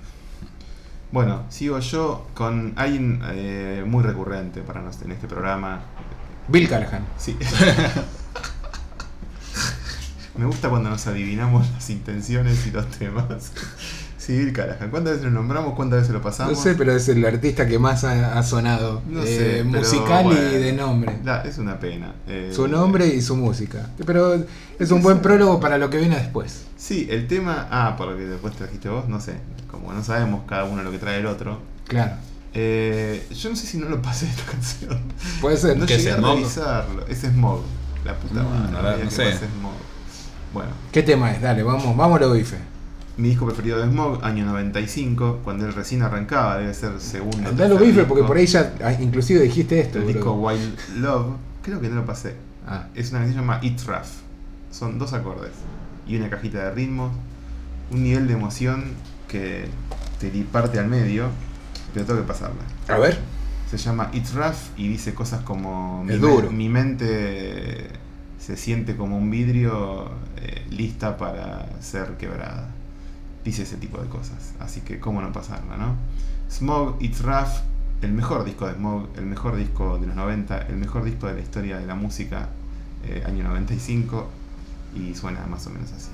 Bueno, 1.11 1.43
sigo 1.49 1.79
yo 1.79 2.27
con 2.33 2.73
alguien 2.75 3.21
eh, 3.31 3.83
muy 3.87 4.03
recurrente 4.03 4.61
para 4.61 4.81
nos 4.81 5.01
en 5.01 5.11
este 5.13 5.27
programa. 5.27 5.79
Bill 6.49 6.67
Callahan. 6.67 7.05
Sí. 7.17 7.37
Me 10.37 10.45
gusta 10.45 10.69
cuando 10.69 10.89
nos 10.89 11.07
adivinamos 11.07 11.69
las 11.71 11.89
intenciones 11.89 12.67
y 12.67 12.71
los 12.71 12.85
temas. 12.87 13.53
Sí, 14.25 14.35
Bill 14.37 14.53
Callahan. 14.53 14.89
¿Cuántas 14.89 15.13
veces 15.13 15.25
lo 15.25 15.31
nombramos? 15.31 15.75
¿Cuántas 15.75 15.99
veces 15.99 16.13
lo 16.13 16.21
pasamos? 16.21 16.53
No 16.57 16.59
sé, 16.59 16.73
pero 16.73 16.93
es 16.95 17.07
el 17.09 17.23
artista 17.25 17.67
que 17.67 17.77
más 17.77 18.03
ha, 18.03 18.39
ha 18.39 18.41
sonado. 18.43 19.03
No 19.07 19.21
eh, 19.23 19.27
sé, 19.27 19.65
pero 19.69 19.83
musical 19.83 20.23
bueno. 20.23 20.41
y 20.51 20.57
de 20.57 20.73
nombre. 20.73 21.19
La- 21.23 21.41
es 21.43 21.59
una 21.59 21.79
pena. 21.79 22.15
Eh, 22.27 22.51
Su 22.51 22.67
nombre 22.67 23.05
y 23.07 23.21
su 23.21 23.35
música. 23.35 23.89
Pero 24.03 24.43
es 24.79 24.89
un 24.91 25.03
buen 25.03 25.19
prólogo 25.19 25.59
para 25.59 25.77
lo 25.77 25.91
que 25.91 25.97
viene 25.99 26.15
después. 26.17 26.63
Sí, 26.75 27.07
el 27.11 27.27
tema. 27.27 27.67
Ah, 27.69 27.95
por 27.97 28.07
lo 28.07 28.17
que 28.17 28.23
después 28.23 28.55
trajiste 28.55 28.89
vos, 28.89 29.07
no 29.07 29.19
sé. 29.21 29.35
Como 29.69 29.93
no 29.93 30.03
sabemos 30.03 30.41
cada 30.47 30.63
uno 30.63 30.81
lo 30.81 30.89
que 30.91 30.97
trae 30.97 31.19
el 31.19 31.27
otro. 31.27 31.59
Claro. 31.87 32.13
Eh, 32.55 33.27
yo 33.31 33.49
no 33.49 33.55
sé 33.55 33.67
si 33.67 33.77
no 33.77 33.87
lo 33.89 34.01
pasé 34.01 34.25
esta 34.27 34.43
canción. 34.51 34.99
Puede 35.39 35.57
ser. 35.57 35.77
No 35.77 35.85
¿Qué 35.85 35.95
es 35.95 36.03
llegué 36.03 36.13
a 36.15 36.17
Smog? 36.17 36.35
revisarlo. 36.37 37.07
Es 37.07 37.19
Smog. 37.19 37.61
La 38.03 38.15
puta 38.15 38.41
madre. 38.43 39.03
no 39.03 39.11
sé. 39.11 39.33
Smog. 39.33 39.73
Bueno, 40.53 40.69
¿Qué 40.91 41.03
tema 41.03 41.31
es? 41.31 41.41
Dale, 41.41 41.61
vamos, 41.63 41.95
vamos 41.95 42.17
a 42.17 42.21
lo 42.21 42.31
bife 42.31 42.57
mi 43.17 43.29
disco 43.29 43.45
preferido 43.45 43.79
de 43.79 43.89
Smog, 43.89 44.23
año 44.23 44.45
95, 44.45 45.39
cuando 45.43 45.65
él 45.65 45.73
recién 45.73 46.01
arrancaba, 46.01 46.57
debe 46.57 46.73
ser 46.73 46.99
segundo. 46.99 47.51
No 47.51 47.67
lo 47.67 47.77
bife, 47.77 48.03
porque 48.03 48.23
por 48.23 48.37
ahí 48.37 48.45
ya 48.45 48.73
ah, 48.83 48.93
inclusive 48.93 49.41
dijiste 49.41 49.79
esto. 49.79 49.99
El 49.99 50.07
disco 50.07 50.33
Wild 50.33 50.77
Love, 50.97 51.35
creo 51.61 51.79
que 51.79 51.89
no 51.89 51.95
lo 51.95 52.05
pasé. 52.05 52.35
Ah. 52.67 52.87
Es 52.95 53.11
una 53.11 53.19
canción 53.19 53.41
llamada 53.41 53.63
It's 53.63 53.85
Rough. 53.85 54.07
Son 54.71 54.99
dos 54.99 55.13
acordes 55.13 55.53
y 56.07 56.17
una 56.17 56.29
cajita 56.29 56.63
de 56.63 56.71
ritmos, 56.71 57.11
un 57.91 58.03
nivel 58.03 58.27
de 58.27 58.33
emoción 58.33 58.83
que 59.27 59.65
te 60.19 60.29
parte 60.51 60.79
al 60.79 60.87
medio, 60.87 61.29
pero 61.93 62.05
tengo 62.05 62.19
que 62.21 62.27
pasarla. 62.27 62.61
A 62.87 62.97
ver. 62.97 63.19
Se 63.69 63.77
llama 63.77 64.09
It's 64.13 64.33
Rough 64.33 64.77
y 64.77 64.87
dice 64.89 65.13
cosas 65.13 65.41
como... 65.41 66.03
Mi, 66.03 66.69
mente 66.69 67.87
se 68.37 68.57
siente 68.57 68.95
como 68.95 69.17
un 69.17 69.31
vidrio 69.31 70.11
eh, 70.37 70.65
lista 70.69 71.17
para 71.17 71.67
ser 71.81 72.17
quebrada 72.17 72.74
dice 73.45 73.63
ese 73.63 73.77
tipo 73.77 74.01
de 74.01 74.09
cosas. 74.09 74.53
Así 74.59 74.81
que, 74.81 74.99
¿cómo 74.99 75.21
no 75.21 75.31
pasarla, 75.31 75.77
no? 75.77 75.95
Smog, 76.49 76.97
It's 76.99 77.21
Rough, 77.21 77.61
el 78.01 78.11
mejor 78.11 78.43
disco 78.43 78.67
de 78.67 78.73
Smog, 78.73 79.07
el 79.15 79.25
mejor 79.25 79.55
disco 79.55 79.97
de 79.99 80.07
los 80.07 80.15
90, 80.15 80.63
el 80.63 80.75
mejor 80.75 81.05
disco 81.05 81.27
de 81.27 81.35
la 81.35 81.41
historia 81.41 81.77
de 81.77 81.85
la 81.85 81.95
música, 81.95 82.49
eh, 83.05 83.23
año 83.25 83.43
95, 83.45 84.27
y 84.95 85.15
suena 85.15 85.45
más 85.47 85.65
o 85.67 85.69
menos 85.69 85.91
así. 85.93 86.09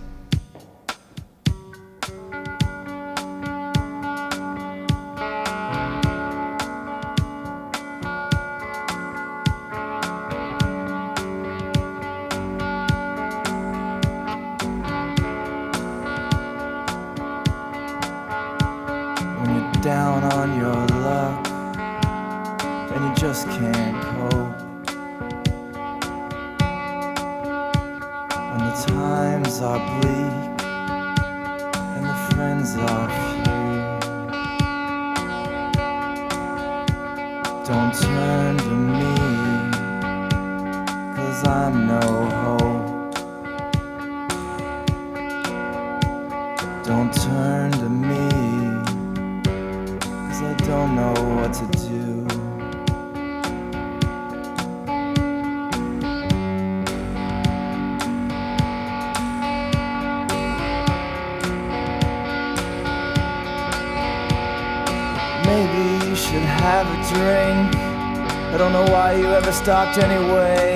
stopped 69.64 70.00
anyway. 70.00 70.71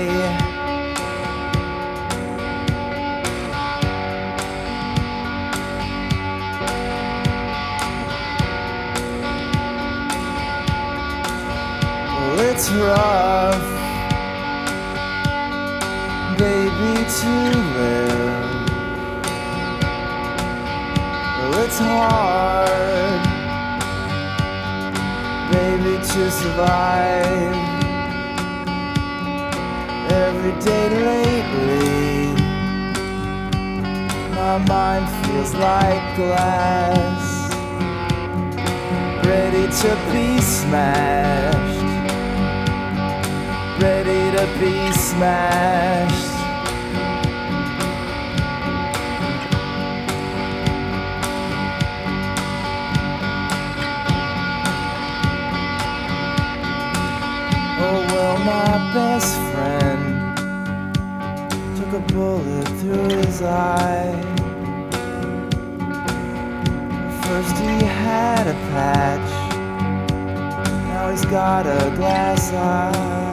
best 58.96 59.36
friend 59.52 60.38
took 61.76 61.92
a 61.92 62.14
bullet 62.14 62.66
through 62.80 63.10
his 63.18 63.42
eye. 63.42 64.14
First 67.24 67.58
he 67.58 67.84
had 67.84 68.48
a 68.48 68.58
patch, 68.72 69.32
now 70.88 71.12
he's 71.12 71.26
got 71.26 71.68
a 71.68 71.94
glass 71.98 72.54
eye. 72.54 73.25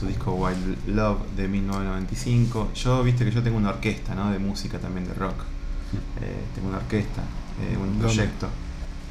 Su 0.00 0.06
disco 0.06 0.32
Wild 0.32 0.88
Love 0.88 1.18
de 1.36 1.46
1995. 1.46 2.70
Yo, 2.74 3.02
viste 3.02 3.24
que 3.24 3.30
yo 3.30 3.42
tengo 3.42 3.58
una 3.58 3.68
orquesta, 3.68 4.14
¿no? 4.14 4.30
De 4.30 4.38
música 4.38 4.78
también, 4.78 5.06
de 5.06 5.12
rock. 5.12 5.44
Eh, 6.22 6.44
tengo 6.54 6.68
una 6.68 6.78
orquesta, 6.78 7.20
eh, 7.60 7.76
un 7.76 7.98
¿Dónde? 7.98 8.04
proyecto. 8.04 8.48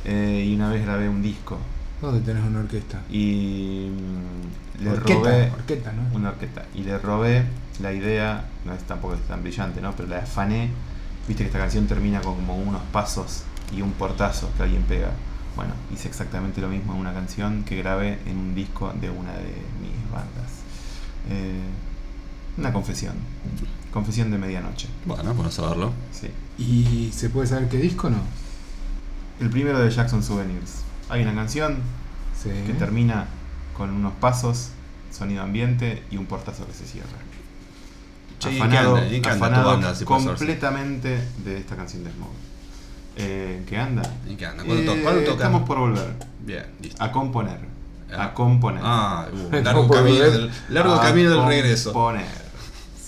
Eh, 0.05 0.45
y 0.47 0.55
una 0.55 0.69
vez 0.71 0.83
grabé 0.83 1.07
un 1.07 1.21
disco. 1.21 1.59
¿Dónde 2.01 2.21
tenés 2.21 2.43
una 2.43 2.61
orquesta? 2.61 3.01
Y 3.11 3.91
mm, 3.91 4.83
le 4.83 4.89
Orqueta, 4.89 5.19
robé 5.19 5.51
orqueta, 5.51 5.91
¿no? 5.91 6.15
una 6.15 6.29
orquesta. 6.29 6.65
Y 6.73 6.81
le 6.81 6.97
robé 6.97 7.43
la 7.81 7.93
idea, 7.93 8.45
no 8.65 8.73
es 8.73 8.81
tampoco 8.83 9.13
es 9.13 9.21
tan 9.27 9.43
brillante, 9.43 9.81
¿no? 9.81 9.91
Pero 9.95 10.09
la 10.09 10.19
afané. 10.19 10.69
Viste 11.27 11.43
que 11.43 11.47
esta 11.47 11.59
canción 11.59 11.85
termina 11.85 12.21
con 12.21 12.35
como 12.35 12.55
unos 12.57 12.81
pasos 12.91 13.43
y 13.71 13.83
un 13.83 13.91
portazo 13.91 14.49
que 14.57 14.63
alguien 14.63 14.81
pega. 14.83 15.11
Bueno, 15.55 15.73
hice 15.93 16.07
exactamente 16.07 16.61
lo 16.61 16.69
mismo 16.69 16.93
en 16.93 16.99
una 16.99 17.13
canción 17.13 17.63
que 17.63 17.75
grabé 17.75 18.17
en 18.25 18.37
un 18.37 18.55
disco 18.55 18.91
de 18.99 19.11
una 19.11 19.33
de 19.33 19.53
mis 19.81 20.11
bandas. 20.11 20.58
Eh, 21.29 21.59
una 22.57 22.73
confesión. 22.73 23.13
Confesión 23.91 24.31
de 24.31 24.37
medianoche. 24.37 24.87
Bueno, 25.05 25.33
bueno 25.33 25.49
saberlo. 25.51 25.93
Sí. 26.11 26.29
¿Y 26.57 27.11
se 27.13 27.29
puede 27.29 27.47
saber 27.47 27.69
qué 27.69 27.77
disco 27.77 28.07
o 28.07 28.09
no? 28.11 28.21
El 29.39 29.49
primero 29.49 29.79
de 29.79 29.89
Jackson 29.89 30.21
Souvenirs. 30.23 30.83
Hay 31.09 31.21
una 31.23 31.33
canción 31.33 31.77
Sí. 32.41 32.49
que 32.67 32.73
termina 32.73 33.25
con 33.75 33.89
unos 33.91 34.13
pasos, 34.13 34.69
sonido 35.11 35.41
ambiente 35.43 36.03
y 36.11 36.17
un 36.17 36.25
portazo 36.25 36.65
que 36.67 36.73
se 36.73 36.85
cierra. 36.85 37.07
Che, 38.39 38.53
¿y 38.53 38.57
afanado, 38.57 38.95
anda? 38.97 39.07
¿Y 39.09 39.15
anda 39.17 39.31
afanado 39.31 39.95
si 39.95 40.05
completamente 40.05 41.21
de 41.43 41.57
esta 41.57 41.75
canción 41.75 42.03
de 42.03 42.11
Smog. 42.11 42.29
Eh, 43.17 43.55
¿En 43.59 43.65
qué 43.65 43.77
anda? 43.77 44.03
¿En 44.27 44.37
qué 44.37 44.45
anda? 44.45 44.63
¿Cuándo, 44.63 44.85
to- 44.85 44.97
Eh, 44.97 45.01
cuándo 45.03 45.21
tocan? 45.21 45.35
Estamos 45.37 45.63
por 45.67 45.79
volver. 45.79 46.15
Bien, 46.45 46.65
listo. 46.81 47.03
A 47.03 47.11
componer. 47.11 47.59
A 48.17 48.33
componer. 48.33 48.81
Ah, 48.83 49.27
uh, 49.31 49.35
¿Cómo 49.49 49.61
largo, 49.61 49.89
camino 49.89 50.19
del, 50.19 50.51
largo 50.69 50.93
A 50.93 51.01
camino 51.01 51.29
del 51.31 51.45
regreso. 51.47 51.93
Componer. 51.93 52.25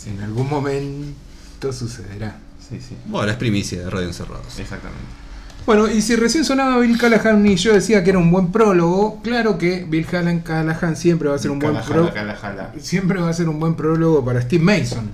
En 0.06 0.22
algún 0.24 0.50
momento 0.50 1.72
sucederá. 1.72 2.38
Sí, 2.68 2.80
sí. 2.80 2.96
Bueno, 3.06 3.32
es 3.32 3.38
primicia 3.38 3.84
de 3.84 3.90
Radio 3.90 4.08
Encerrados. 4.08 4.60
Exactamente. 4.60 5.22
Bueno, 5.66 5.88
y 5.88 6.02
si 6.02 6.16
recién 6.16 6.44
sonaba 6.44 6.80
Bill 6.80 6.98
Callahan 6.98 7.46
y 7.46 7.56
yo 7.56 7.74
decía 7.74 8.04
que 8.04 8.10
era 8.10 8.20
un 8.20 8.32
buen 8.32 8.52
prólogo, 8.52 9.22
claro 9.22 9.58
que 9.60 9.86
Bill 9.88 10.06
Callahan, 10.06 10.40
Callahan 10.40 10.96
siempre 10.96 11.30
va 11.30 11.36
a 11.36 11.40
ser 11.40 11.52
un 11.52 11.60
buen 11.60 11.76
jala. 11.76 12.72
siempre 12.80 13.22
va 13.22 13.30
a 13.30 13.34
ser 13.34 13.48
un 13.48 13.60
buen 13.60 13.76
prólogo 13.76 14.26
para 14.26 14.42
Steve 14.42 14.64
Mason. 14.64 15.12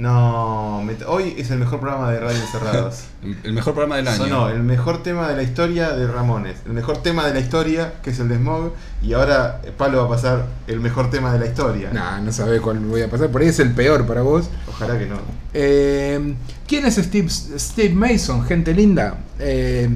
No, 0.00 0.82
hoy 1.08 1.34
es 1.36 1.50
el 1.50 1.58
mejor 1.58 1.78
programa 1.78 2.10
de 2.10 2.20
Radio 2.20 2.40
Encerrados. 2.40 3.02
El 3.44 3.52
mejor 3.52 3.74
programa 3.74 3.96
del 3.98 4.08
año. 4.08 4.16
Sonó 4.16 4.48
el 4.48 4.62
mejor 4.62 5.02
tema 5.02 5.28
de 5.28 5.36
la 5.36 5.42
historia 5.42 5.90
de 5.90 6.06
Ramones, 6.06 6.56
el 6.64 6.72
mejor 6.72 7.02
tema 7.02 7.26
de 7.26 7.34
la 7.34 7.40
historia, 7.40 8.00
que 8.02 8.08
es 8.08 8.18
el 8.18 8.30
de 8.30 8.36
Smog, 8.36 8.72
y 9.02 9.12
ahora 9.12 9.60
eh, 9.62 9.72
Palo 9.76 9.98
va 9.98 10.04
a 10.04 10.08
pasar 10.08 10.46
el 10.68 10.80
mejor 10.80 11.10
tema 11.10 11.34
de 11.34 11.40
la 11.40 11.44
historia. 11.44 11.90
Nah, 11.92 12.18
no 12.18 12.32
sabe 12.32 12.62
cuál 12.62 12.78
voy 12.78 13.02
a 13.02 13.10
pasar, 13.10 13.28
por 13.28 13.42
ahí 13.42 13.48
es 13.48 13.58
el 13.60 13.74
peor 13.74 14.06
para 14.06 14.22
vos. 14.22 14.48
Ojalá 14.70 14.98
que 14.98 15.04
no. 15.04 15.16
Eh, 15.52 16.34
¿Quién 16.66 16.86
es 16.86 16.94
Steve, 16.94 17.28
Steve 17.28 17.94
Mason, 17.94 18.42
gente 18.46 18.72
linda? 18.72 19.18
Eh, 19.38 19.90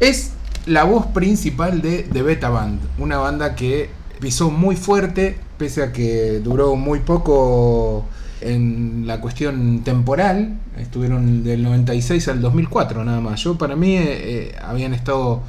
es 0.00 0.30
la 0.64 0.84
voz 0.84 1.08
principal 1.08 1.82
de 1.82 2.08
The 2.10 2.22
Beta 2.22 2.48
Band, 2.48 2.80
una 2.96 3.18
banda 3.18 3.54
que 3.54 3.90
pisó 4.18 4.50
muy 4.50 4.76
fuerte, 4.76 5.38
pese 5.58 5.82
a 5.82 5.92
que 5.92 6.40
duró 6.42 6.74
muy 6.74 7.00
poco 7.00 8.06
en 8.42 9.04
la 9.06 9.20
cuestión 9.20 9.82
temporal. 9.84 10.58
Estuvieron 10.78 11.44
del 11.44 11.62
96 11.62 12.28
al 12.28 12.40
2004 12.40 13.04
nada 13.04 13.20
más. 13.20 13.40
Yo 13.42 13.56
para 13.58 13.76
mí 13.76 13.96
eh, 13.96 14.02
eh, 14.06 14.56
habían 14.62 14.94
estado 14.94 15.42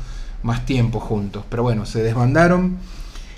más 0.44 0.66
tiempo 0.66 1.00
juntos, 1.00 1.44
pero 1.50 1.64
bueno, 1.64 1.86
se 1.86 2.04
desbandaron 2.04 2.78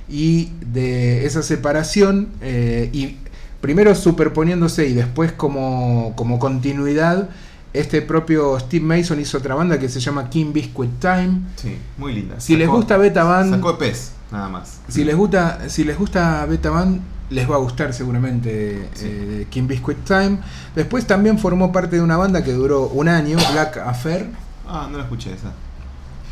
y 0.10 0.49
de 0.62 1.26
esa 1.26 1.41
separación 1.41 2.30
eh, 2.41 2.89
y 2.93 3.18
primero 3.62 3.93
superponiéndose 3.95 4.88
y 4.88 4.93
después 4.93 5.32
como, 5.32 6.14
como 6.16 6.38
continuidad 6.39 7.30
este 7.74 8.01
propio 8.01 8.58
Steve 8.60 8.86
Mason 8.86 9.20
hizo 9.20 9.38
otra 9.38 9.56
banda 9.56 9.80
que 9.80 9.89
se 9.89 9.99
llama 9.99 10.30
King 10.30 10.53
Biscuit 10.53 10.91
Time 10.99 11.41
Sí, 11.58 11.76
muy 11.97 12.14
linda. 12.14 12.39
Si 12.39 12.56
les 12.56 12.70
gusta 12.70 12.97
Beta 12.97 13.24
Band- 13.24 13.51
Sacó 13.51 13.78
nada 14.32 14.49
más. 14.49 14.80
si 14.88 15.03
les 15.03 15.16
gusta 15.16 15.70
si 15.70 15.84
les 15.84 15.97
gusta 15.97 16.45
Beta 16.45 16.70
Band 16.70 17.01
les 17.30 17.49
va 17.49 17.55
a 17.55 17.59
gustar 17.59 17.93
seguramente 17.93 18.88
Sí. 18.93 19.05
eh, 19.07 19.47
King 19.49 19.67
Biscuit 19.67 19.97
Time 20.05 20.38
después 20.76 21.07
también 21.07 21.39
formó 21.39 21.71
parte 21.71 21.95
de 21.95 22.01
una 22.01 22.17
banda 22.17 22.43
que 22.43 22.53
duró 22.53 22.88
un 22.88 23.07
año 23.07 23.38
Black 23.53 23.78
Affair 23.78 24.30
Ah, 24.67 24.88
no 24.91 24.97
la 24.97 25.03
escuché 25.03 25.32
esa. 25.34 25.51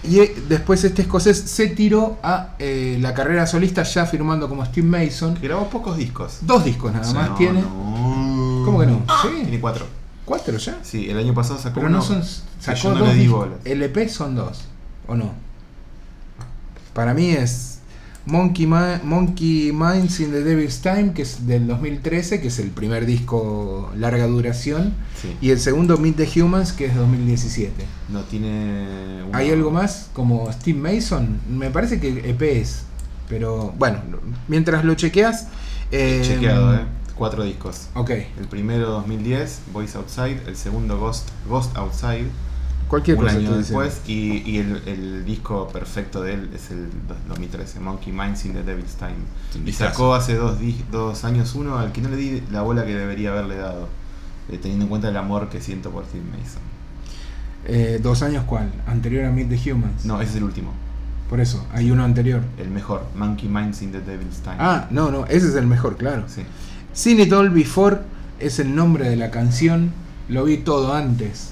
Y 0.04 0.20
eh, 0.20 0.36
después 0.50 0.84
este 0.84 1.04
escocés 1.04 1.38
se 1.39 1.68
tiró 1.68 2.18
a 2.24 2.56
eh, 2.60 2.98
la 3.00 3.14
carrera 3.14 3.46
solista 3.48 3.84
ya 3.84 4.06
firmando 4.06 4.50
como 4.50 4.66
Steve 4.66 4.86
Mason. 4.88 5.36
Que 5.36 5.48
grabó 5.48 5.70
pocos 5.70 5.96
discos. 5.98 6.39
Dos 6.41 6.66
discos 6.66 6.91
nada 6.91 7.14
más 7.14 7.30
no, 7.30 7.36
tiene. 7.36 7.62
no. 7.62 8.64
¿Cómo 8.66 8.80
que 8.80 8.86
no? 8.88 9.02
Tiene 9.22 9.52
Sí. 9.52 9.58
cuatro. 9.62 9.86
¿Cuatro 10.26 10.58
ya? 10.58 10.78
Sí, 10.84 11.10
el 11.10 11.18
año 11.18 11.34
pasado 11.34 11.58
sacó 11.60 11.76
Pero 11.76 11.88
uno 11.88 11.98
no 12.00 12.04
son. 12.04 12.22
Sacó 12.60 12.78
yo 12.80 12.94
no 12.94 13.00
dos 13.00 13.08
le 13.10 13.16
di 13.16 13.28
bolas. 13.28 13.58
LP 13.66 14.10
son 14.10 14.36
dos. 14.36 14.64
¿O 15.08 15.16
no? 15.16 15.32
Para 16.94 17.14
mí 17.14 17.30
es 17.32 17.80
Monkey, 18.26 18.66
Ma- 18.68 19.02
Monkey 19.04 19.72
Minds 19.74 20.20
in 20.22 20.32
the 20.32 20.44
Devil's 20.44 20.80
Time, 20.82 21.12
que 21.14 21.24
es 21.24 21.46
del 21.46 21.68
2013, 21.68 22.40
que 22.40 22.48
es 22.48 22.60
el 22.60 22.70
primer 22.70 23.06
disco 23.06 23.92
larga 23.98 24.28
duración. 24.28 24.94
Sí. 25.22 25.36
Y 25.42 25.50
el 25.50 25.60
segundo 25.60 25.98
Meet 25.98 26.16
the 26.16 26.42
Humans, 26.42 26.72
que 26.72 26.86
es 26.86 26.96
2017. 26.96 27.86
No 28.10 28.22
tiene. 28.24 29.24
¿Hay 29.34 29.52
algo 29.52 29.72
más? 29.72 30.10
Como 30.14 30.52
Steve 30.54 30.80
Mason. 30.80 31.40
Me 31.50 31.70
parece 31.70 32.00
que 32.00 32.30
EP 32.30 32.42
es. 32.42 32.84
Pero 33.28 33.74
bueno, 33.78 34.00
mientras 34.48 34.86
lo 34.86 34.96
chequeas. 34.96 35.48
eh, 35.92 36.22
Chequeado, 36.24 36.76
eh. 36.76 36.80
Cuatro 37.16 37.44
discos. 37.44 37.90
Ok, 37.94 38.10
El 38.10 38.48
primero 38.50 38.90
2010, 38.90 39.60
Voice 39.72 39.98
Outside. 39.98 40.42
El 40.48 40.56
segundo 40.56 40.98
Ghost, 41.00 41.30
Ghost 41.48 41.76
Outside. 41.78 42.28
Cualquier 42.88 43.18
un 43.18 43.24
cosa. 43.26 43.36
año 43.38 43.58
después. 43.58 44.02
Y, 44.08 44.44
y 44.50 44.58
el, 44.58 44.82
el 44.88 45.26
disco 45.26 45.68
perfecto 45.70 46.22
de 46.22 46.34
él 46.36 46.50
es 46.54 46.72
el 46.72 46.90
do- 47.08 47.16
2013, 47.30 47.80
Monkey 47.80 48.12
Minds 48.14 48.46
in 48.46 48.54
the 48.54 48.64
Devil's 48.64 48.96
Time. 48.96 49.16
Y 49.66 49.72
sacó 49.74 50.14
hace 50.14 50.36
dos, 50.36 51.24
años 51.24 51.56
uno 51.56 51.78
al 51.78 51.92
que 51.92 52.02
no 52.02 52.10
le 52.10 52.16
di 52.18 52.44
la 52.52 52.62
bola 52.62 52.86
que 52.86 52.96
debería 52.96 53.32
haberle 53.32 53.58
dado. 53.58 53.88
eh, 54.50 54.58
teniendo 54.62 54.86
en 54.86 54.90
cuenta 54.90 55.10
el 55.10 55.18
amor 55.18 55.50
que 55.50 55.62
siento 55.62 55.90
por 55.92 56.06
Steve 56.06 56.24
Mason. 56.32 56.62
Eh, 57.66 58.00
¿Dos 58.04 58.22
años 58.24 58.44
cuál? 58.46 58.72
Anterior 58.88 59.26
a 59.26 59.32
Meet 59.32 59.50
the 59.50 59.72
Humans. 59.72 60.04
No, 60.06 60.20
ese 60.22 60.32
es 60.32 60.38
el 60.38 60.44
último. 60.44 60.74
Por 61.30 61.40
eso, 61.40 61.66
hay 61.74 61.90
uno 61.92 62.04
anterior. 62.04 62.42
El 62.58 62.70
mejor, 62.70 63.06
Monkey 63.16 63.48
Minds 63.50 63.82
in 63.82 63.92
the 63.92 64.02
Devil's 64.02 64.40
Time. 64.44 64.58
Ah, 64.60 64.88
no, 64.92 65.10
no, 65.12 65.26
ese 65.28 65.48
es 65.48 65.56
el 65.56 65.66
mejor, 65.66 65.96
claro. 65.98 66.26
sí. 66.28 66.42
Seen 66.92 67.20
It 67.22 67.32
All 67.34 67.50
Before 67.50 68.00
es 68.40 68.60
el 68.60 68.76
nombre 68.76 69.10
de 69.10 69.16
la 69.16 69.32
canción. 69.32 69.92
Lo 70.28 70.44
vi 70.44 70.58
todo 70.58 70.94
antes. 70.94 71.50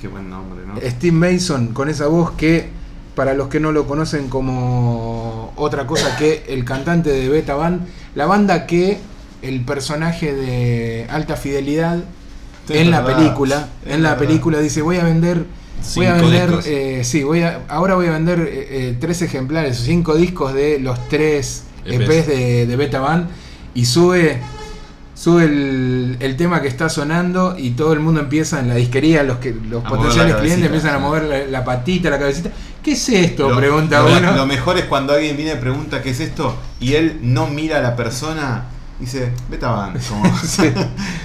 Qué 0.00 0.08
buen 0.08 0.30
nombre, 0.30 0.60
¿no? 0.66 0.76
Steve 0.80 1.12
Mason 1.12 1.68
con 1.68 1.88
esa 1.88 2.06
voz 2.06 2.32
que, 2.32 2.68
para 3.14 3.34
los 3.34 3.48
que 3.48 3.58
no 3.58 3.72
lo 3.72 3.86
conocen 3.86 4.28
como 4.28 5.52
otra 5.56 5.86
cosa 5.86 6.16
que 6.16 6.44
el 6.48 6.64
cantante 6.64 7.10
de 7.10 7.28
Beta 7.28 7.54
Band, 7.54 7.86
la 8.14 8.26
banda 8.26 8.66
que 8.66 8.98
el 9.42 9.64
personaje 9.64 10.32
de 10.34 11.06
Alta 11.10 11.36
Fidelidad 11.36 12.04
en 12.68 12.90
la 12.90 13.00
verdad, 13.00 13.18
película, 13.18 13.68
en 13.86 14.02
la 14.02 14.10
verdad. 14.10 14.26
película 14.26 14.58
dice 14.60 14.82
voy 14.82 14.98
a 14.98 15.04
vender, 15.04 15.46
voy 15.94 16.06
a 16.06 16.14
vender, 16.14 16.60
eh, 16.66 17.00
sí, 17.02 17.22
voy 17.22 17.42
a, 17.42 17.62
ahora 17.68 17.94
voy 17.94 18.06
a 18.06 18.12
vender 18.12 18.40
eh, 18.40 18.68
eh, 18.70 18.96
tres 19.00 19.22
ejemplares, 19.22 19.78
cinco 19.78 20.14
discos 20.16 20.54
de 20.54 20.78
los 20.78 21.08
tres 21.08 21.64
EPs. 21.86 22.00
EPs 22.02 22.26
de, 22.26 22.66
de 22.66 22.76
Beta 22.76 23.00
Band 23.00 23.28
y 23.74 23.86
sube 23.86 24.38
sube 25.18 25.44
el, 25.46 26.16
el 26.20 26.36
tema 26.36 26.62
que 26.62 26.68
está 26.68 26.88
sonando 26.88 27.56
y 27.58 27.70
todo 27.70 27.92
el 27.92 27.98
mundo 27.98 28.20
empieza 28.20 28.60
en 28.60 28.68
la 28.68 28.76
disquería, 28.76 29.24
los 29.24 29.38
que 29.38 29.52
los 29.52 29.84
A 29.84 29.88
potenciales 29.88 30.36
clientes 30.36 30.66
empiezan 30.66 30.94
a 30.94 30.98
mover 31.00 31.24
la, 31.24 31.38
la 31.46 31.64
patita, 31.64 32.08
la 32.08 32.20
cabecita. 32.20 32.50
¿Qué 32.82 32.92
es 32.92 33.08
esto? 33.08 33.50
Lo- 33.50 33.56
Pregunta 33.56 34.00
lo, 34.00 34.16
uno. 34.16 34.32
Lo 34.36 34.46
mejor 34.46 34.78
es 34.78 34.84
cuando 34.84 35.12
alguien 35.14 35.36
viene 35.36 35.54
y 35.54 35.56
pregunta 35.56 36.00
qué 36.02 36.10
es 36.10 36.20
esto 36.20 36.56
y 36.78 36.94
él 36.94 37.18
no 37.22 37.48
mira 37.48 37.78
a 37.78 37.82
la 37.82 37.96
persona 37.96 38.64
dice, 39.00 39.32
vete 39.50 39.66
a 39.66 39.92
Sí, 40.44 40.70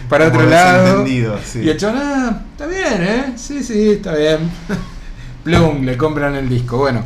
para 0.10 0.26
como 0.32 0.40
otro 0.40 0.50
lado. 0.50 1.06
sí. 1.46 1.60
Y 1.60 1.70
el 1.70 1.78
chabón, 1.78 2.02
ah, 2.04 2.42
está 2.52 2.66
bien, 2.66 3.04
¿eh? 3.04 3.34
Sí, 3.36 3.64
sí, 3.64 3.92
está 3.92 4.16
bien. 4.16 4.50
Plum, 5.44 5.84
le 5.84 5.98
compran 5.98 6.36
el 6.36 6.50
disco. 6.50 6.78
Bueno, 6.78 7.04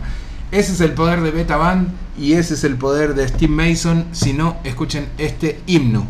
ese 0.51 0.71
es 0.73 0.81
el 0.81 0.91
poder 0.91 1.21
de 1.21 1.31
Beta 1.31 1.57
Band 1.57 1.89
y 2.17 2.33
ese 2.33 2.53
es 2.53 2.63
el 2.63 2.75
poder 2.75 3.13
de 3.13 3.27
Steve 3.27 3.51
Mason. 3.51 4.05
Si 4.13 4.31
no, 4.33 4.57
escuchen 4.63 5.07
este 5.17 5.59
himno. 5.67 6.07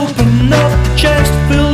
open 0.00 0.52
up 0.52 0.72
the 0.86 0.94
chest, 0.96 1.32
to 1.32 1.48
fill 1.48 1.69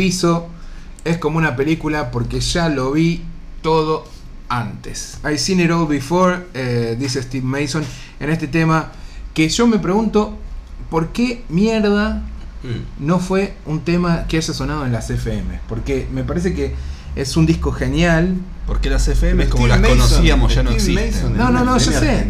piso. 0.00 0.48
Es 1.04 1.18
como 1.18 1.36
una 1.36 1.56
película 1.56 2.10
porque 2.10 2.40
ya 2.40 2.70
lo 2.70 2.92
vi 2.92 3.22
todo 3.60 4.06
antes. 4.48 5.18
I 5.30 5.36
seen 5.36 5.60
it 5.60 5.70
all 5.70 5.86
before, 5.86 6.46
eh, 6.54 6.96
dice 6.98 7.22
Steve 7.22 7.44
Mason 7.44 7.84
en 8.18 8.30
este 8.30 8.48
tema. 8.48 8.92
Que 9.34 9.50
yo 9.50 9.66
me 9.66 9.78
pregunto, 9.78 10.38
¿por 10.88 11.08
qué 11.08 11.44
mierda 11.50 12.22
no 12.98 13.18
fue 13.18 13.54
un 13.66 13.80
tema 13.80 14.26
que 14.26 14.38
haya 14.38 14.54
sonado 14.54 14.86
en 14.86 14.92
las 14.92 15.10
FM? 15.10 15.60
Porque 15.68 16.08
me 16.10 16.24
parece 16.24 16.54
que 16.54 16.74
es 17.14 17.36
un 17.36 17.44
disco 17.44 17.70
genial. 17.70 18.36
Porque 18.66 18.88
las 18.88 19.06
FM 19.06 19.50
como 19.50 19.66
Steve 19.66 19.80
las 19.80 19.80
Mason, 19.80 19.98
conocíamos 19.98 20.54
ya 20.54 20.62
no 20.62 20.70
existen. 20.70 21.36
No, 21.36 21.50
no, 21.50 21.62
no, 21.62 21.76
yo 21.76 21.92
sé, 21.92 22.26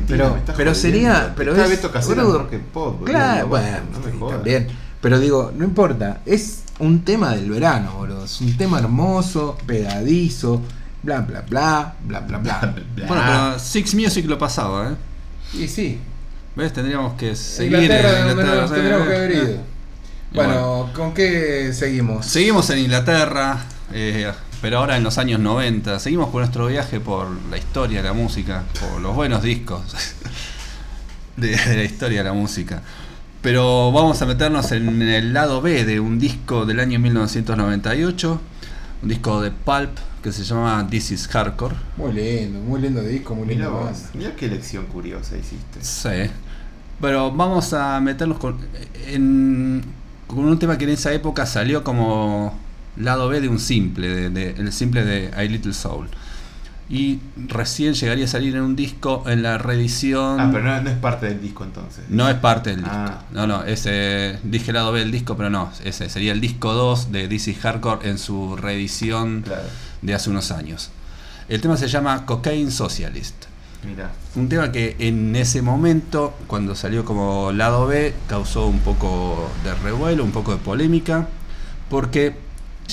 pero, 0.57 0.75
sería, 0.75 1.35
pero 1.37 1.55
es, 1.55 1.71
Beto 1.71 1.93
Casero 1.93 2.49
Pop, 2.73 3.05
claro, 3.05 3.47
bueno, 3.47 3.79
no 3.93 4.27
me 4.27 4.33
también, 4.33 4.67
pero 5.01 5.21
digo, 5.21 5.53
no 5.57 5.65
importa, 5.65 6.21
es 6.27 6.65
un 6.81 7.05
tema 7.05 7.35
del 7.35 7.51
verano, 7.51 7.93
boludo, 7.97 8.25
es 8.25 8.41
un 8.41 8.57
tema 8.57 8.79
hermoso, 8.79 9.57
pegadizo, 9.67 10.63
bla, 11.03 11.21
bla, 11.21 11.43
bla, 11.49 11.95
bla, 12.05 12.21
bla, 12.21 12.39
bla. 12.39 12.75
Bueno, 13.07 13.23
pero 13.27 13.59
Six 13.59 13.95
Music 13.95 14.27
lo 14.27 14.39
pasaba, 14.39 14.91
¿eh? 14.91 14.95
Y 15.63 15.69
sí, 15.69 15.99
¿Ves? 16.57 16.73
Tendríamos 16.73 17.15
que 17.15 17.37
seguir 17.37 17.81
Inglaterra, 17.81 18.11
en 18.11 18.29
Inglaterra, 18.31 18.61
nos 18.61 18.71
sí, 18.71 18.75
tendríamos 18.77 19.09
que 19.09 19.17
haber 19.17 19.31
ido. 19.31 19.51
Y 20.33 20.35
Bueno, 20.35 20.91
¿con 20.95 21.15
qué 21.15 21.73
seguimos? 21.73 22.27
Seguimos 22.27 22.69
en 22.71 22.79
Inglaterra, 22.81 23.59
eh, 23.93 24.33
pero 24.61 24.79
ahora 24.79 24.97
en 24.97 25.05
los 25.05 25.19
años 25.19 25.39
90. 25.41 25.99
Seguimos 26.01 26.31
con 26.31 26.41
nuestro 26.41 26.67
viaje 26.67 26.99
por 26.99 27.29
la 27.51 27.57
historia 27.57 28.03
de 28.03 28.09
la 28.09 28.15
música, 28.15 28.65
por 28.81 29.01
los 29.01 29.15
buenos 29.15 29.43
discos 29.43 29.83
de, 31.37 31.57
de 31.57 31.77
la 31.77 31.85
historia 31.85 32.19
de 32.19 32.25
la 32.25 32.33
música. 32.33 32.83
Pero 33.43 33.91
vamos 33.93 34.21
a 34.21 34.27
meternos 34.27 34.71
en 34.73 35.01
el 35.01 35.33
lado 35.33 35.63
B 35.63 35.85
de 35.85 35.99
un 35.99 36.19
disco 36.19 36.67
del 36.67 36.79
año 36.79 36.99
1998, 36.99 38.41
un 39.03 39.09
disco 39.09 39.41
de 39.41 39.51
Pulp 39.51 39.91
que 40.23 40.31
se 40.31 40.45
llama 40.45 40.87
This 40.91 41.13
is 41.13 41.27
Hardcore. 41.29 41.75
Muy 41.97 42.13
lindo, 42.13 42.59
muy 42.61 42.81
lindo 42.83 43.03
disco, 43.03 43.35
muy 43.35 43.47
Mirá 43.47 43.61
lindo 43.67 43.71
vos, 43.73 43.85
banda. 43.87 44.09
mirá 44.15 44.37
qué 44.37 44.45
elección 44.47 44.85
curiosa 44.87 45.37
hiciste. 45.39 45.79
Sí. 45.83 46.31
Pero 47.01 47.33
vamos 47.33 47.73
a 47.73 47.99
meternos 48.01 48.39
con, 48.39 48.59
en- 49.07 49.83
con 50.27 50.41
un 50.41 50.59
tema 50.59 50.77
que 50.77 50.85
en 50.85 50.91
esa 50.91 51.11
época 51.15 51.47
salió 51.47 51.83
como 51.83 52.59
lado 52.99 53.29
B 53.31 53.41
de 53.41 53.49
un 53.49 53.59
simple, 53.59 54.09
de, 54.09 54.29
de- 54.29 54.51
el 54.51 54.71
simple 54.75 55.03
de 55.07 55.31
I 55.43 55.49
Little 55.49 55.73
Soul. 55.73 56.09
Y 56.91 57.21
recién 57.47 57.95
llegaría 57.95 58.25
a 58.25 58.29
salir 58.29 58.57
en 58.57 58.63
un 58.63 58.75
disco 58.75 59.23
en 59.29 59.45
la 59.45 59.59
reedición. 59.59 60.41
Ah, 60.41 60.49
pero 60.53 60.65
no, 60.65 60.81
no 60.83 60.91
es 60.91 60.97
parte 60.97 61.27
del 61.27 61.41
disco 61.41 61.63
entonces. 61.63 62.05
No 62.09 62.29
es 62.29 62.35
parte 62.35 62.71
del 62.71 62.81
disco. 62.81 62.93
Ah. 62.93 63.23
No, 63.31 63.47
no, 63.47 63.63
ese 63.63 64.41
dije 64.43 64.73
lado 64.73 64.91
B 64.91 64.99
del 64.99 65.13
disco, 65.13 65.37
pero 65.37 65.51
no, 65.51 65.71
ese 65.85 66.09
sería 66.09 66.33
el 66.33 66.41
disco 66.41 66.73
2 66.73 67.13
de 67.13 67.29
DC 67.29 67.55
Hardcore 67.55 68.11
en 68.11 68.19
su 68.19 68.57
reedición 68.57 69.43
Claro, 69.43 69.63
de 70.03 70.15
hace 70.15 70.31
unos 70.31 70.51
años. 70.51 70.91
El 71.49 71.61
tema 71.61 71.77
se 71.77 71.87
llama 71.87 72.27
Cocaine 72.27 72.73
Socialist. 72.73 73.45
mira. 73.87 74.11
Un 74.35 74.49
tema 74.49 74.73
que 74.73 74.97
en 74.99 75.35
ese 75.37 75.63
momento, 75.63 76.35
cuando 76.49 76.75
salió 76.75 77.05
como 77.05 77.53
lado 77.53 77.87
B, 77.87 78.15
causó 78.29 78.67
un 78.67 78.81
poco 78.81 79.49
de 79.63 79.75
revuelo, 79.77 80.25
un 80.25 80.33
poco 80.33 80.51
de 80.53 80.59
polémica, 80.59 81.29
porque 81.89 82.35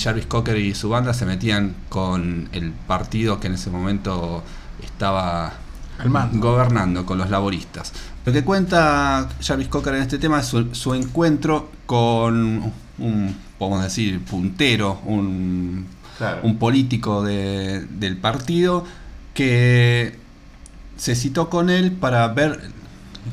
Jarvis 0.02 0.26
Cocker 0.26 0.56
y 0.58 0.74
su 0.74 0.88
banda 0.88 1.12
se 1.14 1.26
metían 1.26 1.74
con 1.88 2.48
el 2.52 2.72
partido 2.72 3.40
que 3.40 3.46
en 3.48 3.54
ese 3.54 3.70
momento 3.70 4.42
estaba 4.82 5.52
gobernando, 6.34 7.04
con 7.04 7.18
los 7.18 7.28
laboristas. 7.30 7.92
Lo 8.24 8.32
que 8.32 8.44
cuenta 8.44 9.28
Jarvis 9.40 9.68
Cocker 9.68 9.94
en 9.94 10.02
este 10.02 10.18
tema 10.18 10.40
es 10.40 10.46
su, 10.46 10.74
su 10.74 10.94
encuentro 10.94 11.70
con 11.86 12.72
un, 12.98 13.36
podemos 13.58 13.82
decir, 13.82 14.20
puntero, 14.24 15.00
un 15.04 15.86
Claro. 16.18 16.40
un 16.42 16.58
político 16.58 17.22
de- 17.22 17.86
del 17.90 18.16
partido 18.16 18.84
que 19.34 20.18
se 20.96 21.14
citó 21.14 21.48
con 21.48 21.70
él 21.70 21.92
para 21.92 22.26
ver 22.26 22.72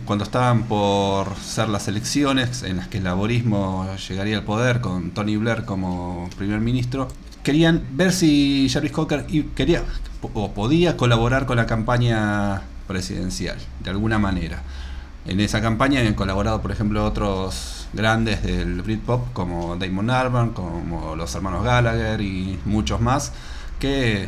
cuando 0.06 0.24
estaban 0.24 0.64
por 0.64 1.36
ser 1.36 1.70
las 1.70 1.88
elecciones 1.88 2.64
en 2.64 2.78
las 2.78 2.88
que 2.88 2.98
el 2.98 3.04
laborismo 3.06 3.88
llegaría 4.10 4.38
al 4.38 4.44
poder 4.44 4.82
con 4.82 5.12
Tony 5.12 5.38
Blair 5.38 5.66
como 5.66 6.30
primer 6.38 6.60
ministro 6.60 7.08
querían 7.46 7.84
ver 7.92 8.12
si 8.12 8.68
Jarvis 8.70 8.92
Cocker 8.92 9.26
quería 9.56 9.84
o 10.34 10.52
podía 10.52 10.98
colaborar 10.98 11.46
con 11.46 11.58
la 11.58 11.68
campaña 11.68 12.64
presidencial 12.88 13.58
de 13.82 13.90
alguna 13.92 14.18
manera. 14.18 14.64
En 15.26 15.40
esa 15.40 15.62
campaña 15.62 16.02
han 16.02 16.14
colaborado, 16.16 16.62
por 16.62 16.72
ejemplo, 16.72 17.06
otros 17.06 17.88
grandes 17.94 18.44
del 18.44 18.82
Britpop 18.82 19.32
como 19.34 19.76
Damon 19.76 20.10
Albarn, 20.10 20.52
como 20.52 21.16
los 21.16 21.34
hermanos 21.36 21.64
Gallagher 21.64 22.22
y 22.22 22.60
muchos 22.66 23.00
más 23.00 23.32
que 23.80 24.28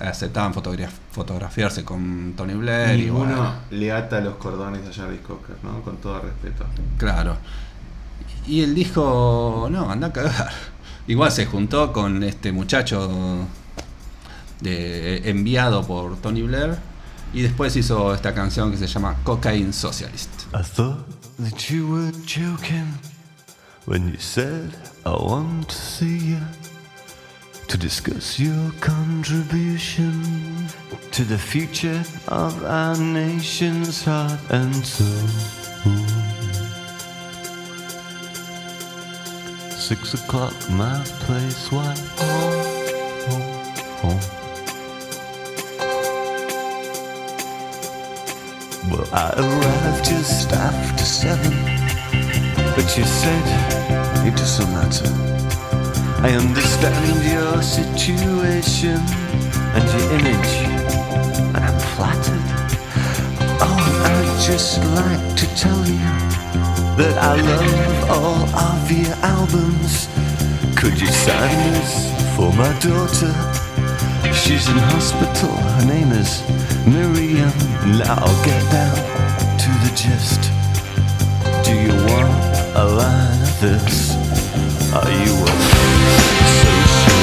aceptaban 0.00 0.52
fotograf- 0.54 0.90
fotografiarse 1.12 1.84
con 1.84 2.34
Tony 2.36 2.54
Blair. 2.54 2.98
y 2.98 3.04
Ninguno 3.06 3.24
bueno, 3.26 3.54
le 3.70 3.92
ata 3.92 4.20
los 4.20 4.36
cordones 4.36 4.86
a 4.88 4.92
Jarvis 4.92 5.20
Cocker, 5.20 5.56
¿no? 5.62 5.82
Con 5.82 5.96
todo 5.98 6.20
respeto. 6.20 6.64
claro. 6.96 7.36
Y 8.46 8.62
él 8.62 8.74
dijo, 8.74 9.68
no, 9.70 9.90
anda 9.90 10.06
a 10.06 10.12
cagar. 10.12 10.50
Igual 11.06 11.30
se 11.32 11.44
juntó 11.46 11.92
con 11.92 12.22
este 12.22 12.50
muchacho 12.52 13.46
de, 14.60 15.28
enviado 15.28 15.86
por 15.86 16.16
Tony 16.18 16.42
Blair 16.42 16.76
y 17.32 17.42
después 17.42 17.76
hizo 17.76 18.14
esta 18.14 18.34
canción 18.34 18.70
que 18.70 18.76
se 18.78 18.86
llama 18.86 19.16
Cocaine 19.24 19.72
Socialist. 19.72 20.30
I 20.54 20.62
thought 20.62 21.04
that 21.38 21.58
you 21.70 21.86
were 21.92 22.12
joking 22.26 22.86
when 23.86 24.08
you 24.12 24.18
said 24.18 24.70
I 25.04 25.10
want 25.10 25.68
to 25.68 25.74
see 25.74 26.30
you. 26.32 26.38
To 27.68 27.76
discuss 27.76 28.40
your 28.40 28.72
contribution 28.80 30.22
to 31.10 31.22
the 31.22 31.36
future 31.36 32.02
of 32.28 32.64
our 32.64 32.96
nation's 32.96 34.02
heart 34.04 34.40
and 34.50 34.74
soul. 34.74 35.28
Six 39.70 40.14
o'clock, 40.14 40.54
my 40.70 41.02
place, 41.20 41.70
why? 41.70 41.94
Well, 48.90 49.06
I 49.12 49.34
arrived 49.36 50.04
just 50.06 50.52
after 50.52 51.04
seven, 51.04 51.52
but 52.74 52.96
you 52.96 53.04
said 53.04 54.26
it 54.26 54.34
doesn't 54.36 54.72
matter. 54.72 55.37
I 56.20 56.32
understand 56.32 57.24
your 57.24 57.62
situation 57.62 58.98
and 59.74 59.84
your 59.94 60.12
image, 60.18 60.52
and 61.54 61.56
I'm 61.56 61.78
flattered. 61.94 62.42
Oh, 63.60 64.02
I'd 64.04 64.42
just 64.44 64.78
like 64.98 65.36
to 65.36 65.46
tell 65.54 65.78
you 65.86 66.10
that 66.98 67.16
I 67.18 67.40
love 67.40 68.10
all 68.10 68.48
of 68.58 68.90
your 68.90 69.14
albums. 69.22 70.08
Could 70.76 71.00
you 71.00 71.06
sign 71.06 71.72
this 71.72 72.10
for 72.34 72.52
my 72.52 72.72
daughter? 72.80 73.32
She's 74.34 74.68
in 74.68 74.78
hospital. 74.90 75.54
Her 75.54 75.86
name 75.86 76.10
is 76.10 76.42
Miriam. 76.84 77.52
Now 77.96 78.18
I'll 78.18 78.44
get 78.44 78.60
down 78.72 78.96
to 79.62 79.70
the 79.84 79.92
gist. 79.94 80.50
Do 81.64 81.74
you 81.74 81.94
want 82.10 82.76
a 82.76 82.84
line 82.84 83.40
of 83.40 83.60
this? 83.60 84.27
Are 84.90 85.10
you 85.10 85.34
a 85.34 85.46
socialist? 85.46 87.17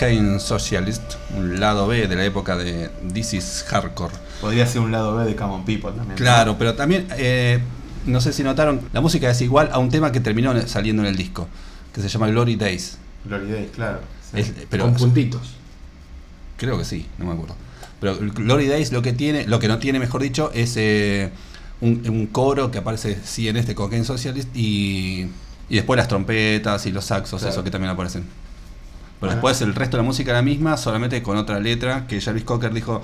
Cocaine 0.00 0.38
Socialist, 0.40 1.14
un 1.36 1.58
lado 1.58 1.86
B 1.86 2.06
de 2.06 2.16
la 2.16 2.24
época 2.24 2.54
de 2.56 2.90
This 3.14 3.32
is 3.32 3.64
Hardcore. 3.66 4.12
Podría 4.42 4.66
ser 4.66 4.82
un 4.82 4.92
lado 4.92 5.16
B 5.16 5.24
de 5.24 5.34
Common 5.34 5.64
People 5.64 5.90
también. 5.92 6.10
¿no? 6.10 6.14
Claro, 6.16 6.56
pero 6.58 6.74
también 6.74 7.06
eh, 7.16 7.60
no 8.04 8.20
sé 8.20 8.34
si 8.34 8.42
notaron, 8.42 8.82
la 8.92 9.00
música 9.00 9.30
es 9.30 9.40
igual 9.40 9.70
a 9.72 9.78
un 9.78 9.88
tema 9.88 10.12
que 10.12 10.20
terminó 10.20 10.54
saliendo 10.68 11.02
en 11.02 11.08
el 11.08 11.16
disco, 11.16 11.48
que 11.94 12.02
se 12.02 12.08
llama 12.08 12.28
Glory 12.28 12.56
Days. 12.56 12.98
Glory 13.24 13.50
Days, 13.50 13.70
claro. 13.74 14.00
sí. 14.34 14.40
Es- 14.40 14.52
pero 14.68 14.84
con 14.84 14.94
puntitos. 14.96 15.54
creo 16.58 16.76
que 16.76 16.84
sí, 16.84 17.06
no 17.16 17.24
me 17.24 17.32
acuerdo. 17.32 17.56
Pero 17.98 18.18
Glory 18.18 18.66
Days 18.66 18.92
lo 18.92 19.00
que 19.00 19.14
tiene, 19.14 19.46
lo 19.46 19.58
que 19.58 19.68
no 19.68 19.78
tiene, 19.78 19.98
mejor 19.98 20.20
dicho, 20.22 20.50
es 20.52 20.74
eh, 20.76 21.30
un, 21.80 22.02
un 22.06 22.26
coro 22.26 22.70
que 22.70 22.78
aparece 22.78 23.18
sí 23.24 23.48
en 23.48 23.56
este 23.56 23.74
Cocaine 23.74 24.04
Socialist 24.04 24.54
y, 24.54 25.26
y 25.70 25.76
después 25.76 25.96
las 25.96 26.06
trompetas 26.06 26.84
y 26.84 26.92
los 26.92 27.06
saxos, 27.06 27.40
Claro. 27.40 27.54
eso 27.54 27.64
que 27.64 27.70
también 27.70 27.90
aparecen. 27.90 28.24
Pero 29.20 29.32
después 29.32 29.60
el 29.62 29.74
resto 29.74 29.96
de 29.96 30.02
la 30.02 30.06
música 30.06 30.32
es 30.32 30.36
la 30.36 30.42
misma, 30.42 30.76
solamente 30.76 31.22
con 31.22 31.36
otra 31.36 31.58
letra 31.58 32.06
que 32.06 32.20
Jarvis 32.20 32.44
Cocker 32.44 32.72
dijo 32.72 33.02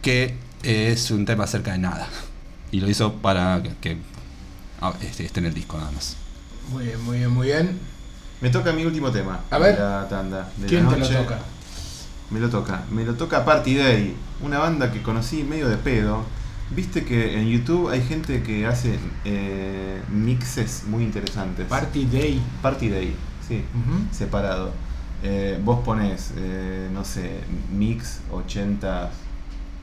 que 0.00 0.34
eh, 0.62 0.92
es 0.92 1.10
un 1.10 1.26
tema 1.26 1.44
acerca 1.44 1.72
de 1.72 1.78
nada. 1.78 2.08
Y 2.70 2.80
lo 2.80 2.88
hizo 2.88 3.14
para 3.14 3.62
que, 3.62 3.70
que, 3.80 3.96
ah, 4.80 4.94
este, 5.02 5.24
esté 5.24 5.40
en 5.40 5.46
el 5.46 5.54
disco 5.54 5.76
nada 5.76 5.90
más. 5.90 6.16
Muy 6.70 6.84
bien, 6.84 7.02
muy 7.02 7.18
bien, 7.18 7.30
muy 7.30 7.46
bien. 7.48 7.78
Me 8.40 8.48
toca 8.48 8.72
mi 8.72 8.84
último 8.84 9.10
tema. 9.10 9.40
A 9.50 9.58
ver. 9.58 9.76
De 9.76 9.82
la 9.82 10.08
tanda. 10.08 10.48
de 10.56 10.66
¿Quién 10.66 10.84
la 10.84 10.90
te 10.90 10.98
lo 10.98 11.08
toca? 11.08 11.38
Me 12.30 12.40
lo 12.40 12.48
toca. 12.48 12.82
Me 12.90 13.04
lo 13.04 13.14
toca 13.14 13.44
Party 13.44 13.74
Day. 13.74 14.16
Una 14.40 14.58
banda 14.58 14.90
que 14.90 15.02
conocí 15.02 15.42
medio 15.42 15.68
de 15.68 15.76
pedo. 15.76 16.24
Viste 16.70 17.04
que 17.04 17.38
en 17.38 17.48
YouTube 17.48 17.90
hay 17.90 18.00
gente 18.02 18.42
que 18.42 18.66
hace 18.66 18.98
eh, 19.24 20.00
mixes 20.08 20.84
muy 20.86 21.02
interesantes. 21.02 21.66
Party 21.66 22.06
Day. 22.06 22.40
Party 22.62 22.88
Day, 22.88 23.16
sí. 23.46 23.64
Separado. 24.12 24.72
Eh, 25.22 25.60
vos 25.62 25.80
pones, 25.84 26.32
eh, 26.36 26.88
no 26.92 27.04
sé, 27.04 27.40
mix 27.70 28.20
80 28.32 29.10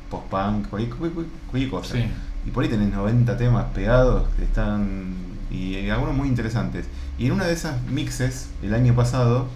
post-punk, 0.10 0.70
cualquier, 0.70 1.70
cosa. 1.70 1.96
Sí. 1.96 2.06
Y 2.46 2.52
por 2.52 2.64
ahí 2.64 2.70
tenés 2.70 2.92
90 2.92 3.38
temas 3.38 3.66
pegados 3.74 4.28
que 4.36 4.44
están. 4.44 5.14
Y, 5.52 5.90
algunos 5.90 6.16
muy 6.16 6.28
interesantes. 6.28 6.88
Y 7.18 7.28
en 7.28 7.34
una 7.34 7.46
de 7.46 7.54
esas 7.54 7.82
mixes, 7.84 8.50
el 8.64 8.74
año 8.74 8.96
pasado, 8.96 9.48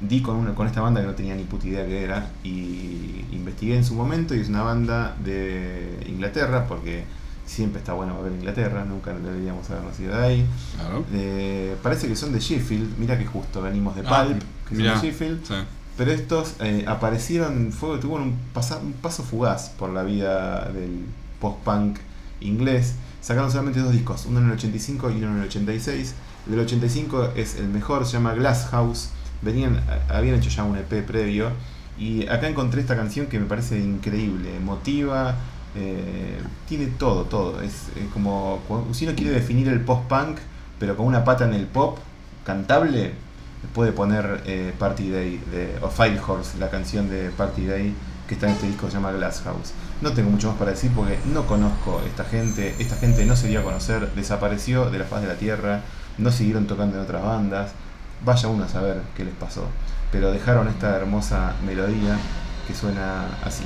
di 0.00 0.22
con, 0.22 0.36
una, 0.36 0.54
con 0.54 0.66
esta 0.66 0.80
banda 0.80 1.00
que 1.00 1.06
no 1.06 1.14
tenía 1.14 1.34
ni 1.34 1.44
puta 1.44 1.66
idea 1.66 1.86
que 1.86 2.04
era. 2.04 2.30
Y 2.42 3.24
investigué 3.32 3.76
en 3.76 3.84
su 3.84 3.94
momento. 3.94 4.34
Y 4.34 4.40
es 4.40 4.48
una 4.48 4.62
banda 4.62 5.16
de 5.24 6.04
Inglaterra, 6.08 6.66
porque 6.66 7.04
siempre 7.48 7.80
está 7.80 7.94
bueno 7.94 8.22
ver 8.22 8.32
Inglaterra. 8.32 8.84
Nunca 8.84 9.12
deberíamos 9.12 9.68
haber 9.70 9.82
nacido 9.84 10.16
de 10.16 10.24
ahí. 10.24 10.46
Claro. 10.76 11.04
Eh, 11.12 11.76
parece 11.82 12.06
que 12.06 12.14
son 12.14 12.32
de 12.32 12.38
Sheffield. 12.40 12.98
Mira 12.98 13.18
que 13.18 13.26
justo 13.26 13.60
venimos 13.62 13.96
de 13.96 14.02
Ah, 14.06 14.24
Pulp, 14.24 14.42
que 14.68 14.74
mirá, 14.76 14.92
son 14.94 15.02
de 15.02 15.08
Sheffield. 15.08 15.44
sí. 15.46 15.54
Pero 15.96 16.12
estos 16.12 16.54
eh, 16.60 16.84
aparecieron, 16.86 17.72
fue, 17.72 17.98
tuvieron 17.98 18.28
un, 18.28 18.38
pasa- 18.54 18.78
un 18.78 18.92
paso 18.92 19.24
fugaz 19.24 19.70
por 19.70 19.90
la 19.90 20.04
vida 20.04 20.66
del 20.70 21.04
post-punk 21.40 21.98
inglés. 22.40 22.94
Sacaron 23.20 23.50
solamente 23.50 23.80
dos 23.80 23.92
discos, 23.92 24.26
uno 24.26 24.38
en 24.38 24.46
el 24.46 24.52
85 24.52 25.10
y 25.10 25.16
uno 25.16 25.32
en 25.32 25.38
el 25.38 25.48
86. 25.48 26.14
El 26.46 26.52
del 26.52 26.60
85 26.60 27.30
es 27.34 27.56
el 27.56 27.68
mejor, 27.68 28.06
se 28.06 28.12
llama 28.12 28.34
Glass 28.34 28.68
House. 28.70 29.08
Venían, 29.42 29.76
a- 30.08 30.16
habían 30.18 30.36
hecho 30.36 30.50
ya 30.50 30.62
un 30.62 30.76
EP 30.76 31.02
previo. 31.02 31.50
Y 31.98 32.28
acá 32.28 32.48
encontré 32.48 32.80
esta 32.80 32.94
canción 32.94 33.26
que 33.26 33.40
me 33.40 33.46
parece 33.46 33.80
increíble, 33.80 34.54
emotiva, 34.56 35.34
eh, 35.76 36.40
tiene 36.68 36.86
todo, 36.86 37.24
todo. 37.24 37.60
Es, 37.60 37.86
como 38.12 38.60
si 38.92 39.06
uno 39.06 39.14
quiere 39.14 39.32
definir 39.32 39.68
el 39.68 39.80
post-punk, 39.80 40.38
pero 40.78 40.96
con 40.96 41.06
una 41.06 41.24
pata 41.24 41.44
en 41.44 41.54
el 41.54 41.66
pop, 41.66 41.98
cantable, 42.44 43.12
puede 43.74 43.92
poner 43.92 44.42
eh, 44.46 44.72
Party 44.78 45.10
Day 45.10 45.42
de, 45.50 45.78
o 45.82 45.88
Fire 45.88 46.20
Horse, 46.26 46.58
la 46.58 46.70
canción 46.70 47.08
de 47.08 47.30
Party 47.30 47.66
Day 47.66 47.94
que 48.28 48.34
está 48.34 48.46
en 48.46 48.52
este 48.52 48.66
disco 48.66 48.86
que 48.86 48.92
se 48.92 48.98
llama 48.98 49.10
Glass 49.12 49.40
House. 49.42 49.72
No 50.02 50.12
tengo 50.12 50.30
mucho 50.30 50.48
más 50.48 50.58
para 50.58 50.70
decir 50.70 50.92
porque 50.94 51.18
no 51.32 51.46
conozco 51.46 52.00
esta 52.06 52.24
gente, 52.24 52.74
esta 52.78 52.96
gente 52.96 53.24
no 53.24 53.34
se 53.34 53.48
dio 53.48 53.60
a 53.60 53.62
conocer, 53.62 54.12
desapareció 54.14 54.90
de 54.90 54.98
la 54.98 55.06
faz 55.06 55.22
de 55.22 55.28
la 55.28 55.36
tierra, 55.36 55.80
no 56.18 56.30
siguieron 56.30 56.66
tocando 56.66 56.96
en 56.96 57.02
otras 57.02 57.24
bandas, 57.24 57.72
vaya 58.24 58.48
uno 58.48 58.64
a 58.64 58.68
saber 58.68 59.00
qué 59.16 59.24
les 59.24 59.34
pasó, 59.34 59.64
pero 60.12 60.30
dejaron 60.30 60.68
esta 60.68 60.94
hermosa 60.94 61.54
melodía 61.64 62.18
que 62.66 62.74
suena 62.74 63.26
así. 63.42 63.64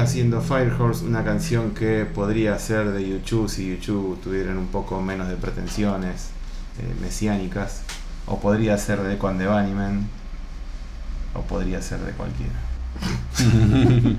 Haciendo 0.00 0.40
Firehorse, 0.40 1.04
una 1.04 1.24
canción 1.24 1.70
que 1.72 2.04
podría 2.04 2.58
ser 2.58 2.90
de 2.92 3.08
YouTube 3.08 3.48
si 3.48 3.68
YouTube 3.76 4.20
tuvieran 4.22 4.58
un 4.58 4.68
poco 4.68 5.00
menos 5.00 5.28
de 5.28 5.36
pretensiones 5.36 6.28
eh, 6.78 6.94
mesiánicas. 7.00 7.82
O 8.26 8.38
podría 8.40 8.76
ser 8.78 9.02
de 9.02 9.16
Quan 9.16 9.38
de 9.38 9.46
Bunnymen. 9.48 10.06
O 11.34 11.40
podría 11.42 11.80
ser 11.82 12.00
de 12.00 12.12
cualquiera. 12.12 12.52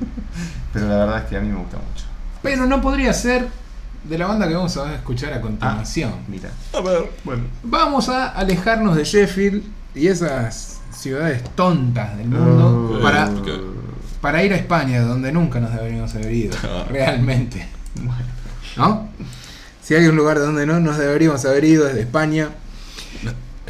Pero 0.73 0.87
la 0.87 0.97
verdad 0.97 1.17
es 1.19 1.25
que 1.25 1.37
a 1.37 1.41
mí 1.41 1.49
me 1.49 1.57
gusta 1.59 1.77
mucho. 1.77 2.05
Pero 2.41 2.65
no 2.65 2.81
podría 2.81 3.13
ser 3.13 3.47
de 4.03 4.17
la 4.17 4.27
banda 4.27 4.47
que 4.47 4.53
vamos 4.55 4.75
a 4.77 4.95
escuchar 4.95 5.33
a 5.33 5.41
continuación. 5.41 6.13
Mira. 6.27 6.49
A 6.73 6.81
ver, 6.81 7.11
bueno. 7.23 7.43
Vamos 7.63 8.09
a 8.09 8.29
alejarnos 8.29 8.95
de 8.95 9.03
Sheffield 9.03 9.63
y 9.93 10.07
esas 10.07 10.79
ciudades 10.91 11.43
tontas 11.55 12.17
del 12.17 12.27
mundo 12.29 12.97
Oh. 12.97 13.03
para. 13.03 13.29
Para 14.21 14.43
ir 14.43 14.53
a 14.53 14.55
España, 14.55 15.01
donde 15.01 15.31
nunca 15.31 15.59
nos 15.59 15.73
deberíamos 15.73 16.13
haber 16.15 16.33
ido. 16.33 16.55
realmente. 16.89 17.65
¿No? 18.77 19.09
Si 19.81 19.95
hay 19.95 20.05
un 20.05 20.15
lugar 20.15 20.37
donde 20.39 20.65
no 20.65 20.79
nos 20.79 20.97
deberíamos 20.97 21.43
haber 21.45 21.63
ido 21.63 21.87
es 21.87 21.95
de 21.95 22.01
España. 22.01 22.49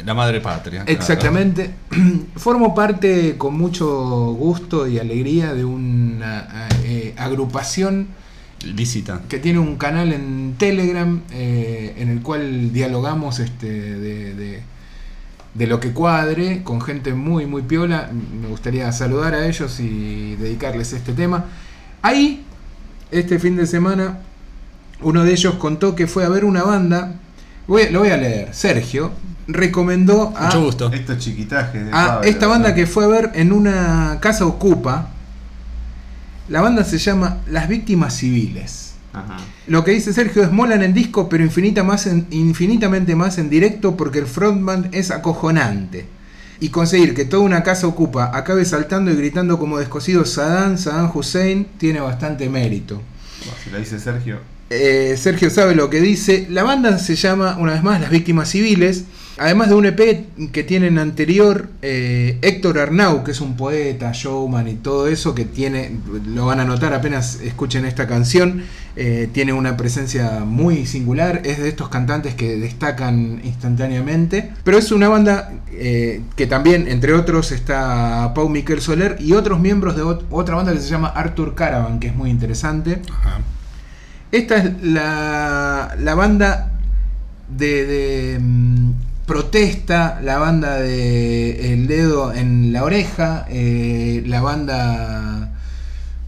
La 0.04 0.14
madre 0.14 0.40
patria. 0.40 0.84
Exactamente. 0.86 1.70
Formo 2.36 2.74
parte 2.74 3.36
con 3.36 3.56
mucho 3.56 3.86
gusto 4.32 4.86
y 4.86 4.98
alegría 4.98 5.54
de 5.54 5.64
una 5.64 6.68
eh, 6.84 7.14
agrupación 7.18 8.08
Lícita. 8.64 9.22
que 9.28 9.38
tiene 9.38 9.58
un 9.58 9.76
canal 9.76 10.12
en 10.12 10.54
Telegram 10.58 11.20
eh, 11.32 11.94
en 11.98 12.08
el 12.10 12.22
cual 12.22 12.72
dialogamos 12.72 13.40
este, 13.40 13.68
de, 13.68 14.34
de- 14.34 14.62
de 15.54 15.66
lo 15.66 15.80
que 15.80 15.92
cuadre 15.92 16.62
con 16.62 16.80
gente 16.80 17.12
muy 17.14 17.46
muy 17.46 17.62
piola. 17.62 18.10
Me 18.40 18.48
gustaría 18.48 18.90
saludar 18.92 19.34
a 19.34 19.46
ellos 19.46 19.80
y 19.80 20.36
dedicarles 20.36 20.92
este 20.92 21.12
tema. 21.12 21.44
Ahí, 22.02 22.44
este 23.10 23.38
fin 23.38 23.56
de 23.56 23.66
semana, 23.66 24.18
uno 25.02 25.24
de 25.24 25.32
ellos 25.32 25.54
contó 25.56 25.94
que 25.94 26.06
fue 26.06 26.24
a 26.24 26.28
ver 26.28 26.44
una 26.44 26.62
banda. 26.62 27.14
Voy- 27.66 27.90
lo 27.90 28.00
voy 28.00 28.10
a 28.10 28.16
leer. 28.16 28.54
Sergio 28.54 29.10
recomendó 29.46 30.32
a, 30.36 30.46
Mucho 30.46 30.62
gusto. 30.62 30.92
Estos 30.92 31.18
chiquitajes 31.18 31.84
de 31.84 31.90
a 31.90 32.06
Pablo, 32.06 32.22
esta 32.28 32.46
banda 32.46 32.74
que 32.74 32.86
fue 32.86 33.04
a 33.04 33.08
ver 33.08 33.30
en 33.34 33.52
una 33.52 34.18
casa 34.20 34.46
ocupa. 34.46 35.08
La 36.48 36.60
banda 36.60 36.84
se 36.84 36.98
llama 36.98 37.38
Las 37.48 37.68
Víctimas 37.68 38.14
Civiles. 38.16 38.89
Ajá. 39.12 39.38
Lo 39.66 39.82
que 39.84 39.90
dice 39.92 40.12
Sergio 40.12 40.42
es 40.42 40.52
molan 40.52 40.82
en 40.82 40.94
disco, 40.94 41.28
pero 41.28 41.42
infinita 41.44 41.82
más 41.82 42.06
en- 42.06 42.26
infinitamente 42.30 43.16
más 43.16 43.38
en 43.38 43.50
directo 43.50 43.96
porque 43.96 44.20
el 44.20 44.26
frontman 44.26 44.88
es 44.92 45.10
acojonante. 45.10 46.06
Y 46.60 46.68
conseguir 46.68 47.14
que 47.14 47.24
toda 47.24 47.42
una 47.42 47.62
casa 47.62 47.86
ocupa 47.86 48.30
acabe 48.36 48.64
saltando 48.64 49.10
y 49.10 49.16
gritando 49.16 49.58
como 49.58 49.78
descosido 49.78 50.24
Saddam, 50.24 50.76
Saddam 50.76 51.10
Hussein, 51.14 51.66
tiene 51.78 52.00
bastante 52.00 52.48
mérito. 52.50 53.00
Si 53.64 53.70
lo 53.70 53.78
dice 53.78 53.98
Sergio. 53.98 54.38
Eh, 54.68 55.16
Sergio 55.18 55.50
sabe 55.50 55.74
lo 55.74 55.88
que 55.90 56.00
dice. 56.00 56.46
La 56.50 56.62
banda 56.62 56.98
se 56.98 57.16
llama, 57.16 57.56
una 57.58 57.72
vez 57.72 57.82
más, 57.82 58.00
Las 58.00 58.10
Víctimas 58.10 58.50
Civiles. 58.50 59.04
Además 59.38 59.70
de 59.70 59.74
un 59.74 59.86
EP 59.86 60.26
que 60.52 60.62
tienen 60.62 60.98
anterior, 60.98 61.70
eh, 61.80 62.38
Héctor 62.42 62.78
Arnau, 62.78 63.24
que 63.24 63.30
es 63.30 63.40
un 63.40 63.56
poeta, 63.56 64.12
showman 64.12 64.68
y 64.68 64.74
todo 64.74 65.08
eso, 65.08 65.34
que 65.34 65.46
tiene, 65.46 65.96
lo 66.26 66.44
van 66.44 66.60
a 66.60 66.64
notar 66.66 66.92
apenas 66.92 67.40
escuchen 67.40 67.86
esta 67.86 68.06
canción, 68.06 68.64
eh, 68.96 69.28
tiene 69.32 69.52
una 69.52 69.76
presencia 69.76 70.40
muy 70.44 70.86
singular, 70.86 71.42
es 71.44 71.58
de 71.58 71.68
estos 71.68 71.88
cantantes 71.88 72.34
que 72.34 72.56
destacan 72.56 73.40
instantáneamente. 73.44 74.50
Pero 74.64 74.78
es 74.78 74.90
una 74.92 75.08
banda 75.08 75.52
eh, 75.72 76.22
que 76.36 76.46
también, 76.46 76.88
entre 76.88 77.12
otros, 77.14 77.52
está 77.52 78.32
Pau 78.34 78.48
Miquel 78.48 78.80
Soler 78.80 79.16
y 79.20 79.32
otros 79.32 79.60
miembros 79.60 79.96
de 79.96 80.02
ot- 80.02 80.24
otra 80.30 80.56
banda 80.56 80.72
que 80.72 80.80
se 80.80 80.88
llama 80.88 81.08
Arthur 81.08 81.54
Caravan, 81.54 82.00
que 82.00 82.08
es 82.08 82.14
muy 82.14 82.30
interesante. 82.30 83.00
Ajá. 83.10 83.38
Esta 84.32 84.56
es 84.58 84.82
la, 84.82 85.96
la 85.98 86.14
banda 86.14 86.70
de, 87.48 87.84
de, 87.86 88.38
mm, 88.40 88.90
protesta, 89.26 90.20
la 90.22 90.38
banda 90.38 90.76
de 90.76 91.72
El 91.72 91.86
Dedo 91.86 92.32
en 92.32 92.72
la 92.72 92.84
Oreja, 92.84 93.46
eh, 93.48 94.22
la 94.26 94.40
banda 94.40 95.49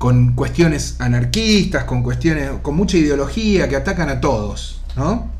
con 0.02 0.32
cuestiones 0.32 0.96
anarquistas, 0.98 1.84
con 1.84 2.02
cuestiones, 2.02 2.50
con 2.60 2.74
mucha 2.74 2.96
ideología 2.96 3.68
que 3.68 3.76
atacan 3.76 4.08
a 4.08 4.20
todos, 4.20 4.82
¿no? 4.96 5.30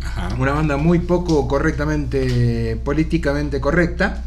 Ajá. 0.00 0.28
Una 0.38 0.52
banda 0.52 0.76
muy 0.76 1.00
poco 1.00 1.48
correctamente, 1.48 2.80
políticamente 2.84 3.60
correcta, 3.60 4.22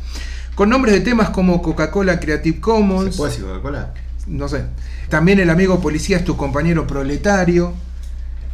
con 0.55 0.67
nombres 0.67 0.93
de 0.93 0.99
temas 0.99 1.29
como 1.29 1.61
Coca-Cola 1.61 2.19
Creative 2.19 2.59
Commons, 2.59 3.15
¿Se 3.15 3.17
puede 3.17 3.31
decir 3.31 3.45
Coca-Cola? 3.45 3.93
no 4.27 4.49
sé. 4.49 4.65
También 5.07 5.39
el 5.39 5.49
amigo 5.49 5.79
policía 5.79 6.17
es 6.17 6.25
tu 6.25 6.35
compañero 6.35 6.85
proletario. 6.85 7.71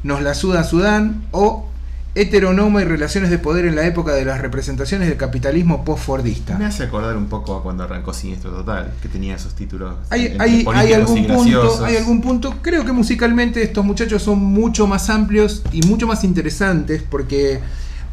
Nos 0.03 0.21
la 0.21 0.35
suda 0.35 0.63
Sudán. 0.63 1.25
O 1.31 1.67
heteronoma 2.15 2.81
y 2.81 2.85
relaciones 2.85 3.29
de 3.31 3.39
poder 3.39 3.65
en 3.65 3.75
la 3.75 3.85
época 3.87 4.13
de 4.13 4.23
las 4.23 4.39
representaciones 4.39 5.07
del 5.07 5.17
capitalismo 5.17 5.83
post-fordista. 5.83 6.57
Me 6.57 6.65
hace 6.65 6.83
acordar 6.83 7.17
un 7.17 7.25
poco 7.25 7.55
a 7.57 7.63
cuando 7.63 7.83
arrancó 7.83 8.13
Siniestro 8.13 8.51
Total, 8.51 8.93
que 9.01 9.09
tenía 9.09 9.35
esos 9.35 9.55
títulos. 9.55 9.95
Hay, 10.11 10.35
hay- 10.39 10.65
hay 10.73 10.93
algún 10.93 11.25
punto, 11.25 11.83
hay 11.85 11.97
algún 11.97 12.21
punto. 12.21 12.55
Creo 12.61 12.85
que 12.85 12.91
musicalmente 12.91 13.63
estos 13.63 13.83
muchachos 13.83 14.21
son 14.21 14.39
mucho 14.39 14.85
más 14.85 15.09
amplios 15.09 15.63
y 15.71 15.81
mucho 15.83 16.05
más 16.05 16.23
interesantes 16.23 17.01
porque 17.09 17.59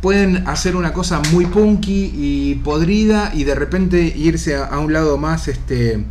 pueden 0.01 0.49
hacer 0.49 0.77
una 0.77 0.95
cosa 0.95 1.21
muy 1.33 1.45
punky 1.45 2.11
y 2.15 2.55
podrida 2.65 3.33
y 3.35 3.45
de 3.45 3.55
repente 3.55 4.01
irse 4.17 4.57
a, 4.57 4.65
a 4.65 4.79
un 4.79 4.95
lado 4.95 5.19
más 5.19 5.47
este 5.47 6.07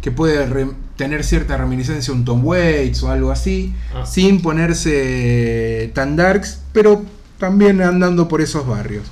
que 0.00 0.10
puede 0.10 0.44
re- 0.46 0.70
tener 0.96 1.22
cierta 1.22 1.56
reminiscencia 1.56 2.12
a 2.12 2.16
un 2.16 2.24
Tom 2.24 2.44
Waits 2.44 3.00
o 3.04 3.10
algo 3.12 3.30
así, 3.30 3.72
Ah. 3.94 4.04
sin 4.04 4.42
ponerse 4.42 5.90
tan 5.94 6.16
darks, 6.16 6.60
pero 6.72 7.04
también 7.38 7.82
andando 7.82 8.28
por 8.28 8.40
esos 8.40 8.66
barrios. 8.66 9.06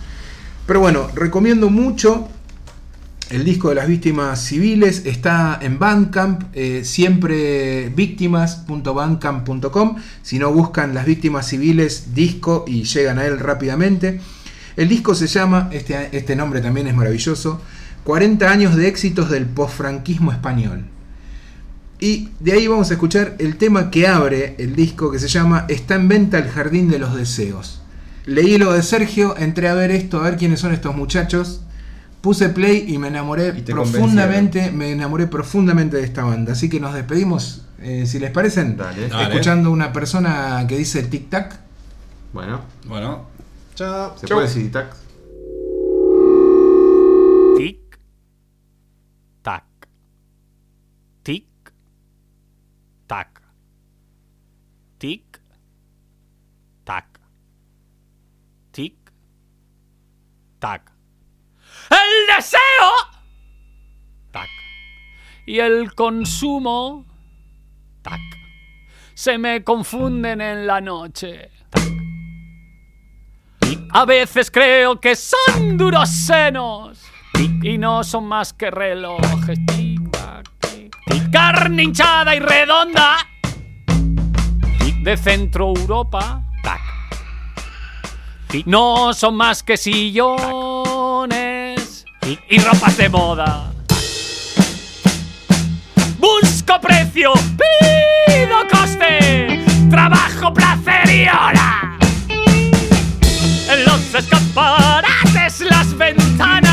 Pero 0.66 0.80
bueno, 0.80 1.08
recomiendo 1.14 1.70
mucho 1.70 2.28
el 3.28 3.44
disco 3.44 3.70
de 3.70 3.74
las 3.74 3.88
víctimas 3.88 4.40
civiles 4.40 5.02
está 5.04 5.58
en 5.60 5.80
Bandcamp, 5.80 6.44
eh, 6.52 6.82
siempre 6.84 7.88
víctimas.bandcamp.com. 7.88 9.96
Si 10.22 10.38
no 10.38 10.52
buscan 10.52 10.94
las 10.94 11.06
víctimas 11.06 11.48
civiles 11.48 12.14
disco 12.14 12.64
y 12.68 12.84
llegan 12.84 13.18
a 13.18 13.26
él 13.26 13.40
rápidamente. 13.40 14.20
El 14.76 14.88
disco 14.88 15.16
se 15.16 15.26
llama, 15.26 15.68
este, 15.72 16.16
este 16.16 16.36
nombre 16.36 16.60
también 16.60 16.86
es 16.86 16.94
maravilloso, 16.94 17.60
40 18.04 18.48
años 18.48 18.76
de 18.76 18.86
éxitos 18.86 19.28
del 19.28 19.46
posfranquismo 19.46 20.30
español. 20.30 20.84
Y 21.98 22.28
de 22.38 22.52
ahí 22.52 22.68
vamos 22.68 22.90
a 22.90 22.92
escuchar 22.92 23.34
el 23.40 23.56
tema 23.56 23.90
que 23.90 24.06
abre 24.06 24.54
el 24.58 24.76
disco 24.76 25.10
que 25.10 25.18
se 25.18 25.26
llama 25.26 25.64
Está 25.68 25.96
en 25.96 26.06
venta 26.06 26.38
el 26.38 26.48
jardín 26.48 26.88
de 26.90 27.00
los 27.00 27.16
deseos. 27.16 27.82
Leí 28.26 28.58
lo 28.58 28.72
de 28.72 28.82
Sergio, 28.82 29.36
entré 29.36 29.68
a 29.68 29.74
ver 29.74 29.90
esto, 29.92 30.18
a 30.20 30.24
ver 30.24 30.36
quiénes 30.36 30.60
son 30.60 30.72
estos 30.72 30.94
muchachos. 30.96 31.62
Puse 32.20 32.48
play 32.48 32.84
y 32.88 32.98
me 32.98 33.06
enamoré 33.08 33.54
Y 33.56 33.62
profundamente, 33.62 34.72
me 34.72 34.90
enamoré 34.90 35.28
profundamente 35.28 35.96
de 35.98 36.02
esta 36.04 36.24
banda. 36.24 36.52
Así 36.52 36.68
que 36.68 36.80
nos 36.80 36.92
despedimos, 36.92 37.62
eh, 37.80 38.04
si 38.06 38.18
les 38.18 38.32
parecen, 38.32 38.76
Dale. 38.76 39.08
Dale. 39.08 39.24
escuchando 39.32 39.70
una 39.70 39.92
persona 39.92 40.64
que 40.66 40.76
dice 40.76 41.04
tic 41.04 41.30
tac. 41.30 41.60
Bueno, 42.32 42.62
Bueno, 42.86 43.26
chao. 43.76 44.18
¿se 44.18 44.26
Chau. 44.26 44.38
puede 44.38 44.48
decir 44.48 44.72
tac? 44.72 44.96
Tic. 47.56 47.78
Tac. 49.42 49.64
Tic. 51.22 51.44
Tac. 53.06 53.40
Tic. 54.98 55.40
Tac. 56.84 57.06
Tic. 58.72 58.94
Tac. 60.66 60.82
El 61.90 62.34
deseo. 62.34 62.90
Tac. 64.32 64.48
Y 65.46 65.60
el 65.60 65.94
consumo. 65.94 67.06
Tac. 68.02 68.20
Se 69.14 69.38
me 69.38 69.62
confunden 69.62 70.40
en 70.40 70.66
la 70.66 70.80
noche. 70.80 71.52
Tac. 71.70 71.84
A 73.92 74.04
veces 74.06 74.50
creo 74.50 75.00
que 75.00 75.14
son 75.14 75.76
duros 75.76 76.10
senos 76.10 77.00
y 77.62 77.78
no 77.78 78.02
son 78.02 78.26
más 78.26 78.52
que 78.52 78.68
relojes. 78.68 79.64
Tic, 79.66 80.10
tac, 80.10 80.50
tic, 80.58 80.96
tic. 81.06 81.30
Carne 81.30 81.84
hinchada 81.84 82.34
y 82.34 82.40
redonda 82.40 83.18
de 85.04 85.16
Centro 85.16 85.74
Europa. 85.76 86.42
Tac. 86.64 86.95
No 88.64 89.12
son 89.12 89.36
más 89.36 89.62
que 89.62 89.76
sillones 89.76 90.36
y 92.48 92.58
ropas 92.58 92.96
de 92.96 93.08
moda. 93.08 93.72
Busco 96.18 96.80
precio, 96.80 97.32
pido 97.34 98.56
coste, 98.70 99.64
trabajo, 99.90 100.52
placer 100.52 101.08
y 101.10 101.28
hora. 101.28 101.98
En 103.70 103.84
los 103.84 104.14
escaparates 104.14 105.60
las 105.60 105.96
ventanas 105.96 106.65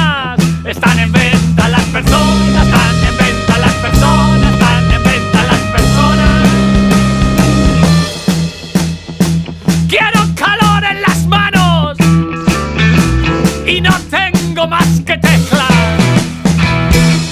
tecla. 14.70 15.68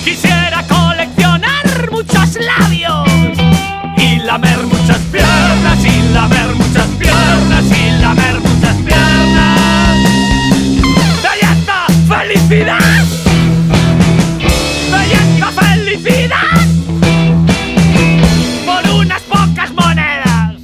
Quisiera 0.03 0.63
coleccionar 0.67 1.89
muchos 1.89 2.36
labios 2.36 3.07
y 3.97 4.19
lamer 4.19 4.57
muchas 4.63 4.99
piernas 5.11 5.79
y 5.86 6.13
lamer 6.13 6.55
muchas 6.55 6.88
piernas 6.99 7.63
y 7.71 8.01
lamer 8.01 8.39
muchas 8.41 8.75
piernas. 8.86 9.97
Belleza, 11.23 11.88
felicidad. 12.09 13.05
Belleza, 14.91 15.51
felicidad. 15.51 16.61
Por 18.65 18.91
unas 18.93 19.21
pocas 19.21 19.71
monedas. 19.73 20.55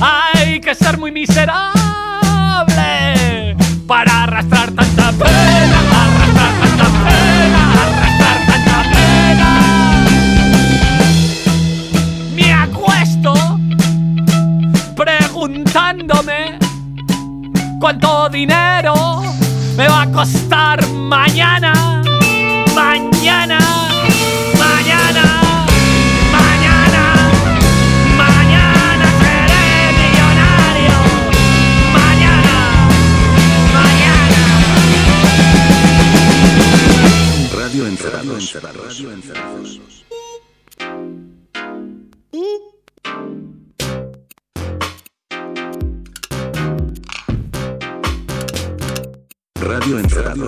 Hay 0.00 0.60
que 0.60 0.74
ser 0.74 0.96
muy 0.96 1.12
miserable 1.12 1.63
mañana, 20.24 20.86
mañana, 20.88 21.83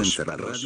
Encerrados. 0.07 0.63